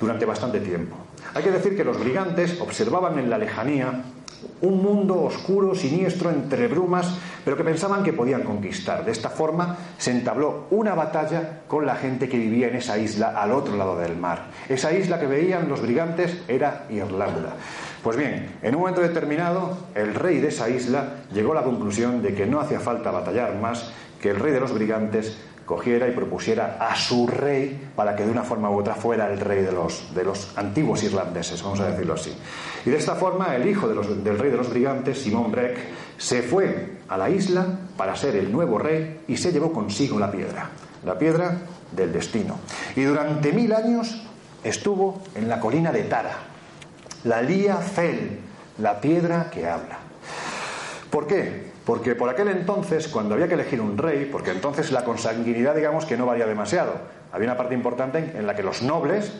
durante 0.00 0.24
bastante 0.24 0.58
tiempo. 0.58 0.96
Hay 1.34 1.42
que 1.42 1.50
decir 1.50 1.76
que 1.76 1.84
los 1.84 2.00
brigantes 2.00 2.58
observaban 2.58 3.18
en 3.18 3.28
la 3.28 3.36
lejanía 3.36 4.04
un 4.62 4.82
mundo 4.82 5.22
oscuro, 5.22 5.74
siniestro, 5.74 6.30
entre 6.30 6.68
brumas, 6.68 7.18
pero 7.44 7.56
que 7.56 7.64
pensaban 7.64 8.02
que 8.02 8.12
podían 8.12 8.42
conquistar. 8.42 9.04
De 9.04 9.12
esta 9.12 9.30
forma 9.30 9.76
se 9.98 10.10
entabló 10.10 10.66
una 10.70 10.94
batalla 10.94 11.60
con 11.66 11.86
la 11.86 11.96
gente 11.96 12.28
que 12.28 12.38
vivía 12.38 12.68
en 12.68 12.76
esa 12.76 12.98
isla 12.98 13.34
al 13.40 13.52
otro 13.52 13.76
lado 13.76 13.98
del 13.98 14.16
mar. 14.16 14.46
Esa 14.68 14.92
isla 14.92 15.18
que 15.18 15.26
veían 15.26 15.68
los 15.68 15.82
brigantes 15.82 16.42
era 16.48 16.86
Irlanda. 16.90 17.54
Pues 18.02 18.16
bien, 18.16 18.56
en 18.62 18.74
un 18.74 18.80
momento 18.80 19.00
determinado, 19.00 19.76
el 19.94 20.14
rey 20.14 20.38
de 20.38 20.48
esa 20.48 20.68
isla 20.68 21.18
llegó 21.32 21.52
a 21.52 21.56
la 21.56 21.62
conclusión 21.62 22.20
de 22.20 22.34
que 22.34 22.46
no 22.46 22.60
hacía 22.60 22.80
falta 22.80 23.10
batallar 23.10 23.54
más, 23.56 23.92
que 24.20 24.30
el 24.30 24.40
rey 24.40 24.52
de 24.52 24.60
los 24.60 24.72
brigantes 24.72 25.36
cogiera 25.64 26.08
y 26.08 26.12
propusiera 26.12 26.76
a 26.80 26.96
su 26.96 27.26
rey 27.26 27.90
para 27.94 28.16
que 28.16 28.24
de 28.24 28.30
una 28.30 28.42
forma 28.42 28.70
u 28.70 28.78
otra 28.78 28.94
fuera 28.94 29.32
el 29.32 29.40
rey 29.40 29.62
de 29.62 29.72
los, 29.72 30.14
de 30.14 30.24
los 30.24 30.56
antiguos 30.56 31.02
irlandeses, 31.02 31.62
vamos 31.62 31.80
a 31.80 31.90
decirlo 31.90 32.14
así. 32.14 32.32
Y 32.84 32.90
de 32.90 32.96
esta 32.96 33.14
forma 33.14 33.54
el 33.54 33.68
hijo 33.68 33.88
del 33.88 34.38
rey 34.38 34.50
de 34.50 34.56
los 34.56 34.70
brigantes, 34.70 35.22
Simón 35.22 35.52
Breck, 35.52 35.78
se 36.18 36.42
fue 36.42 36.98
a 37.08 37.16
la 37.16 37.30
isla 37.30 37.66
para 37.96 38.14
ser 38.16 38.36
el 38.36 38.50
nuevo 38.50 38.78
rey 38.78 39.22
y 39.28 39.36
se 39.36 39.52
llevó 39.52 39.72
consigo 39.72 40.18
la 40.18 40.30
piedra, 40.30 40.70
la 41.04 41.18
piedra 41.18 41.58
del 41.90 42.12
destino. 42.12 42.58
Y 42.96 43.02
durante 43.02 43.52
mil 43.52 43.72
años 43.72 44.22
estuvo 44.62 45.22
en 45.34 45.48
la 45.48 45.60
colina 45.60 45.92
de 45.92 46.02
Tara, 46.04 46.36
la 47.24 47.42
Lía 47.42 47.76
Fel, 47.76 48.40
la 48.78 49.00
piedra 49.00 49.50
que 49.50 49.66
habla. 49.68 49.98
¿Por 51.10 51.26
qué? 51.26 51.71
Porque 51.84 52.14
por 52.14 52.28
aquel 52.28 52.48
entonces, 52.48 53.08
cuando 53.08 53.34
había 53.34 53.48
que 53.48 53.54
elegir 53.54 53.80
un 53.80 53.98
rey, 53.98 54.28
porque 54.30 54.52
entonces 54.52 54.92
la 54.92 55.04
consanguinidad, 55.04 55.74
digamos 55.74 56.04
que 56.04 56.16
no 56.16 56.26
valía 56.26 56.46
demasiado, 56.46 56.92
había 57.32 57.48
una 57.48 57.56
parte 57.56 57.74
importante 57.74 58.32
en 58.34 58.46
la 58.46 58.54
que 58.54 58.62
los 58.62 58.82
nobles 58.82 59.32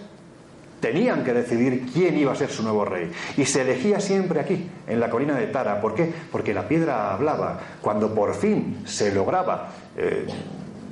tenían 0.81 1.23
que 1.23 1.33
decidir 1.33 1.87
quién 1.93 2.19
iba 2.19 2.33
a 2.33 2.35
ser 2.35 2.51
su 2.51 2.65
nuevo 2.65 2.85
rey. 2.85 3.13
Y 3.37 3.47
se 3.47 3.63
elegía 3.63 4.01
siempre 4.01 4.41
aquí, 4.41 4.69
en 4.89 4.99
la 4.99 5.09
colina 5.09 5.37
de 5.37 5.47
Tara. 5.47 5.81
¿Por 5.81 5.95
qué? 5.95 6.13
Porque 6.33 6.53
la 6.53 6.67
piedra 6.67 7.13
hablaba. 7.15 7.61
Cuando 7.81 8.13
por 8.13 8.35
fin 8.35 8.83
se 8.85 9.15
lograba 9.15 9.69
eh, 9.97 10.27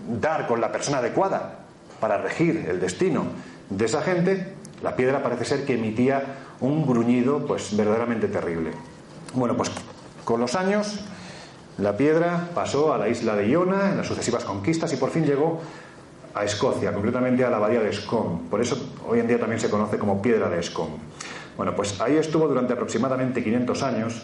dar 0.09 0.47
con 0.47 0.61
la 0.61 0.71
persona 0.71 0.99
adecuada 0.99 1.59
para 1.99 2.19
regir 2.19 2.67
el 2.69 2.79
destino 2.79 3.25
de 3.69 3.85
esa 3.85 4.01
gente, 4.03 4.55
la 4.83 4.95
piedra 4.95 5.23
parece 5.25 5.45
ser 5.45 5.65
que 5.65 5.75
emitía 5.75 6.23
un 6.61 6.87
gruñido 6.87 7.45
pues 7.45 7.77
verdaderamente 7.77 8.29
terrible. 8.29 8.71
Bueno, 9.35 9.57
pues 9.57 9.73
con 10.25 10.41
los 10.41 10.55
años 10.55 11.01
la 11.81 11.97
piedra 11.97 12.49
pasó 12.55 12.93
a 12.93 12.99
la 12.99 13.09
isla 13.09 13.35
de 13.37 13.49
Iona 13.49 13.91
en 13.91 13.97
las 13.97 14.07
sucesivas 14.07 14.45
conquistas 14.45 14.93
y 14.93 14.97
por 14.97 15.11
fin 15.11 15.25
llegó 15.25 15.61
a 16.35 16.45
Escocia, 16.45 16.93
concretamente 16.93 17.45
a 17.45 17.51
la 17.51 17.59
bahía 17.59 17.81
de 17.81 17.93
Scone. 17.93 18.49
Por 18.51 18.61
eso 18.61 18.93
hoy 19.09 19.21
en 19.21 19.27
día 19.27 19.39
también 19.39 19.61
se 19.61 19.71
conoce 19.71 19.99
como 19.99 20.21
piedra 20.23 20.49
de 20.49 20.63
Scone. 20.63 20.97
Bueno, 21.57 21.75
pues 21.75 22.01
ahí 22.01 22.17
estuvo 22.17 22.47
durante 22.47 22.73
aproximadamente 22.73 23.43
500 23.43 23.83
años 23.83 24.23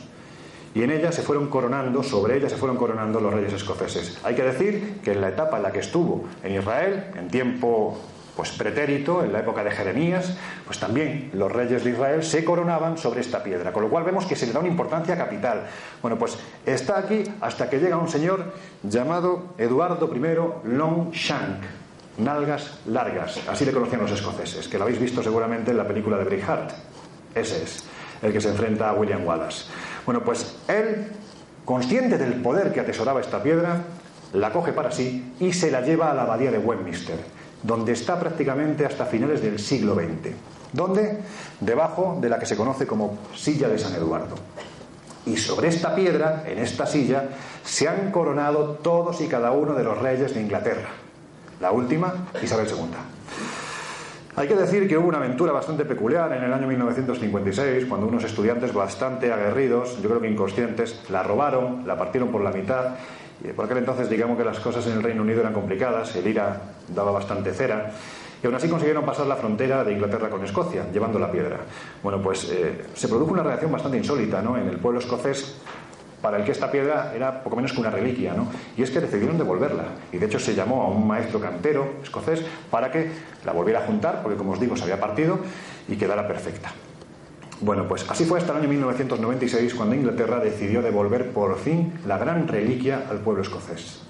y 0.74 0.82
en 0.82 0.90
ella 0.90 1.11
se 1.11 1.22
fueron 1.22 1.48
coronando, 1.48 2.02
sobre 2.02 2.36
ella 2.36 2.48
se 2.48 2.57
fueron 2.57 2.76
coronando 2.76 3.20
los 3.20 3.32
reyes 3.32 3.54
escoceses. 3.54 4.18
Hay 4.22 4.34
que 4.34 4.42
decir 4.42 5.00
que 5.02 5.12
en 5.12 5.22
la 5.22 5.30
etapa 5.30 5.57
en 5.57 5.62
la 5.62 5.72
que 5.72 5.80
estuvo 5.80 6.24
en 6.42 6.54
Israel, 6.54 7.04
en 7.16 7.28
tiempo 7.28 7.98
pues 8.37 8.51
pretérito, 8.51 9.24
en 9.24 9.32
la 9.32 9.41
época 9.41 9.64
de 9.64 9.70
Jeremías, 9.70 10.37
pues 10.66 10.78
también 10.78 11.30
los 11.32 11.51
reyes 11.51 11.82
de 11.82 11.91
Israel 11.91 12.22
se 12.22 12.45
coronaban 12.45 12.99
sobre 12.99 13.22
esta 13.22 13.43
piedra, 13.43 13.72
con 13.72 13.82
lo 13.82 13.89
cual 13.89 14.05
vemos 14.05 14.26
que 14.26 14.37
se 14.37 14.47
le 14.47 14.53
da 14.53 14.61
una 14.61 14.68
importancia 14.68 15.16
capital. 15.16 15.62
Bueno, 16.03 16.18
pues 16.18 16.37
está 16.66 16.99
aquí 16.99 17.24
hasta 17.41 17.70
que 17.70 17.78
llega 17.78 17.97
un 17.97 18.11
señor 18.11 18.53
llamado 18.82 19.55
Eduardo 19.57 20.14
I 20.14 20.68
Longshank, 20.68 21.62
nalgas 22.18 22.78
largas, 22.87 23.41
así 23.49 23.64
le 23.64 23.72
conocían 23.72 24.03
los 24.03 24.12
escoceses, 24.12 24.68
que 24.68 24.76
lo 24.76 24.84
habéis 24.84 25.01
visto 25.01 25.22
seguramente 25.22 25.70
en 25.70 25.78
la 25.78 25.89
película 25.89 26.18
de 26.18 26.24
Braveheart. 26.24 26.72
Ese 27.34 27.62
es 27.62 27.84
el 28.20 28.32
que 28.32 28.41
se 28.41 28.51
enfrenta 28.51 28.91
a 28.91 28.93
William 28.93 29.24
Wallace. 29.24 29.64
Bueno, 30.05 30.22
pues 30.22 30.59
él, 30.68 31.07
consciente 31.64 32.18
del 32.18 32.34
poder 32.43 32.70
que 32.72 32.80
atesoraba 32.80 33.20
esta 33.20 33.43
piedra, 33.43 33.82
la 34.34 34.53
coge 34.53 34.74
para 34.74 34.91
sí 34.91 35.34
y 35.41 35.55
se 35.55 35.70
la 35.70 35.80
lleva 35.80 36.11
a 36.11 36.14
la 36.14 36.22
abadía 36.22 36.51
de 36.51 36.59
Westminster 36.59 37.36
donde 37.62 37.92
está 37.92 38.18
prácticamente 38.18 38.86
hasta 38.86 39.07
finales 39.07 39.42
del 39.42 39.59
siglo 39.59 39.94
XX. 39.94 40.34
¿Dónde? 40.72 41.18
Debajo 41.61 42.18
de 42.20 42.28
la 42.28 42.38
que 42.38 42.46
se 42.46 42.57
conoce 42.57 42.86
como 42.86 43.18
silla 43.34 43.68
de 43.68 43.78
San 43.78 43.94
Eduardo. 43.94 44.34
Y 45.24 45.36
sobre 45.36 45.68
esta 45.68 45.94
piedra, 45.94 46.44
en 46.46 46.59
esta 46.59 46.86
silla, 46.86 47.24
se 47.64 47.88
han 47.88 48.12
coronado 48.12 48.78
todos 48.82 49.20
y 49.20 49.26
cada 49.26 49.50
uno 49.50 49.74
de 49.74 49.82
los 49.82 49.98
reyes 49.98 50.34
de 50.34 50.40
Inglaterra. 50.40 50.88
La 51.61 51.72
última, 51.72 52.28
Isabel 52.42 52.68
II. 52.68 52.76
Hay 54.36 54.46
que 54.46 54.54
decir 54.54 54.86
que 54.86 54.98
hubo 54.98 55.09
una 55.09 55.16
aventura 55.16 55.50
bastante 55.50 55.86
peculiar 55.86 56.30
en 56.34 56.44
el 56.44 56.52
año 56.52 56.66
1956, 56.66 57.86
cuando 57.86 58.07
unos 58.07 58.22
estudiantes 58.22 58.74
bastante 58.74 59.32
aguerridos, 59.32 59.96
yo 60.02 60.11
creo 60.11 60.20
que 60.20 60.28
inconscientes, 60.28 61.00
la 61.09 61.22
robaron, 61.22 61.86
la 61.86 61.96
partieron 61.96 62.30
por 62.30 62.42
la 62.42 62.50
mitad 62.50 62.96
por 63.55 63.64
aquel 63.64 63.78
entonces, 63.78 64.09
digamos 64.09 64.38
que 64.38 64.44
las 64.44 64.59
cosas 64.61 64.86
en 64.86 64.94
el 64.94 65.03
Reino 65.03 65.22
Unido 65.22 65.40
eran 65.40 65.53
complicadas, 65.53 66.14
el 66.16 66.26
IRA 66.26 66.61
daba 66.88 67.11
bastante 67.11 67.53
cera, 67.53 67.90
y 68.42 68.47
aún 68.47 68.55
así 68.55 68.68
consiguieron 68.68 69.05
pasar 69.05 69.26
la 69.26 69.36
frontera 69.36 69.82
de 69.84 69.92
Inglaterra 69.92 70.28
con 70.28 70.44
Escocia, 70.44 70.86
llevando 70.92 71.18
la 71.18 71.30
piedra. 71.30 71.61
Bueno, 72.03 72.20
pues 72.22 72.51
eh, 72.51 72.84
se 72.94 73.09
produjo 73.09 73.32
una 73.32 73.42
reacción 73.42 73.72
bastante 73.72 73.99
insólita 73.99 74.42
¿no? 74.42 74.59
en 74.59 74.68
el 74.68 74.78
pueblo 74.78 75.01
escocés, 75.01 75.57
para 76.20 76.38
el 76.38 76.44
que 76.44 76.53
esta 76.53 76.70
piedra 76.70 77.12
era 77.14 77.42
poco 77.42 77.57
menos 77.57 77.72
que 77.72 77.80
una 77.80 77.90
reliquia, 77.90 78.34
¿no? 78.34 78.49
Y 78.76 78.82
es 78.82 78.90
que 78.90 79.01
decidieron 79.01 79.38
devolverla. 79.38 79.84
Y 80.11 80.18
de 80.18 80.26
hecho 80.26 80.40
se 80.40 80.55
llamó 80.55 80.82
a 80.82 80.88
un 80.88 81.07
maestro 81.07 81.40
cantero 81.40 81.94
escocés 82.03 82.44
para 82.70 82.90
que 82.90 83.12
la 83.44 83.53
volviera 83.53 83.80
a 83.80 83.86
juntar, 83.86 84.22
porque 84.22 84.36
como 84.36 84.53
os 84.53 84.61
digo, 84.61 84.76
se 84.76 84.82
había 84.82 84.99
partido 84.99 85.38
y 85.86 85.97
quedara 85.97 86.26
perfecta. 86.26 86.72
Bueno, 87.61 87.88
pues 87.88 88.04
así 88.11 88.26
fue 88.26 88.38
hasta 88.38 88.52
el 88.52 88.59
año 88.59 88.68
1996 88.68 89.74
cuando 89.74 89.94
Inglaterra 89.94 90.40
decidió 90.40 90.82
devolver 90.82 91.30
por 91.30 91.59
fin 91.59 91.94
la 92.07 92.18
gran 92.18 92.46
reliquia 92.46 93.07
al 93.09 93.20
pueblo 93.20 93.42
escocés. 93.42 94.02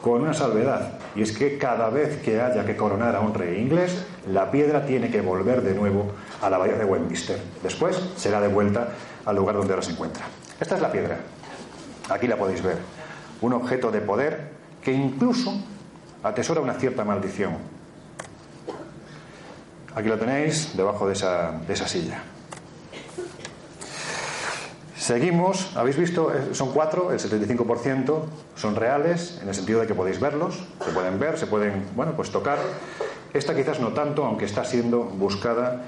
Con 0.00 0.22
una 0.22 0.32
salvedad, 0.32 0.92
y 1.14 1.22
es 1.22 1.36
que 1.36 1.58
cada 1.58 1.90
vez 1.90 2.22
que 2.22 2.40
haya 2.40 2.64
que 2.64 2.76
coronar 2.76 3.14
a 3.14 3.20
un 3.20 3.34
rey 3.34 3.60
inglés, 3.60 4.06
la 4.32 4.50
piedra 4.50 4.86
tiene 4.86 5.10
que 5.10 5.20
volver 5.20 5.60
de 5.60 5.74
nuevo 5.74 6.12
a 6.40 6.48
la 6.48 6.56
bahía 6.56 6.76
de 6.76 6.84
Westminster. 6.84 7.38
Después 7.62 8.00
será 8.16 8.40
devuelta 8.40 8.88
al 9.26 9.36
lugar 9.36 9.56
donde 9.56 9.74
ahora 9.74 9.84
se 9.84 9.92
encuentra. 9.92 10.24
Esta 10.58 10.76
es 10.76 10.80
la 10.80 10.90
piedra. 10.90 11.18
Aquí 12.08 12.26
la 12.26 12.36
podéis 12.36 12.62
ver. 12.62 12.78
Un 13.42 13.52
objeto 13.52 13.90
de 13.90 14.00
poder 14.00 14.48
que 14.82 14.92
incluso 14.92 15.52
atesora 16.22 16.60
una 16.60 16.74
cierta 16.74 17.04
maldición. 17.04 17.56
Aquí 19.94 20.08
lo 20.08 20.16
tenéis 20.16 20.74
debajo 20.74 21.06
de 21.06 21.12
esa, 21.12 21.52
de 21.66 21.74
esa 21.74 21.86
silla. 21.86 22.22
Seguimos, 24.98 25.76
habéis 25.76 25.96
visto, 25.96 26.34
eh, 26.34 26.54
son 26.54 26.72
cuatro, 26.72 27.12
el 27.12 27.20
75% 27.20 28.22
son 28.56 28.74
reales, 28.74 29.38
en 29.40 29.48
el 29.48 29.54
sentido 29.54 29.80
de 29.80 29.86
que 29.86 29.94
podéis 29.94 30.18
verlos, 30.18 30.66
se 30.84 30.90
pueden 30.90 31.20
ver, 31.20 31.38
se 31.38 31.46
pueden, 31.46 31.84
bueno, 31.94 32.12
pues 32.16 32.30
tocar. 32.30 32.58
Esta 33.32 33.54
quizás 33.54 33.78
no 33.78 33.92
tanto, 33.92 34.24
aunque 34.24 34.44
está 34.44 34.64
siendo 34.64 35.04
buscada 35.04 35.82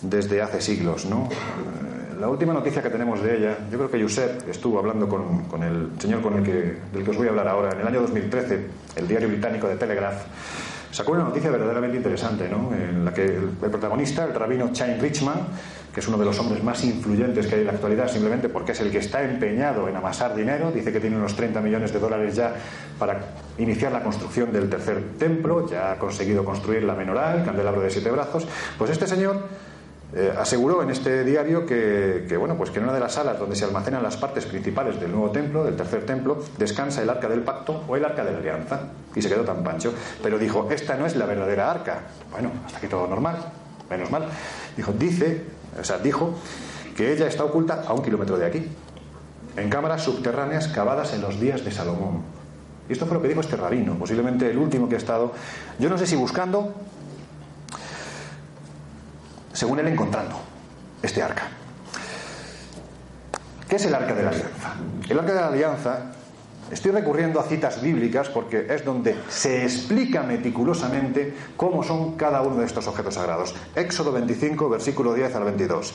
desde 0.00 0.40
hace 0.40 0.62
siglos, 0.62 1.04
¿no? 1.04 1.28
Eh, 1.28 2.16
la 2.18 2.30
última 2.30 2.54
noticia 2.54 2.82
que 2.82 2.88
tenemos 2.88 3.22
de 3.22 3.36
ella, 3.36 3.58
yo 3.70 3.76
creo 3.76 3.90
que 3.90 4.02
Josep 4.02 4.48
estuvo 4.48 4.78
hablando 4.78 5.06
con, 5.06 5.62
el 5.62 5.90
señor 6.00 6.22
con 6.22 6.38
el 6.38 6.42
que, 6.42 6.78
del 6.94 7.04
que 7.04 7.10
os 7.10 7.16
voy 7.18 7.26
a 7.26 7.30
hablar 7.30 7.48
ahora, 7.48 7.72
en 7.72 7.80
el 7.80 7.86
año 7.86 8.00
2013, 8.00 8.66
el 8.96 9.06
diario 9.06 9.28
británico 9.28 9.68
de 9.68 9.76
Telegraph, 9.76 10.22
sacó 10.96 11.12
una 11.12 11.24
noticia 11.24 11.50
verdaderamente 11.50 11.98
interesante, 11.98 12.48
¿no? 12.48 12.72
En 12.72 13.04
la 13.04 13.12
que 13.12 13.22
el, 13.22 13.50
el 13.62 13.70
protagonista, 13.70 14.24
el 14.24 14.32
rabino 14.32 14.72
Chaim 14.72 14.98
Richman, 14.98 15.40
que 15.92 16.00
es 16.00 16.08
uno 16.08 16.16
de 16.16 16.24
los 16.24 16.38
hombres 16.38 16.64
más 16.64 16.82
influyentes 16.84 17.46
que 17.46 17.56
hay 17.56 17.60
en 17.60 17.66
la 17.66 17.74
actualidad, 17.74 18.08
simplemente 18.08 18.48
porque 18.48 18.72
es 18.72 18.80
el 18.80 18.90
que 18.90 18.96
está 18.96 19.22
empeñado 19.22 19.90
en 19.90 19.96
amasar 19.96 20.34
dinero, 20.34 20.72
dice 20.72 20.90
que 20.92 20.98
tiene 20.98 21.18
unos 21.18 21.36
30 21.36 21.60
millones 21.60 21.92
de 21.92 21.98
dólares 21.98 22.34
ya 22.34 22.54
para 22.98 23.20
iniciar 23.58 23.92
la 23.92 24.02
construcción 24.02 24.50
del 24.54 24.70
tercer 24.70 25.02
templo, 25.18 25.68
ya 25.68 25.92
ha 25.92 25.98
conseguido 25.98 26.46
construir 26.46 26.82
la 26.84 26.94
menorá, 26.94 27.34
el 27.34 27.44
candelabro 27.44 27.82
de 27.82 27.90
siete 27.90 28.10
brazos, 28.10 28.46
pues 28.78 28.90
este 28.90 29.06
señor 29.06 29.42
eh, 30.16 30.32
aseguró 30.36 30.82
en 30.82 30.90
este 30.90 31.22
diario 31.24 31.66
que, 31.66 32.36
bueno, 32.38 32.56
pues 32.56 32.70
que 32.70 32.78
en 32.78 32.84
una 32.84 32.94
de 32.94 33.00
las 33.00 33.12
salas 33.12 33.38
donde 33.38 33.54
se 33.54 33.64
almacenan 33.64 34.02
las 34.02 34.16
partes 34.16 34.46
principales 34.46 34.98
del 34.98 35.12
nuevo 35.12 35.30
templo, 35.30 35.62
del 35.62 35.76
tercer 35.76 36.06
templo, 36.06 36.42
descansa 36.58 37.02
el 37.02 37.10
arca 37.10 37.28
del 37.28 37.42
pacto 37.42 37.84
o 37.86 37.96
el 37.96 38.04
arca 38.04 38.24
de 38.24 38.32
la 38.32 38.38
alianza. 38.38 38.80
Y 39.14 39.22
se 39.22 39.28
quedó 39.28 39.44
tan 39.44 39.62
pancho. 39.62 39.92
Pero 40.22 40.38
dijo, 40.38 40.68
esta 40.70 40.96
no 40.96 41.06
es 41.06 41.16
la 41.16 41.26
verdadera 41.26 41.70
arca. 41.70 42.00
Bueno, 42.32 42.50
hasta 42.64 42.78
aquí 42.78 42.88
todo 42.88 43.06
normal, 43.06 43.36
menos 43.88 44.10
mal. 44.10 44.24
Dijo, 44.76 44.92
dice 44.92 45.56
o 45.78 45.84
sea, 45.84 45.98
dijo 45.98 46.34
que 46.96 47.12
ella 47.12 47.26
está 47.26 47.44
oculta 47.44 47.84
a 47.86 47.92
un 47.92 48.02
kilómetro 48.02 48.38
de 48.38 48.46
aquí, 48.46 48.66
en 49.56 49.70
cámaras 49.70 50.02
subterráneas 50.04 50.68
cavadas 50.68 51.12
en 51.12 51.20
los 51.20 51.38
días 51.38 51.64
de 51.64 51.70
Salomón. 51.70 52.22
Y 52.88 52.92
esto 52.92 53.06
fue 53.06 53.16
lo 53.16 53.22
que 53.22 53.28
dijo 53.28 53.40
este 53.40 53.56
rabino, 53.56 53.94
posiblemente 53.94 54.48
el 54.48 54.58
último 54.58 54.88
que 54.88 54.94
ha 54.94 54.98
estado, 54.98 55.32
yo 55.78 55.90
no 55.90 55.98
sé 55.98 56.06
si 56.06 56.16
buscando, 56.16 56.72
según 59.56 59.78
él 59.78 59.88
encontrando 59.88 60.38
este 61.02 61.22
arca. 61.22 61.48
¿Qué 63.66 63.76
es 63.76 63.84
el 63.86 63.94
arca 63.94 64.14
de 64.14 64.22
la 64.22 64.28
alianza? 64.28 64.74
El 65.08 65.18
arca 65.18 65.32
de 65.32 65.40
la 65.40 65.48
alianza, 65.48 66.12
estoy 66.70 66.92
recurriendo 66.92 67.40
a 67.40 67.44
citas 67.44 67.80
bíblicas 67.80 68.28
porque 68.28 68.66
es 68.68 68.84
donde 68.84 69.16
se 69.28 69.62
explica 69.62 70.22
meticulosamente 70.22 71.34
cómo 71.56 71.82
son 71.82 72.16
cada 72.16 72.42
uno 72.42 72.56
de 72.56 72.66
estos 72.66 72.86
objetos 72.86 73.14
sagrados. 73.14 73.54
Éxodo 73.74 74.12
25, 74.12 74.68
versículo 74.68 75.14
10 75.14 75.34
al 75.34 75.44
22. 75.44 75.94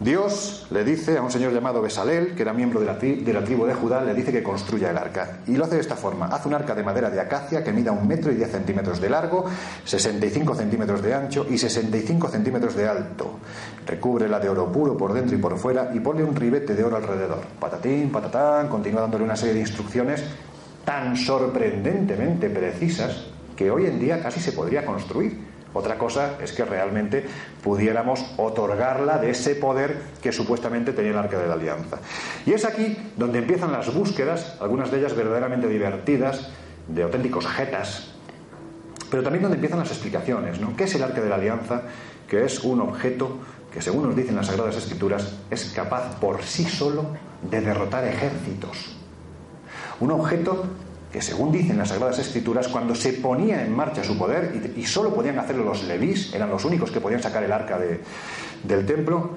Dios 0.00 0.66
le 0.70 0.82
dice 0.84 1.16
a 1.18 1.22
un 1.22 1.30
señor 1.30 1.52
llamado 1.52 1.80
Besalel, 1.80 2.34
que 2.34 2.42
era 2.42 2.52
miembro 2.52 2.80
de 2.80 2.86
la, 2.86 2.94
de 2.94 3.32
la, 3.32 3.44
tribu 3.44 3.66
de 3.66 3.74
Judá, 3.74 4.02
le 4.02 4.14
dice 4.14 4.32
que 4.32 4.42
construya 4.42 4.90
el 4.90 4.98
arca. 4.98 5.38
Y 5.46 5.56
lo 5.56 5.64
hace 5.64 5.76
de 5.76 5.80
esta 5.80 5.94
forma. 5.94 6.26
Haz 6.26 6.44
un 6.46 6.54
arca 6.54 6.74
de 6.74 6.82
madera 6.82 7.08
de 7.08 7.20
acacia 7.20 7.62
que 7.62 7.72
mida 7.72 7.92
un 7.92 8.08
metro 8.08 8.32
y 8.32 8.34
diez 8.34 8.50
centímetros 8.50 9.00
de 9.00 9.10
largo, 9.10 9.44
65 9.84 10.54
centímetros 10.54 11.02
de 11.02 11.14
ancho 11.14 11.46
y 11.48 11.56
65 11.56 12.28
centímetros 12.28 12.74
de 12.74 12.88
alto. 12.88 13.38
Recúbrela 13.86 14.40
de 14.40 14.48
oro 14.48 14.72
puro 14.72 14.96
por 14.96 15.12
dentro 15.12 15.36
y 15.36 15.40
por 15.40 15.56
fuera 15.56 15.90
y 15.94 16.00
ponle 16.00 16.24
un 16.24 16.34
ribete 16.34 16.74
de 16.74 16.82
oro 16.82 16.96
alrededor. 16.96 17.42
Patatín, 17.60 18.10
patatán, 18.10 18.68
continúa 18.68 19.02
dándole 19.02 19.24
una 19.24 19.36
serie 19.36 19.54
de 19.54 19.60
instrucciones 19.60 20.24
tan 20.84 21.16
sorprendentemente 21.16 22.50
precisas 22.50 23.26
que 23.56 23.70
hoy 23.70 23.86
en 23.86 24.00
día 24.00 24.20
casi 24.22 24.40
se 24.40 24.52
podría 24.52 24.84
construir. 24.84 25.51
Otra 25.74 25.96
cosa 25.96 26.36
es 26.42 26.52
que 26.52 26.64
realmente 26.64 27.24
pudiéramos 27.62 28.24
otorgarla 28.36 29.18
de 29.18 29.30
ese 29.30 29.54
poder 29.54 30.02
que 30.22 30.32
supuestamente 30.32 30.92
tenía 30.92 31.12
el 31.12 31.18
arca 31.18 31.38
de 31.38 31.48
la 31.48 31.54
alianza. 31.54 31.98
Y 32.44 32.52
es 32.52 32.64
aquí 32.64 32.96
donde 33.16 33.38
empiezan 33.38 33.72
las 33.72 33.92
búsquedas, 33.92 34.56
algunas 34.60 34.90
de 34.90 34.98
ellas 34.98 35.16
verdaderamente 35.16 35.68
divertidas, 35.68 36.50
de 36.88 37.02
auténticos 37.02 37.46
jetas, 37.46 38.12
pero 39.10 39.22
también 39.22 39.42
donde 39.42 39.56
empiezan 39.56 39.78
las 39.78 39.90
explicaciones. 39.90 40.60
¿no? 40.60 40.76
¿Qué 40.76 40.84
es 40.84 40.94
el 40.94 41.02
arca 41.02 41.20
de 41.20 41.28
la 41.28 41.36
alianza? 41.36 41.82
Que 42.28 42.44
es 42.44 42.64
un 42.64 42.80
objeto 42.80 43.38
que, 43.72 43.80
según 43.80 44.06
nos 44.06 44.16
dicen 44.16 44.36
las 44.36 44.46
Sagradas 44.46 44.76
Escrituras, 44.76 45.34
es 45.50 45.72
capaz 45.74 46.18
por 46.18 46.42
sí 46.42 46.64
solo 46.64 47.06
de 47.42 47.60
derrotar 47.60 48.04
ejércitos. 48.04 48.96
Un 50.00 50.10
objeto 50.12 50.64
que 51.12 51.20
según 51.20 51.52
dicen 51.52 51.76
las 51.76 51.90
Sagradas 51.90 52.18
Escrituras, 52.18 52.68
cuando 52.68 52.94
se 52.94 53.12
ponía 53.12 53.62
en 53.64 53.74
marcha 53.74 54.02
su 54.02 54.16
poder, 54.16 54.72
y, 54.76 54.84
solo 54.86 55.14
podían 55.14 55.38
hacerlo 55.38 55.64
los 55.64 55.84
levís, 55.84 56.34
eran 56.34 56.48
los 56.48 56.64
únicos 56.64 56.90
que 56.90 57.00
podían 57.00 57.22
sacar 57.22 57.44
el 57.44 57.52
arca 57.52 57.78
del 57.78 58.86
templo, 58.86 59.30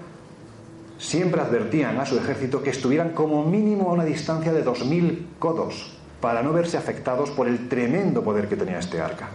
siempre 0.97 1.41
advertían 1.41 1.99
a 1.99 2.05
su 2.05 2.17
ejército 2.17 2.63
que 2.63 2.69
estuvieran 2.69 3.09
como 3.09 3.43
mínimo 3.43 3.89
a 3.89 3.93
una 3.93 4.05
distancia 4.05 4.53
de 4.53 4.63
dos 4.63 4.86
mil 4.86 5.28
codos 5.38 5.91
para 6.21 6.41
no 6.41 6.53
verse 6.53 6.78
afectados 6.78 7.30
por 7.32 7.47
el 7.47 7.67
tremendo 7.67 8.23
poder 8.23 8.47
que 8.47 8.55
tenía 8.55 8.80
este 8.80 9.01
arca. 9.01 9.30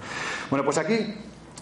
Bueno, 0.48 0.64
pues 0.64 0.78
aquí 0.78 1.14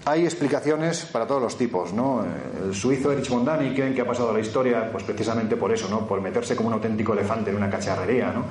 hay 0.05 0.25
explicaciones 0.25 1.05
para 1.05 1.27
todos 1.27 1.43
los 1.43 1.59
tipos, 1.59 1.93
¿no? 1.93 2.25
El 2.65 2.75
suizo 2.75 3.13
Erich 3.13 3.29
von 3.29 3.45
Daniken, 3.45 3.95
que 3.95 4.01
ha 4.01 4.07
pasado 4.07 4.31
a 4.31 4.33
la 4.33 4.41
historia, 4.41 4.91
pues 4.91 5.05
precisamente 5.05 5.57
por 5.57 5.73
eso, 5.73 5.89
¿no? 5.89 6.07
Por 6.07 6.21
meterse 6.21 6.57
como 6.57 6.69
un 6.69 6.75
auténtico 6.75 7.13
elefante 7.13 7.51
en 7.51 7.57
una 7.57 7.69
cacharrería, 7.69 8.33
¿no? 8.33 8.45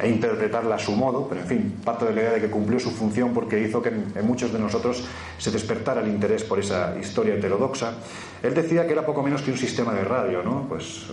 E 0.00 0.08
interpretarla 0.08 0.76
a 0.76 0.78
su 0.78 0.92
modo, 0.92 1.26
pero 1.28 1.40
en 1.40 1.46
fin, 1.46 1.80
parte 1.84 2.04
de 2.04 2.14
la 2.14 2.20
idea 2.20 2.32
de 2.32 2.40
que 2.40 2.50
cumplió 2.50 2.78
su 2.78 2.90
función 2.90 3.32
porque 3.32 3.60
hizo 3.60 3.82
que 3.82 3.88
en, 3.88 4.26
muchos 4.26 4.52
de 4.52 4.58
nosotros 4.58 5.04
se 5.38 5.50
despertara 5.50 6.00
el 6.00 6.08
interés 6.08 6.44
por 6.44 6.58
esa 6.58 6.96
historia 6.98 7.34
heterodoxa. 7.34 7.94
Él 8.42 8.54
decía 8.54 8.86
que 8.86 8.92
era 8.92 9.04
poco 9.04 9.22
menos 9.22 9.42
que 9.42 9.50
un 9.50 9.58
sistema 9.58 9.92
de 9.92 10.04
radio, 10.04 10.42
¿no? 10.42 10.66
Pues 10.68 11.06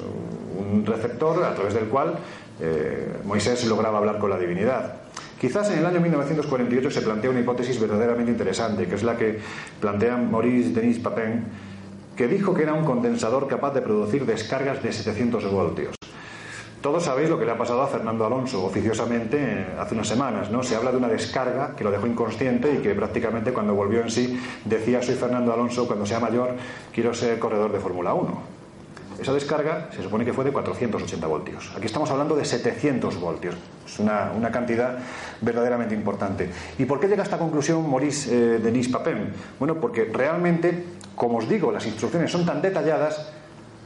un 0.58 0.86
receptor 0.86 1.44
a 1.44 1.56
través 1.56 1.74
del 1.74 1.86
cual 1.86 2.18
eh, 2.60 3.20
Moisés 3.24 3.66
lograba 3.66 3.98
hablar 4.00 4.20
con 4.20 4.30
la 4.30 4.38
divinidad. 4.38 5.07
Quizás 5.40 5.70
en 5.70 5.80
el 5.80 5.86
año 5.86 6.00
1948 6.00 6.90
se 6.90 7.02
plantea 7.02 7.30
una 7.30 7.42
hipótesis 7.42 7.80
verdaderamente 7.80 8.32
interesante, 8.32 8.88
que 8.88 8.96
es 8.96 9.04
la 9.04 9.16
que 9.16 9.38
plantea 9.80 10.18
Maurice 10.18 10.72
Denis 10.72 10.98
Papin, 10.98 11.44
que 12.16 12.28
dijo 12.28 12.56
que 12.56 12.64
era 12.64 12.74
un 12.74 12.84
condensador 12.84 13.48
capaz 13.48 13.72
de 13.76 13.84
producir 13.84 14.26
descargas 14.26 14.82
de 14.82 14.92
700 14.92 15.52
voltios. 15.52 15.96
Todos 16.82 17.04
sabéis 17.04 17.30
lo 17.30 17.38
que 17.38 17.46
le 17.46 17.52
ha 17.52 17.58
pasado 17.58 17.84
a 17.84 17.88
Fernando 17.88 18.26
Alonso 18.26 18.66
oficiosamente 18.66 19.38
eh, 19.40 19.68
hace 19.80 19.94
unas 19.94 20.08
semanas, 20.08 20.50
¿no? 20.50 20.64
Se 20.64 20.76
habla 20.76 20.92
de 20.92 20.98
una 20.98 21.08
descarga 21.08 21.76
que 21.76 21.84
lo 21.84 21.92
dejó 21.92 22.08
inconsciente 22.08 22.74
y 22.74 22.78
que 22.78 22.96
prácticamente 22.96 23.54
cuando 23.54 23.76
volvió 23.76 24.02
en 24.02 24.10
sí 24.10 24.40
decía 24.66 25.04
soy 25.04 25.16
Fernando 25.16 25.54
Alonso, 25.54 25.86
cuando 25.86 26.06
sea 26.06 26.20
mayor 26.20 26.56
quiero 26.94 27.14
ser 27.14 27.38
corredor 27.38 27.72
de 27.72 27.80
Fórmula 27.80 28.14
1. 28.14 28.57
Esa 29.20 29.34
descarga 29.34 29.90
se 29.96 30.04
supone 30.04 30.24
que 30.24 30.34
fue 30.34 30.46
de 30.46 30.52
480 30.52 31.28
voltios. 31.28 31.74
Aquí 31.76 31.88
estamos 31.88 32.10
hablando 32.12 32.36
de 32.36 32.46
700 32.46 33.20
voltios. 33.20 33.56
Es 33.86 34.00
una, 34.00 34.52
cantidad 34.52 35.00
verdaderamente 35.42 35.96
importante. 35.96 36.50
¿Y 36.78 36.86
por 36.86 37.00
qué 37.00 37.08
llega 37.08 37.24
a 37.24 37.26
esta 37.26 37.38
conclusión 37.38 37.90
Maurice 37.90 38.30
eh, 38.32 38.60
Denis 38.60 38.90
Papin? 38.90 39.34
Bueno, 39.58 39.80
porque 39.80 40.06
realmente, 40.06 40.84
como 41.16 41.40
os 41.40 41.50
digo, 41.50 41.72
las 41.72 41.86
instrucciones 41.86 42.32
son 42.32 42.46
tan 42.46 42.62
detalladas 42.62 43.34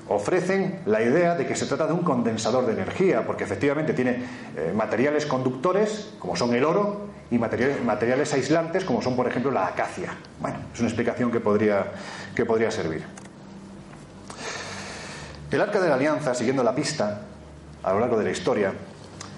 ofrecen 0.07 0.81
la 0.85 1.01
idea 1.01 1.35
de 1.35 1.45
que 1.45 1.55
se 1.55 1.65
trata 1.65 1.87
de 1.87 1.93
un 1.93 2.01
condensador 2.01 2.65
de 2.65 2.73
energía, 2.73 3.25
porque 3.25 3.45
efectivamente 3.45 3.93
tiene 3.93 4.23
eh, 4.57 4.73
materiales 4.75 5.25
conductores, 5.25 6.13
como 6.19 6.35
son 6.35 6.53
el 6.53 6.65
oro, 6.65 7.07
y 7.29 7.37
materiales, 7.37 7.81
materiales, 7.83 8.33
aislantes, 8.33 8.83
como 8.83 9.01
son, 9.01 9.15
por 9.15 9.27
ejemplo, 9.27 9.51
la 9.51 9.67
acacia. 9.67 10.13
Bueno, 10.41 10.57
es 10.73 10.79
una 10.79 10.89
explicación 10.89 11.31
que 11.31 11.39
podría, 11.39 11.85
que 12.35 12.45
podría 12.45 12.69
servir. 12.71 13.03
El 15.51 15.59
arca 15.59 15.81
de 15.81 15.89
la 15.89 15.95
alianza, 15.95 16.33
siguiendo 16.33 16.63
la 16.63 16.73
pista 16.73 17.23
a 17.83 17.91
lo 17.91 17.99
largo 17.99 18.17
de 18.17 18.23
la 18.23 18.31
historia, 18.31 18.73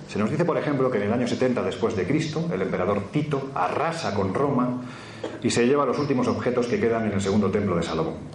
se 0.07 0.19
nos 0.19 0.29
dice, 0.29 0.45
por 0.45 0.57
ejemplo, 0.59 0.91
que 0.91 0.97
en 0.97 1.05
el 1.05 1.13
año 1.13 1.27
70 1.27 1.63
después 1.63 1.95
de 1.95 2.05
Cristo, 2.05 2.49
el 2.53 2.61
emperador 2.61 3.11
Tito 3.11 3.49
arrasa 3.55 4.13
con 4.13 4.31
Roma 4.31 4.83
y 5.41 5.49
se 5.49 5.65
lleva 5.65 5.87
los 5.87 5.97
últimos 5.97 6.27
objetos 6.27 6.67
que 6.67 6.79
quedan 6.79 7.07
en 7.07 7.13
el 7.13 7.21
segundo 7.21 7.49
templo 7.49 7.75
de 7.75 7.81
Salomón. 7.81 8.32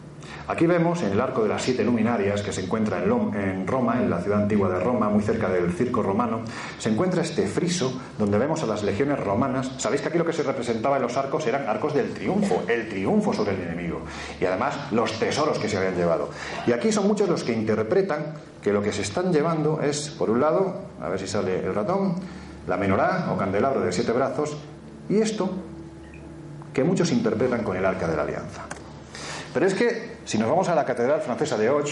Aquí 0.48 0.66
vemos 0.66 1.02
en 1.02 1.12
el 1.12 1.20
arco 1.20 1.42
de 1.42 1.50
las 1.50 1.60
siete 1.60 1.84
luminarias 1.84 2.40
que 2.40 2.54
se 2.54 2.62
encuentra 2.62 3.02
en 3.04 3.66
Roma, 3.66 4.00
en 4.00 4.08
la 4.08 4.18
ciudad 4.22 4.40
antigua 4.40 4.70
de 4.70 4.80
Roma, 4.80 5.10
muy 5.10 5.22
cerca 5.22 5.50
del 5.50 5.74
circo 5.74 6.02
romano, 6.02 6.40
se 6.78 6.88
encuentra 6.88 7.20
este 7.20 7.46
friso 7.46 8.00
donde 8.18 8.38
vemos 8.38 8.62
a 8.62 8.66
las 8.66 8.82
legiones 8.82 9.20
romanas. 9.20 9.70
Sabéis 9.76 10.00
que 10.00 10.08
aquí 10.08 10.16
lo 10.16 10.24
que 10.24 10.32
se 10.32 10.42
representaba 10.42 10.96
en 10.96 11.02
los 11.02 11.18
arcos 11.18 11.46
eran 11.46 11.68
arcos 11.68 11.92
del 11.92 12.14
triunfo, 12.14 12.62
el 12.66 12.88
triunfo 12.88 13.34
sobre 13.34 13.56
el 13.56 13.60
enemigo 13.60 14.00
y 14.40 14.46
además 14.46 14.90
los 14.90 15.12
tesoros 15.18 15.58
que 15.58 15.68
se 15.68 15.76
habían 15.76 15.96
llevado. 15.96 16.30
Y 16.66 16.72
aquí 16.72 16.92
son 16.92 17.06
muchos 17.06 17.28
los 17.28 17.44
que 17.44 17.52
interpretan 17.52 18.32
que 18.62 18.72
lo 18.72 18.80
que 18.80 18.92
se 18.92 19.02
están 19.02 19.30
llevando 19.30 19.82
es, 19.82 20.08
por 20.08 20.30
un 20.30 20.40
lado, 20.40 20.80
a 21.02 21.10
ver 21.10 21.20
si 21.20 21.26
sale 21.26 21.58
el 21.58 21.74
ratón, 21.74 22.14
la 22.66 22.78
menorá 22.78 23.30
o 23.34 23.36
candelabro 23.36 23.82
de 23.82 23.92
siete 23.92 24.12
brazos 24.12 24.56
y 25.10 25.18
esto 25.18 25.50
que 26.72 26.84
muchos 26.84 27.12
interpretan 27.12 27.62
con 27.62 27.76
el 27.76 27.84
arca 27.84 28.08
de 28.08 28.16
la 28.16 28.22
alianza. 28.22 28.62
Pero 29.52 29.66
es 29.66 29.74
que 29.74 30.17
si 30.28 30.36
nos 30.36 30.46
vamos 30.46 30.68
a 30.68 30.74
la 30.74 30.84
Catedral 30.84 31.22
Francesa 31.22 31.56
de 31.56 31.70
Och, 31.70 31.88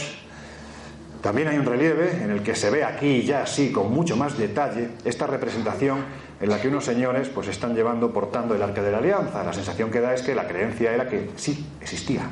también 1.23 1.49
hay 1.49 1.57
un 1.57 1.65
relieve 1.65 2.23
en 2.23 2.31
el 2.31 2.43
que 2.43 2.55
se 2.55 2.69
ve 2.69 2.85
aquí 2.85 3.23
ya 3.23 3.41
así 3.41 3.73
con 3.73 3.91
mucho 3.91 4.15
más 4.15 4.37
detalle 4.37 4.91
esta 5.07 5.27
representación 5.27 6.05
en 6.39 6.51
la 6.51 6.61
que 6.61 6.69
unos 6.69 6.85
señores 6.85 7.31
pues 7.31 7.49
están 7.49 7.75
llevando 7.75 8.13
portando 8.13 8.55
el 8.55 8.61
arca 8.61 8.83
de 8.83 8.93
la 8.93 8.99
alianza. 8.99 9.43
La 9.43 9.55
sensación 9.55 9.91
que 9.91 10.03
da 10.03 10.13
es 10.13 10.21
que 10.21 10.35
la 10.35 10.47
creencia 10.47 10.93
era 10.93 11.09
que 11.09 11.31
sí 11.37 11.67
existía. 11.81 12.29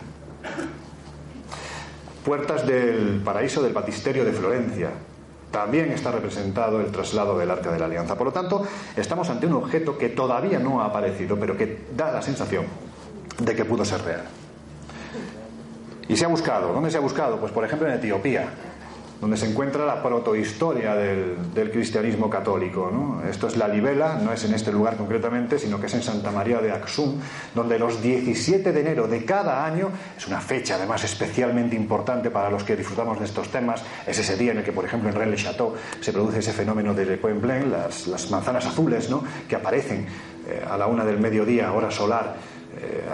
Puertas 2.23 2.67
del 2.67 3.23
paraíso 3.25 3.63
del 3.63 3.73
batisterio 3.73 4.27
de 4.27 4.33
Florencia. 4.33 4.91
También 5.51 5.91
está 5.91 6.13
representado 6.13 6.83
el 6.83 6.93
traslado 6.93 7.39
del 7.39 7.51
arca 7.51 7.73
de 7.73 7.79
la 7.79 7.87
alianza. 7.87 8.15
Por 8.19 8.27
lo 8.27 8.33
tanto, 8.35 8.63
estamos 8.95 9.31
ante 9.31 9.47
un 9.47 9.55
objeto 9.55 9.97
que 9.97 10.11
todavía 10.11 10.59
no 10.59 10.83
ha 10.83 10.85
aparecido, 10.85 11.41
pero 11.41 11.57
que 11.57 11.87
da 11.97 12.13
la 12.13 12.21
sensación 12.21 12.67
de 13.39 13.57
que 13.57 13.65
pudo 13.65 13.87
ser 13.87 14.03
real. 14.03 14.44
Y 16.09 16.17
se 16.17 16.25
ha 16.25 16.29
buscado. 16.29 16.73
¿Dónde 16.73 16.91
se 16.91 16.99
ha 16.99 17.01
buscado? 17.01 17.39
Pues 17.39 17.53
por 17.53 17.65
ejemplo 17.65 17.89
en 17.89 17.95
Etiopía, 17.95 18.49
donde 19.21 19.39
se 19.39 19.49
encuentra 19.49 19.87
la 19.87 20.03
protohistoria 20.03 20.95
del, 20.95 21.71
cristianismo 21.73 22.29
católico. 22.29 23.23
Esto 23.29 23.47
es 23.47 23.57
la 23.57 23.67
libela, 23.67 24.17
no 24.23 24.33
es 24.33 24.45
en 24.45 24.53
este 24.53 24.71
lugar 24.71 24.97
concretamente, 24.99 25.59
sino 25.59 25.81
que 25.81 25.87
es 25.87 25.95
en 25.95 26.03
Santa 26.03 26.31
María 26.31 26.59
de 26.59 26.71
Axum, 26.71 27.19
donde 27.55 27.79
los 27.79 28.03
17 28.03 28.71
de 28.71 28.81
enero 28.81 29.09
de 29.09 29.25
cada 29.25 29.65
año, 29.65 29.89
es 30.17 30.27
una 30.27 30.41
fecha 30.41 30.75
además 30.75 31.05
especialmente 31.05 31.75
importante 31.75 32.31
para 32.31 32.51
los 32.51 32.65
que 32.65 32.77
disfrutamos 32.77 33.19
de 33.19 33.25
estos 33.25 33.49
temas, 33.49 33.83
es 34.07 34.19
ese 34.19 34.37
día 34.37 34.53
en 34.53 34.59
el 34.59 34.65
que, 34.65 34.73
por 34.73 34.85
ejemplo, 34.85 35.09
en 35.09 35.15
Rennes-le-Château 35.15 35.73
se 36.01 36.13
produce 36.13 36.41
ese 36.41 36.53
fenómeno 36.53 36.93
de 36.93 37.07
Le 37.07 37.17
Point 37.17 37.41
Blanc, 37.41 37.67
las, 37.67 38.07
las 38.07 38.31
manzanas 38.31 38.67
azules, 38.67 39.09
¿no? 39.09 39.25
que 39.49 39.57
aparecen 39.57 40.07
eh, 40.47 40.63
a 40.69 40.77
la 40.77 40.87
una 40.87 41.03
del 41.03 41.19
mediodía, 41.19 41.73
hora 41.73 41.91
solar, 41.91 42.37
eh, 42.85 43.05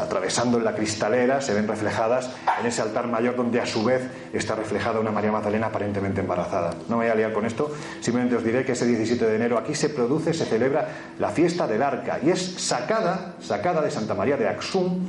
atravesando 0.00 0.58
la 0.58 0.74
cristalera, 0.74 1.40
se 1.40 1.54
ven 1.54 1.68
reflejadas 1.68 2.30
en 2.60 2.66
ese 2.66 2.82
altar 2.82 3.06
mayor 3.06 3.36
donde 3.36 3.60
a 3.60 3.66
su 3.66 3.84
vez 3.84 4.02
está 4.32 4.54
reflejada 4.54 5.00
una 5.00 5.10
María 5.10 5.30
Magdalena 5.30 5.66
aparentemente 5.68 6.20
embarazada. 6.20 6.70
No 6.88 6.96
me 6.96 7.04
voy 7.04 7.12
a 7.12 7.14
liar 7.14 7.32
con 7.32 7.46
esto, 7.46 7.72
simplemente 8.00 8.36
os 8.36 8.44
diré 8.44 8.64
que 8.64 8.72
ese 8.72 8.86
17 8.86 9.24
de 9.24 9.36
enero 9.36 9.58
aquí 9.58 9.74
se 9.74 9.88
produce, 9.88 10.34
se 10.34 10.44
celebra 10.44 10.88
la 11.18 11.30
fiesta 11.30 11.66
del 11.66 11.82
arca 11.82 12.18
y 12.22 12.30
es 12.30 12.40
sacada, 12.40 13.34
sacada 13.40 13.80
de 13.80 13.90
Santa 13.90 14.14
María 14.14 14.36
de 14.36 14.48
Axum, 14.48 15.00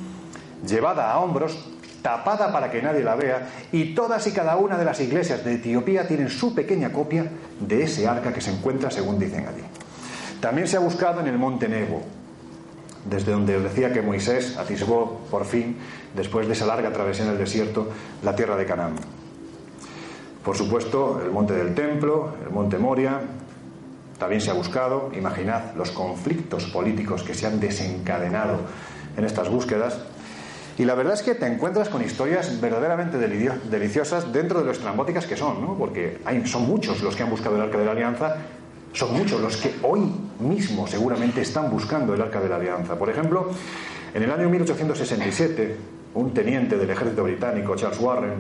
llevada 0.66 1.12
a 1.12 1.20
hombros, 1.20 1.58
tapada 2.02 2.52
para 2.52 2.70
que 2.70 2.82
nadie 2.82 3.04
la 3.04 3.16
vea, 3.16 3.48
y 3.72 3.96
todas 3.96 4.28
y 4.28 4.32
cada 4.32 4.58
una 4.58 4.78
de 4.78 4.86
las 4.86 5.00
iglesias 5.00 5.44
de 5.44 5.56
Etiopía 5.56 6.08
tienen 6.08 6.30
su 6.30 6.54
pequeña 6.54 6.92
copia 6.92 7.26
de 7.60 7.84
ese 7.84 8.08
arca 8.08 8.32
que 8.32 8.42
se 8.42 8.52
encuentra 8.52 8.92
según 8.92 9.18
dicen 9.18 9.48
allí. 9.48 9.64
También 10.40 10.68
se 10.68 10.76
ha 10.76 10.82
buscado 10.82 11.22
en 11.22 11.28
el 11.28 11.38
monte 11.38 11.70
Nebo, 11.70 12.04
desde 13.06 13.32
donde 13.32 13.60
decía 13.60 13.92
que 13.92 14.02
Moisés 14.02 14.58
atisbó 14.58 15.22
por 15.30 15.46
fin, 15.46 15.78
después 16.16 16.48
de 16.48 16.54
esa 16.54 16.66
larga 16.66 16.92
travesía 16.92 17.26
en 17.26 17.32
el 17.32 17.38
desierto, 17.38 17.90
la 18.24 18.36
tierra 18.36 18.56
de 18.56 18.66
Canaán. 18.66 18.96
Por 20.44 20.58
supuesto, 20.58 21.22
el 21.24 21.32
monte 21.32 21.54
del 21.54 21.74
templo, 21.74 22.36
el 22.44 22.52
monte 22.52 22.78
Moria, 22.78 23.22
también 24.20 24.42
se 24.42 24.52
ha 24.52 24.54
buscado, 24.54 25.12
imaginad 25.16 25.76
los 25.76 25.92
conflictos 25.92 26.66
políticos 26.66 27.24
que 27.24 27.34
se 27.34 27.48
han 27.48 27.60
desencadenado 27.60 28.60
en 29.18 29.26
estas 29.26 29.50
búsquedas. 29.50 30.00
Y 30.78 30.86
la 30.86 30.96
verdad 30.96 31.14
es 31.14 31.22
que 31.22 31.36
te 31.36 31.46
encuentras 31.46 31.90
con 31.90 32.04
historias 32.04 32.60
verdaderamente 32.60 33.18
deliciosas 33.18 34.34
dentro 34.34 34.60
de 34.60 34.66
lo 34.66 34.72
estrambóticas 34.72 35.28
que 35.28 35.38
son, 35.38 35.62
¿no? 35.62 35.78
porque 35.78 36.20
hay, 36.26 36.46
son 36.48 36.64
muchos 36.64 37.02
los 37.02 37.16
que 37.16 37.24
han 37.24 37.30
buscado 37.30 37.56
el 37.56 37.62
arca 37.62 37.78
de 37.78 37.86
la 37.86 37.92
alianza 37.92 38.38
son 38.94 39.14
muchos 39.14 39.42
los 39.42 39.58
que 39.58 39.74
hoy 39.82 40.02
mismo 40.40 40.88
seguramente 40.88 41.42
están 41.42 41.70
buscando 41.70 42.14
el 42.14 42.22
arca 42.22 42.40
de 42.40 42.50
la 42.50 42.56
alianza. 42.58 42.96
Por 42.96 43.10
ejemplo, 43.10 43.50
en 44.14 44.24
el 44.24 44.32
año 44.32 44.50
1867, 44.50 45.76
un 46.14 46.34
teniente 46.34 46.78
del 46.78 46.90
ejército 46.90 47.24
británico, 47.24 47.76
Charles 47.76 48.00
Warren, 48.00 48.34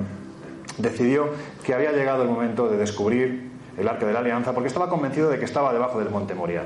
decidió 0.77 1.29
que 1.63 1.73
había 1.73 1.91
llegado 1.91 2.23
el 2.23 2.29
momento 2.29 2.67
de 2.69 2.77
descubrir 2.77 3.51
el 3.77 3.87
arca 3.87 4.05
de 4.05 4.13
la 4.13 4.19
alianza 4.19 4.53
porque 4.53 4.67
estaba 4.67 4.89
convencido 4.89 5.29
de 5.29 5.39
que 5.39 5.45
estaba 5.45 5.73
debajo 5.73 5.99
del 5.99 6.09
monte 6.09 6.35
Moria. 6.35 6.63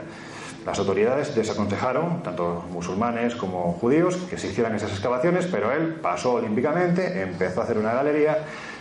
Las 0.66 0.80
autoridades 0.80 1.34
desaconsejaron, 1.34 2.22
tanto 2.24 2.66
musulmanes 2.70 3.36
como 3.36 3.72
judíos, 3.80 4.18
que 4.30 4.38
se 4.38 4.48
hicieran 4.48 4.76
esas 4.76 4.92
excavaciones, 4.92 5.48
pero 5.50 5.72
él 5.72 5.96
pasó 6.02 6.34
olímpicamente, 6.34 7.22
empezó 7.22 7.62
a 7.62 7.64
hacer 7.64 7.78
una 7.78 7.94
galería 7.94 8.40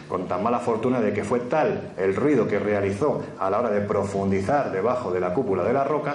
con 0.08 0.28
tan 0.28 0.42
mala 0.42 0.60
fortuna 0.60 1.00
de 1.00 1.12
que 1.12 1.24
fue 1.24 1.40
tal 1.40 1.92
el 1.96 2.14
ruido 2.14 2.46
que 2.46 2.58
realizó 2.58 3.22
a 3.38 3.50
la 3.50 3.60
hora 3.60 3.70
de 3.70 3.80
profundizar 3.80 4.70
debajo 4.72 5.10
de 5.10 5.20
la 5.20 5.34
cúpula 5.34 5.64
de 5.64 5.72
la 5.72 5.84
roca 5.84 6.14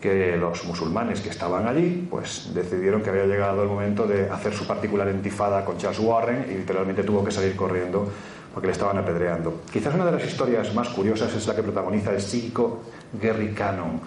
que 0.00 0.36
los 0.36 0.64
musulmanes 0.64 1.20
que 1.20 1.30
estaban 1.30 1.66
allí 1.66 2.06
pues 2.10 2.52
decidieron 2.54 3.02
que 3.02 3.10
había 3.10 3.26
llegado 3.26 3.62
el 3.62 3.68
momento 3.68 4.06
de 4.06 4.30
hacer 4.30 4.54
su 4.54 4.66
particular 4.66 5.08
entifada 5.08 5.64
con 5.64 5.76
Charles 5.76 5.98
Warren 5.98 6.46
y 6.48 6.54
literalmente 6.54 7.02
tuvo 7.02 7.24
que 7.24 7.32
salir 7.32 7.56
corriendo 7.56 8.08
porque 8.54 8.66
le 8.66 8.72
estaban 8.72 8.98
apedreando. 8.98 9.62
Quizás 9.72 9.94
una 9.94 10.04
de 10.04 10.12
las 10.12 10.24
historias 10.24 10.74
más 10.74 10.88
curiosas 10.88 11.34
es 11.34 11.46
la 11.46 11.54
que 11.54 11.62
protagoniza 11.62 12.12
el 12.12 12.20
psíquico 12.20 12.80
Gary 13.20 13.52
Cannon. 13.52 14.00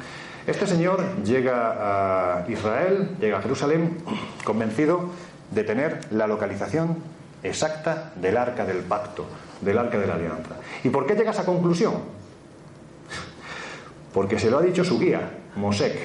Este 0.48 0.66
señor 0.66 1.04
llega 1.24 2.40
a 2.40 2.50
Israel, 2.50 3.12
llega 3.20 3.38
a 3.38 3.42
Jerusalén, 3.42 3.98
convencido 4.44 5.10
de 5.52 5.64
tener 5.64 6.00
la 6.12 6.26
localización 6.26 6.98
exacta 7.44 8.14
del 8.16 8.38
arca 8.38 8.66
del 8.66 8.80
pacto, 8.80 9.26
del 9.62 9.78
arca 9.78 9.98
de 9.98 10.08
la 10.08 10.16
alianza. 10.16 10.56
¿Y 10.84 10.90
por 10.90 11.06
qué 11.06 11.16
llega 11.16 11.30
a 11.30 11.34
esa 11.34 11.46
conclusión? 11.46 11.94
Porque 14.14 14.40
se 14.40 14.52
lo 14.52 14.60
ha 14.60 14.62
dicho 14.62 14.84
su 14.84 15.00
guía, 15.00 15.32
Mosek. 15.56 15.96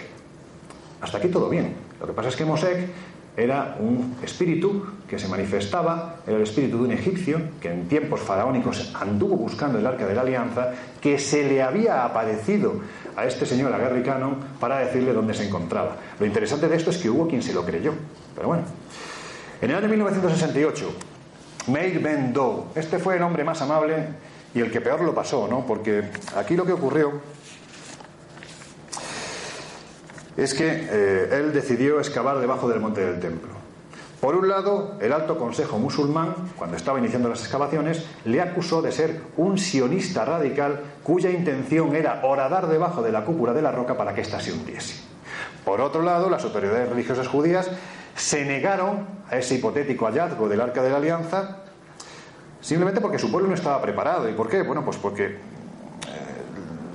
Hasta 1.00 1.18
aquí 1.18 1.28
todo 1.28 1.48
bien. 1.48 1.74
Lo 2.00 2.06
que 2.06 2.12
pasa 2.12 2.28
es 2.28 2.36
que 2.36 2.44
Mosek 2.44 2.88
era 3.36 3.76
un 3.80 4.16
espíritu 4.22 4.86
que 5.08 5.18
se 5.18 5.28
manifestaba, 5.28 6.16
era 6.26 6.36
el 6.36 6.42
espíritu 6.42 6.78
de 6.78 6.84
un 6.84 6.92
egipcio 6.92 7.40
que 7.60 7.70
en 7.70 7.86
tiempos 7.86 8.20
faraónicos 8.20 8.94
anduvo 8.94 9.36
buscando 9.36 9.78
el 9.78 9.86
arca 9.86 10.06
de 10.06 10.14
la 10.14 10.22
alianza, 10.22 10.72
que 11.00 11.18
se 11.18 11.46
le 11.46 11.62
había 11.62 12.04
aparecido 12.04 12.80
a 13.14 13.26
este 13.26 13.44
señor 13.44 13.72
agarricano 13.72 14.36
para 14.58 14.78
decirle 14.78 15.12
dónde 15.12 15.34
se 15.34 15.46
encontraba. 15.46 15.96
Lo 16.18 16.26
interesante 16.26 16.68
de 16.68 16.76
esto 16.76 16.90
es 16.90 16.98
que 16.98 17.10
hubo 17.10 17.28
quien 17.28 17.42
se 17.42 17.52
lo 17.52 17.64
creyó. 17.64 17.92
Pero 18.34 18.48
bueno, 18.48 18.64
en 19.60 19.70
el 19.70 19.76
año 19.76 19.88
1968, 19.88 20.94
Meir 21.68 22.00
Ben 22.00 22.32
Do, 22.32 22.68
este 22.74 22.98
fue 22.98 23.16
el 23.16 23.22
hombre 23.22 23.44
más 23.44 23.60
amable 23.62 24.08
y 24.54 24.60
el 24.60 24.70
que 24.70 24.80
peor 24.80 25.00
lo 25.02 25.14
pasó, 25.14 25.48
¿no? 25.48 25.66
Porque 25.66 26.10
aquí 26.36 26.56
lo 26.56 26.64
que 26.64 26.72
ocurrió 26.72 27.20
es 30.36 30.54
que 30.54 30.86
eh, 30.90 31.28
él 31.32 31.52
decidió 31.52 31.98
excavar 31.98 32.38
debajo 32.38 32.68
del 32.68 32.80
monte 32.80 33.00
del 33.00 33.20
templo. 33.20 33.56
Por 34.20 34.34
un 34.34 34.48
lado, 34.48 34.94
el 35.00 35.12
alto 35.12 35.38
consejo 35.38 35.78
musulmán, 35.78 36.34
cuando 36.56 36.76
estaba 36.76 36.98
iniciando 36.98 37.28
las 37.28 37.40
excavaciones, 37.40 38.06
le 38.24 38.40
acusó 38.40 38.80
de 38.80 38.90
ser 38.90 39.20
un 39.36 39.58
sionista 39.58 40.24
radical 40.24 40.80
cuya 41.02 41.30
intención 41.30 41.94
era 41.94 42.20
horadar 42.24 42.66
debajo 42.66 43.02
de 43.02 43.12
la 43.12 43.24
cúpula 43.24 43.52
de 43.52 43.62
la 43.62 43.72
roca 43.72 43.96
para 43.96 44.14
que 44.14 44.22
ésta 44.22 44.40
se 44.40 44.52
hundiese. 44.52 45.02
Por 45.64 45.80
otro 45.80 46.02
lado, 46.02 46.30
las 46.30 46.44
autoridades 46.44 46.88
religiosas 46.88 47.28
judías 47.28 47.70
se 48.16 48.44
negaron 48.44 49.06
a 49.30 49.36
ese 49.36 49.56
hipotético 49.56 50.06
hallazgo 50.06 50.48
del 50.48 50.60
arca 50.60 50.82
de 50.82 50.90
la 50.90 50.96
alianza 50.96 51.58
simplemente 52.60 53.00
porque 53.00 53.18
su 53.18 53.30
pueblo 53.30 53.48
no 53.48 53.54
estaba 53.54 53.80
preparado. 53.80 54.28
¿Y 54.28 54.32
por 54.32 54.48
qué? 54.48 54.62
Bueno, 54.62 54.84
pues 54.84 54.96
porque 54.96 55.36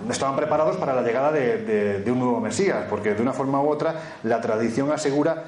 estaban 0.09 0.35
preparados 0.35 0.77
para 0.77 0.93
la 0.93 1.01
llegada 1.01 1.31
de, 1.31 2.03
un 2.07 2.19
nuevo 2.19 2.41
Mesías, 2.41 2.85
porque 2.89 3.13
de 3.13 3.21
una 3.21 3.33
forma 3.33 3.61
u 3.61 3.69
otra 3.69 3.95
la 4.23 4.41
tradición 4.41 4.91
asegura 4.91 5.43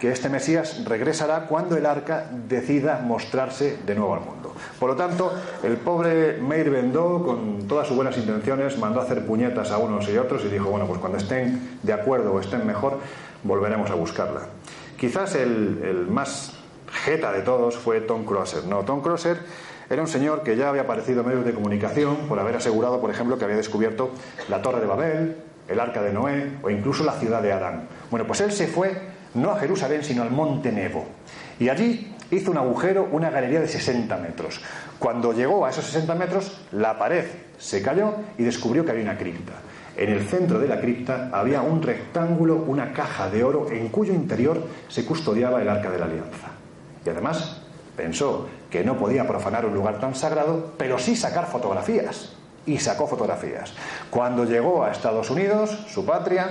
que 0.00 0.10
este 0.10 0.28
Mesías 0.28 0.84
regresará 0.84 1.46
cuando 1.46 1.76
el 1.76 1.84
arca 1.84 2.26
decida 2.48 3.00
mostrarse 3.04 3.78
de 3.84 3.94
nuevo 3.96 4.14
al 4.14 4.20
mundo. 4.20 4.54
Por 4.78 4.90
lo 4.90 4.96
tanto, 4.96 5.32
el 5.62 5.76
pobre 5.76 6.38
Meir 6.40 6.70
Bendó, 6.70 7.24
con 7.24 7.66
todas 7.66 7.86
sus 7.88 7.96
buenas 7.96 8.16
intenciones, 8.16 8.78
mandó 8.78 9.00
a 9.00 9.04
hacer 9.04 9.26
puñetas 9.26 9.72
a 9.72 9.78
unos 9.78 10.08
y 10.08 10.16
otros 10.16 10.44
y 10.44 10.48
dijo, 10.48 10.70
bueno, 10.70 10.86
pues 10.86 11.00
cuando 11.00 11.18
estén 11.18 11.78
de 11.82 11.92
acuerdo 11.92 12.32
o 12.32 12.40
estén 12.40 12.64
mejor, 12.64 12.98
volveremos 13.42 13.90
a 13.90 13.94
buscarla. 13.94 14.42
Quizás 14.98 15.36
el, 15.36 16.06
más 16.10 16.54
jeta 17.04 17.30
de 17.30 17.42
todos 17.42 17.76
fue 17.76 18.00
Tom 18.00 18.24
Crosser. 18.24 18.64
No, 18.64 18.80
Tom 18.80 19.00
Crosser 19.00 19.38
era 19.88 20.02
un 20.02 20.08
señor 20.08 20.42
que 20.42 20.56
ya 20.56 20.68
había 20.68 20.82
aparecido 20.82 21.20
en 21.20 21.28
medios 21.28 21.44
de 21.44 21.54
comunicación 21.54 22.16
por 22.28 22.40
haber 22.40 22.56
asegurado, 22.56 23.00
por 23.00 23.08
ejemplo, 23.10 23.38
que 23.38 23.44
había 23.44 23.56
descubierto 23.56 24.10
la 24.48 24.60
Torre 24.60 24.80
de 24.80 24.86
Babel, 24.86 25.36
el 25.68 25.78
Arca 25.78 26.02
de 26.02 26.12
Noé 26.12 26.50
o 26.62 26.70
incluso 26.70 27.04
la 27.04 27.12
ciudad 27.12 27.42
de 27.42 27.52
Adán. 27.52 27.86
Bueno, 28.10 28.26
pues 28.26 28.40
él 28.40 28.50
se 28.50 28.66
fue 28.66 28.92
no 29.34 29.52
a 29.52 29.60
Jerusalén, 29.60 30.02
sino 30.02 30.22
al 30.22 30.32
Monte 30.32 30.72
Nebo. 30.72 31.06
Y 31.60 31.68
allí 31.68 32.12
hizo 32.32 32.50
un 32.50 32.58
agujero, 32.58 33.08
una 33.12 33.30
galería 33.30 33.60
de 33.60 33.68
60 33.68 34.16
metros. 34.16 34.60
Cuando 34.98 35.32
llegó 35.32 35.64
a 35.64 35.70
esos 35.70 35.84
60 35.84 36.14
metros, 36.16 36.60
la 36.72 36.98
pared 36.98 37.24
se 37.56 37.82
cayó 37.82 38.14
y 38.36 38.42
descubrió 38.42 38.84
que 38.84 38.90
había 38.90 39.04
una 39.04 39.16
cripta. 39.16 39.52
En 39.98 40.10
el 40.10 40.28
centro 40.28 40.60
de 40.60 40.68
la 40.68 40.80
cripta 40.80 41.28
había 41.32 41.60
un 41.60 41.82
rectángulo, 41.82 42.54
una 42.54 42.92
caja 42.92 43.28
de 43.28 43.42
oro 43.42 43.68
en 43.68 43.88
cuyo 43.88 44.14
interior 44.14 44.62
se 44.86 45.04
custodiaba 45.04 45.60
el 45.60 45.68
arca 45.68 45.90
de 45.90 45.98
la 45.98 46.04
alianza. 46.04 46.50
Y 47.04 47.10
además 47.10 47.62
pensó 47.96 48.46
que 48.70 48.84
no 48.84 48.96
podía 48.96 49.26
profanar 49.26 49.66
un 49.66 49.74
lugar 49.74 49.98
tan 49.98 50.14
sagrado, 50.14 50.74
pero 50.78 51.00
sí 51.00 51.16
sacar 51.16 51.48
fotografías. 51.48 52.32
Y 52.64 52.78
sacó 52.78 53.08
fotografías. 53.08 53.74
Cuando 54.08 54.44
llegó 54.44 54.84
a 54.84 54.92
Estados 54.92 55.30
Unidos, 55.30 55.86
su 55.88 56.06
patria, 56.06 56.50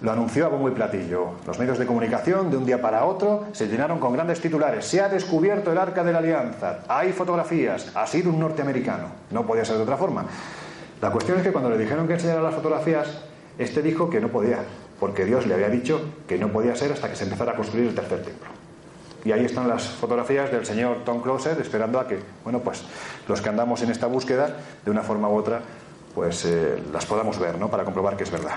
lo 0.00 0.12
anunció 0.12 0.46
a 0.46 0.48
bombo 0.50 0.68
y 0.68 0.72
platillo. 0.72 1.30
Los 1.48 1.58
medios 1.58 1.78
de 1.78 1.86
comunicación, 1.86 2.52
de 2.52 2.56
un 2.56 2.66
día 2.66 2.80
para 2.80 3.04
otro, 3.04 3.46
se 3.50 3.66
llenaron 3.66 3.98
con 3.98 4.12
grandes 4.12 4.40
titulares. 4.40 4.84
Se 4.84 5.00
ha 5.00 5.08
descubierto 5.08 5.72
el 5.72 5.78
arca 5.78 6.04
de 6.04 6.12
la 6.12 6.18
alianza. 6.18 6.80
Hay 6.86 7.12
fotografías. 7.12 7.90
Ha 7.96 8.06
sido 8.06 8.30
un 8.30 8.38
norteamericano. 8.38 9.08
No 9.32 9.44
podía 9.44 9.64
ser 9.64 9.76
de 9.76 9.82
otra 9.82 9.96
forma. 9.96 10.26
La 11.04 11.10
cuestión 11.10 11.36
es 11.36 11.44
que 11.44 11.52
cuando 11.52 11.68
le 11.68 11.76
dijeron 11.76 12.06
que 12.06 12.14
enseñara 12.14 12.40
las 12.40 12.54
fotografías, 12.54 13.06
este 13.58 13.82
dijo 13.82 14.08
que 14.08 14.22
no 14.22 14.28
podía, 14.28 14.60
porque 14.98 15.26
Dios 15.26 15.46
le 15.46 15.52
había 15.52 15.68
dicho 15.68 16.00
que 16.26 16.38
no 16.38 16.48
podía 16.48 16.74
ser 16.76 16.92
hasta 16.92 17.10
que 17.10 17.14
se 17.14 17.24
empezara 17.24 17.52
a 17.52 17.56
construir 17.56 17.88
el 17.88 17.94
tercer 17.94 18.22
templo. 18.22 18.48
Y 19.22 19.30
ahí 19.30 19.44
están 19.44 19.68
las 19.68 19.86
fotografías 19.86 20.50
del 20.50 20.64
señor 20.64 21.04
Tom 21.04 21.20
Closer 21.20 21.60
esperando 21.60 22.00
a 22.00 22.08
que, 22.08 22.20
bueno, 22.42 22.60
pues 22.60 22.84
los 23.28 23.42
que 23.42 23.50
andamos 23.50 23.82
en 23.82 23.90
esta 23.90 24.06
búsqueda, 24.06 24.56
de 24.82 24.90
una 24.90 25.02
forma 25.02 25.28
u 25.28 25.34
otra, 25.34 25.60
pues 26.14 26.46
eh, 26.46 26.82
las 26.90 27.04
podamos 27.04 27.38
ver, 27.38 27.58
¿no? 27.58 27.68
Para 27.68 27.84
comprobar 27.84 28.16
que 28.16 28.24
es 28.24 28.30
verdad. 28.30 28.54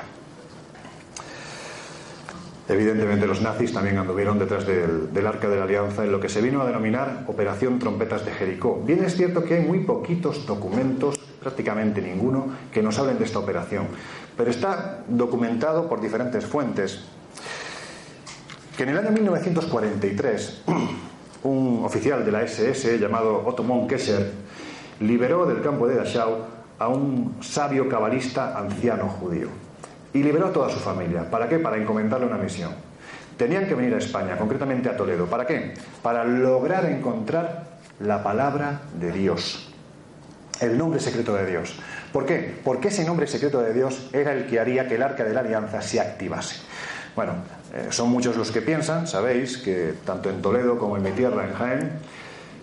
Evidentemente 2.70 3.28
los 3.28 3.42
nazis 3.42 3.74
también 3.74 3.98
anduvieron 3.98 4.40
detrás 4.40 4.66
del, 4.66 5.12
del, 5.12 5.28
arca 5.28 5.50
de 5.50 5.58
la 5.58 5.66
alianza 5.66 6.06
en 6.06 6.14
lo 6.14 6.22
que 6.22 6.30
se 6.30 6.42
vino 6.42 6.62
a 6.62 6.66
denominar 6.66 7.26
Operación 7.28 7.78
Trompetas 7.78 8.24
de 8.24 8.32
Jericó. 8.32 8.82
Bien 8.86 9.04
es 9.04 9.18
cierto 9.18 9.44
que 9.44 9.56
hay 9.56 9.66
muy 9.66 9.80
poquitos 9.80 10.46
documentos, 10.46 11.18
prácticamente 11.40 12.02
ninguno, 12.02 12.48
que 12.72 12.82
nos 12.82 12.98
hablen 13.00 13.18
de 13.18 13.26
esta 13.26 13.40
operación, 13.40 13.88
pero 14.36 14.52
está 14.52 15.04
documentado 15.08 15.88
por 15.88 16.02
diferentes 16.02 16.46
fuentes 16.46 17.06
que 18.76 18.84
en 18.84 18.90
el 18.90 18.98
año 19.00 19.12
1943 19.12 20.62
un 21.44 21.82
oficial 21.84 22.24
de 22.24 22.32
la 22.32 22.44
SS 22.44 23.00
llamado 23.00 23.44
Otto 23.46 23.64
von 23.64 23.88
Kesser 23.88 24.32
liberó 25.00 25.46
del 25.46 25.62
campo 25.62 25.88
de 25.88 25.96
Dachau 25.96 26.46
a 26.80 26.88
un 26.88 27.38
sabio 27.42 27.90
cabalista 27.90 28.58
anciano 28.58 29.08
judío 29.08 29.50
y 30.14 30.24
liberó 30.24 30.48
a 30.48 30.54
toda 30.54 30.70
su 30.70 30.80
familia. 30.80 31.30
¿Para 31.30 31.50
qué? 31.50 31.60
Para 31.60 31.78
encomendarle 31.78 32.28
una 32.28 32.38
misión. 32.38 32.72
Tenían 33.36 33.68
que 33.68 33.76
venir 33.76 33.94
a 33.94 33.98
España, 33.98 34.38
concretamente 34.38 34.90
a 34.90 34.98
Toledo. 34.98 35.26
¿Para 35.26 35.46
qué? 35.46 35.74
Para 36.02 36.24
lograr 36.24 36.86
encontrar 36.86 37.78
la 38.00 38.24
palabra 38.24 38.82
de 39.00 39.12
Dios, 39.12 39.67
el 40.60 40.78
nombre 40.78 41.00
secreto 41.00 41.34
de 41.36 41.46
Dios. 41.46 41.76
¿Por 42.12 42.26
qué? 42.26 42.56
Porque 42.64 42.88
ese 42.90 43.06
nombre 43.06 43.28
secreto 43.28 43.62
de 43.62 43.74
Dios 43.74 44.10
era 44.14 44.34
el 44.34 44.48
que 44.48 44.60
haría 44.60 44.88
que 44.88 44.96
el 44.96 45.04
arca 45.04 45.24
de 45.24 45.34
la 45.34 45.42
alianza 45.42 45.82
se 45.82 46.00
activase. 46.00 46.58
Bueno, 47.16 47.34
eh, 47.74 47.88
son 47.90 48.10
muchos 48.10 48.38
los 48.38 48.52
que 48.52 48.62
piensan, 48.62 49.08
sabéis, 49.08 49.58
que 49.58 49.94
tanto 50.06 50.30
en 50.30 50.42
Toledo 50.42 50.78
como 50.78 50.98
en 50.98 51.04
mi 51.04 51.12
tierra, 51.12 51.48
en 51.48 51.54
Jaén, 51.54 51.92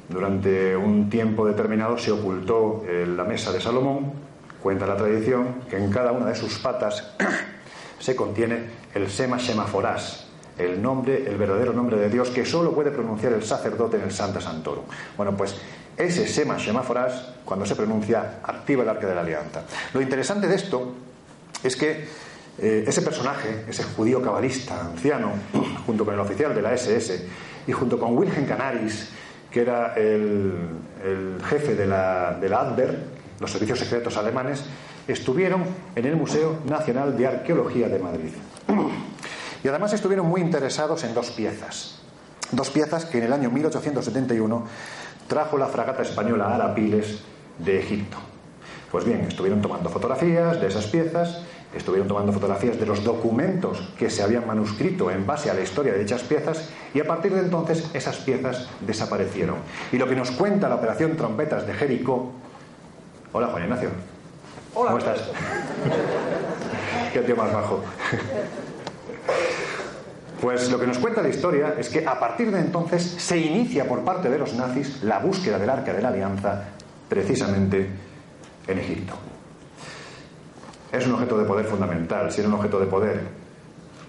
durante 0.09 0.77
un 0.77 1.09
tiempo 1.09 1.47
determinado 1.47 1.97
se 1.97 2.13
ocultó 2.13 2.85
la 2.87 3.25
mesa 3.25 3.53
de 3.53 3.61
Salomón. 3.61 4.13
Cuenta 4.63 4.87
la 4.87 4.97
tradición 4.97 5.63
que 5.69 5.77
en 5.77 5.91
cada 5.91 6.13
una 6.13 6.27
de 6.27 6.35
sus 6.35 6.59
patas 6.59 7.15
se 7.99 8.15
contiene 8.15 8.65
el 8.95 9.11
Sema 9.11 9.39
Semaforás, 9.39 10.27
el 10.59 10.81
nombre, 10.81 11.27
el 11.27 11.37
verdadero 11.37 11.73
nombre 11.73 11.97
de 11.97 12.09
Dios 12.09 12.31
que 12.31 12.45
solo 12.45 12.73
puede 12.73 12.91
pronunciar 12.91 13.33
el 13.33 13.43
sacerdote 13.43 13.97
en 13.97 14.05
el 14.05 14.13
Santa 14.13 14.41
Santorum. 14.41 14.85
Bueno, 15.17 15.37
pues 15.37 15.57
ese 15.97 16.27
Sema 16.27 16.59
Semaforás, 16.59 17.35
cuando 17.45 17.67
se 17.67 17.77
pronuncia, 17.77 18.41
activa 18.43 18.83
el 18.83 18.89
arca 18.89 19.07
de 19.07 19.15
la 19.15 19.21
alianza. 19.21 19.63
Lo 19.93 20.01
interesante 20.01 20.49
de 20.49 20.55
esto 20.55 20.95
es 21.63 21.77
que 21.77 22.05
eh, 22.59 22.85
ese 22.87 23.03
personaje, 23.03 23.65
ese 23.69 23.85
judío 23.85 24.23
cabalista 24.23 24.81
anciano, 24.81 25.33
junto 25.87 26.05
con 26.05 26.15
el 26.15 26.21
oficial 26.21 26.55
de 26.55 26.63
la 26.63 26.73
SS 26.75 27.27
y 27.67 27.73
junto 27.73 27.99
con 27.99 28.17
Wilhelm 28.17 28.47
Canaris, 28.47 29.09
que 29.51 29.61
era 29.61 29.95
el, 29.95 30.81
jefe 31.49 31.75
de 31.75 31.87
la, 31.87 32.37
de 32.41 32.49
la 32.49 32.75
los 33.41 33.51
servicios 33.51 33.79
secretos 33.79 34.17
alemanes, 34.17 34.65
estuvieron 35.07 35.65
en 35.95 36.07
el 36.07 36.17
Museo 36.17 36.59
Nacional 36.67 37.17
de 37.17 37.27
Arqueología 37.27 37.89
de 37.89 37.99
Madrid. 37.99 38.33
Y 39.63 39.69
además 39.69 39.93
estuvieron 39.93 40.27
muy 40.27 40.41
interesados 40.41 41.05
en 41.05 41.15
dos 41.15 41.31
piezas. 41.31 42.01
Dos 42.53 42.71
piezas 42.71 43.05
que 43.07 43.19
en 43.19 43.25
el 43.25 43.33
año 43.33 43.51
1871 43.51 44.67
trajo 45.29 45.59
la 45.59 45.67
fragata 45.67 46.03
española 46.03 46.55
Arapiles 46.55 47.23
de 47.59 47.79
Egipto. 47.81 48.17
Pues 48.91 49.05
bien, 49.05 49.23
estuvieron 49.23 49.61
tomando 49.61 49.91
fotografías 49.91 50.61
de 50.61 50.69
esas 50.69 50.87
piezas 50.87 51.45
estuvieron 51.75 52.09
tomando 52.09 52.33
fotografías 52.33 52.79
de 52.79 52.87
los 52.87 53.03
documentos 53.05 53.81
que 53.99 54.09
se 54.11 54.23
habían 54.23 54.47
manuscrito 54.47 55.11
en 55.11 55.27
base 55.27 55.51
a 55.51 55.55
la 55.55 55.61
historia 55.61 55.93
de 55.93 56.01
dichas 56.01 56.23
piezas 56.23 56.69
y 56.95 57.01
a 57.01 57.07
partir 57.07 57.35
de 57.35 57.41
entonces 57.41 57.91
esas 57.95 58.17
piezas 58.19 58.69
desaparecieron. 58.81 59.57
Y 59.93 59.99
lo 59.99 60.09
que 60.09 60.17
nos 60.17 60.31
cuenta 60.31 60.69
la 60.69 60.77
operación 60.77 61.17
Trompetas 61.17 61.67
de 61.67 61.75
Jericó. 61.75 62.33
Hola, 63.33 63.49
Juan 63.49 63.65
Ignacio. 63.65 63.91
Hola. 64.75 64.93
¿Cómo 64.93 64.99
estás? 64.99 65.19
Qué 67.13 67.21
tío 67.21 67.37
más 67.37 67.53
bajo. 67.53 67.83
Pues 70.45 70.71
lo 70.71 70.79
que 70.79 70.87
nos 70.87 70.99
cuenta 70.99 71.23
la 71.23 71.31
historia 71.31 71.75
es 71.79 71.89
que 71.89 72.07
a 72.07 72.21
partir 72.21 72.51
de 72.51 72.61
entonces 72.61 73.03
se 73.03 73.39
inicia 73.39 73.89
por 73.89 74.05
parte 74.05 74.29
de 74.29 74.39
los 74.39 74.53
nazis 74.53 75.03
la 75.03 75.19
búsqueda 75.19 75.59
del 75.59 75.71
arca 75.71 75.95
de 75.95 76.03
la 76.03 76.09
alianza 76.09 76.65
precisamente 77.09 77.89
en 78.67 78.79
Egipto. 78.79 79.15
Es 80.93 81.07
un 81.07 81.15
objeto 81.15 81.39
de 81.39 81.47
poder 81.47 81.65
fundamental, 81.65 82.31
si 82.31 82.41
era 82.41 82.49
un 82.51 82.57
objeto 82.57 82.79
de 82.79 82.85
poder 82.85 83.23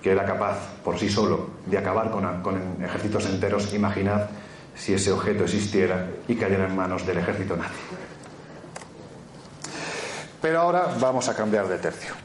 que 0.03 0.11
era 0.11 0.25
capaz 0.25 0.57
por 0.83 0.99
sí 0.99 1.07
solo 1.07 1.51
de 1.67 1.77
acabar 1.77 2.11
con, 2.11 2.83
ejércitos 2.83 3.27
enteros, 3.27 3.73
imaginad 3.73 4.27
si 4.75 4.93
ese 4.93 5.13
objeto 5.13 5.45
existiera 5.45 6.05
y 6.27 6.35
cayera 6.35 6.65
en 6.65 6.75
manos 6.75 7.07
del 7.07 7.19
ejército 7.19 7.55
nazi. 7.55 7.79
Pero 10.41 10.59
ahora 10.59 10.89
vamos 10.99 11.29
a 11.29 11.33
cambiar 11.33 11.69
de 11.69 11.77
tercio. 11.77 12.24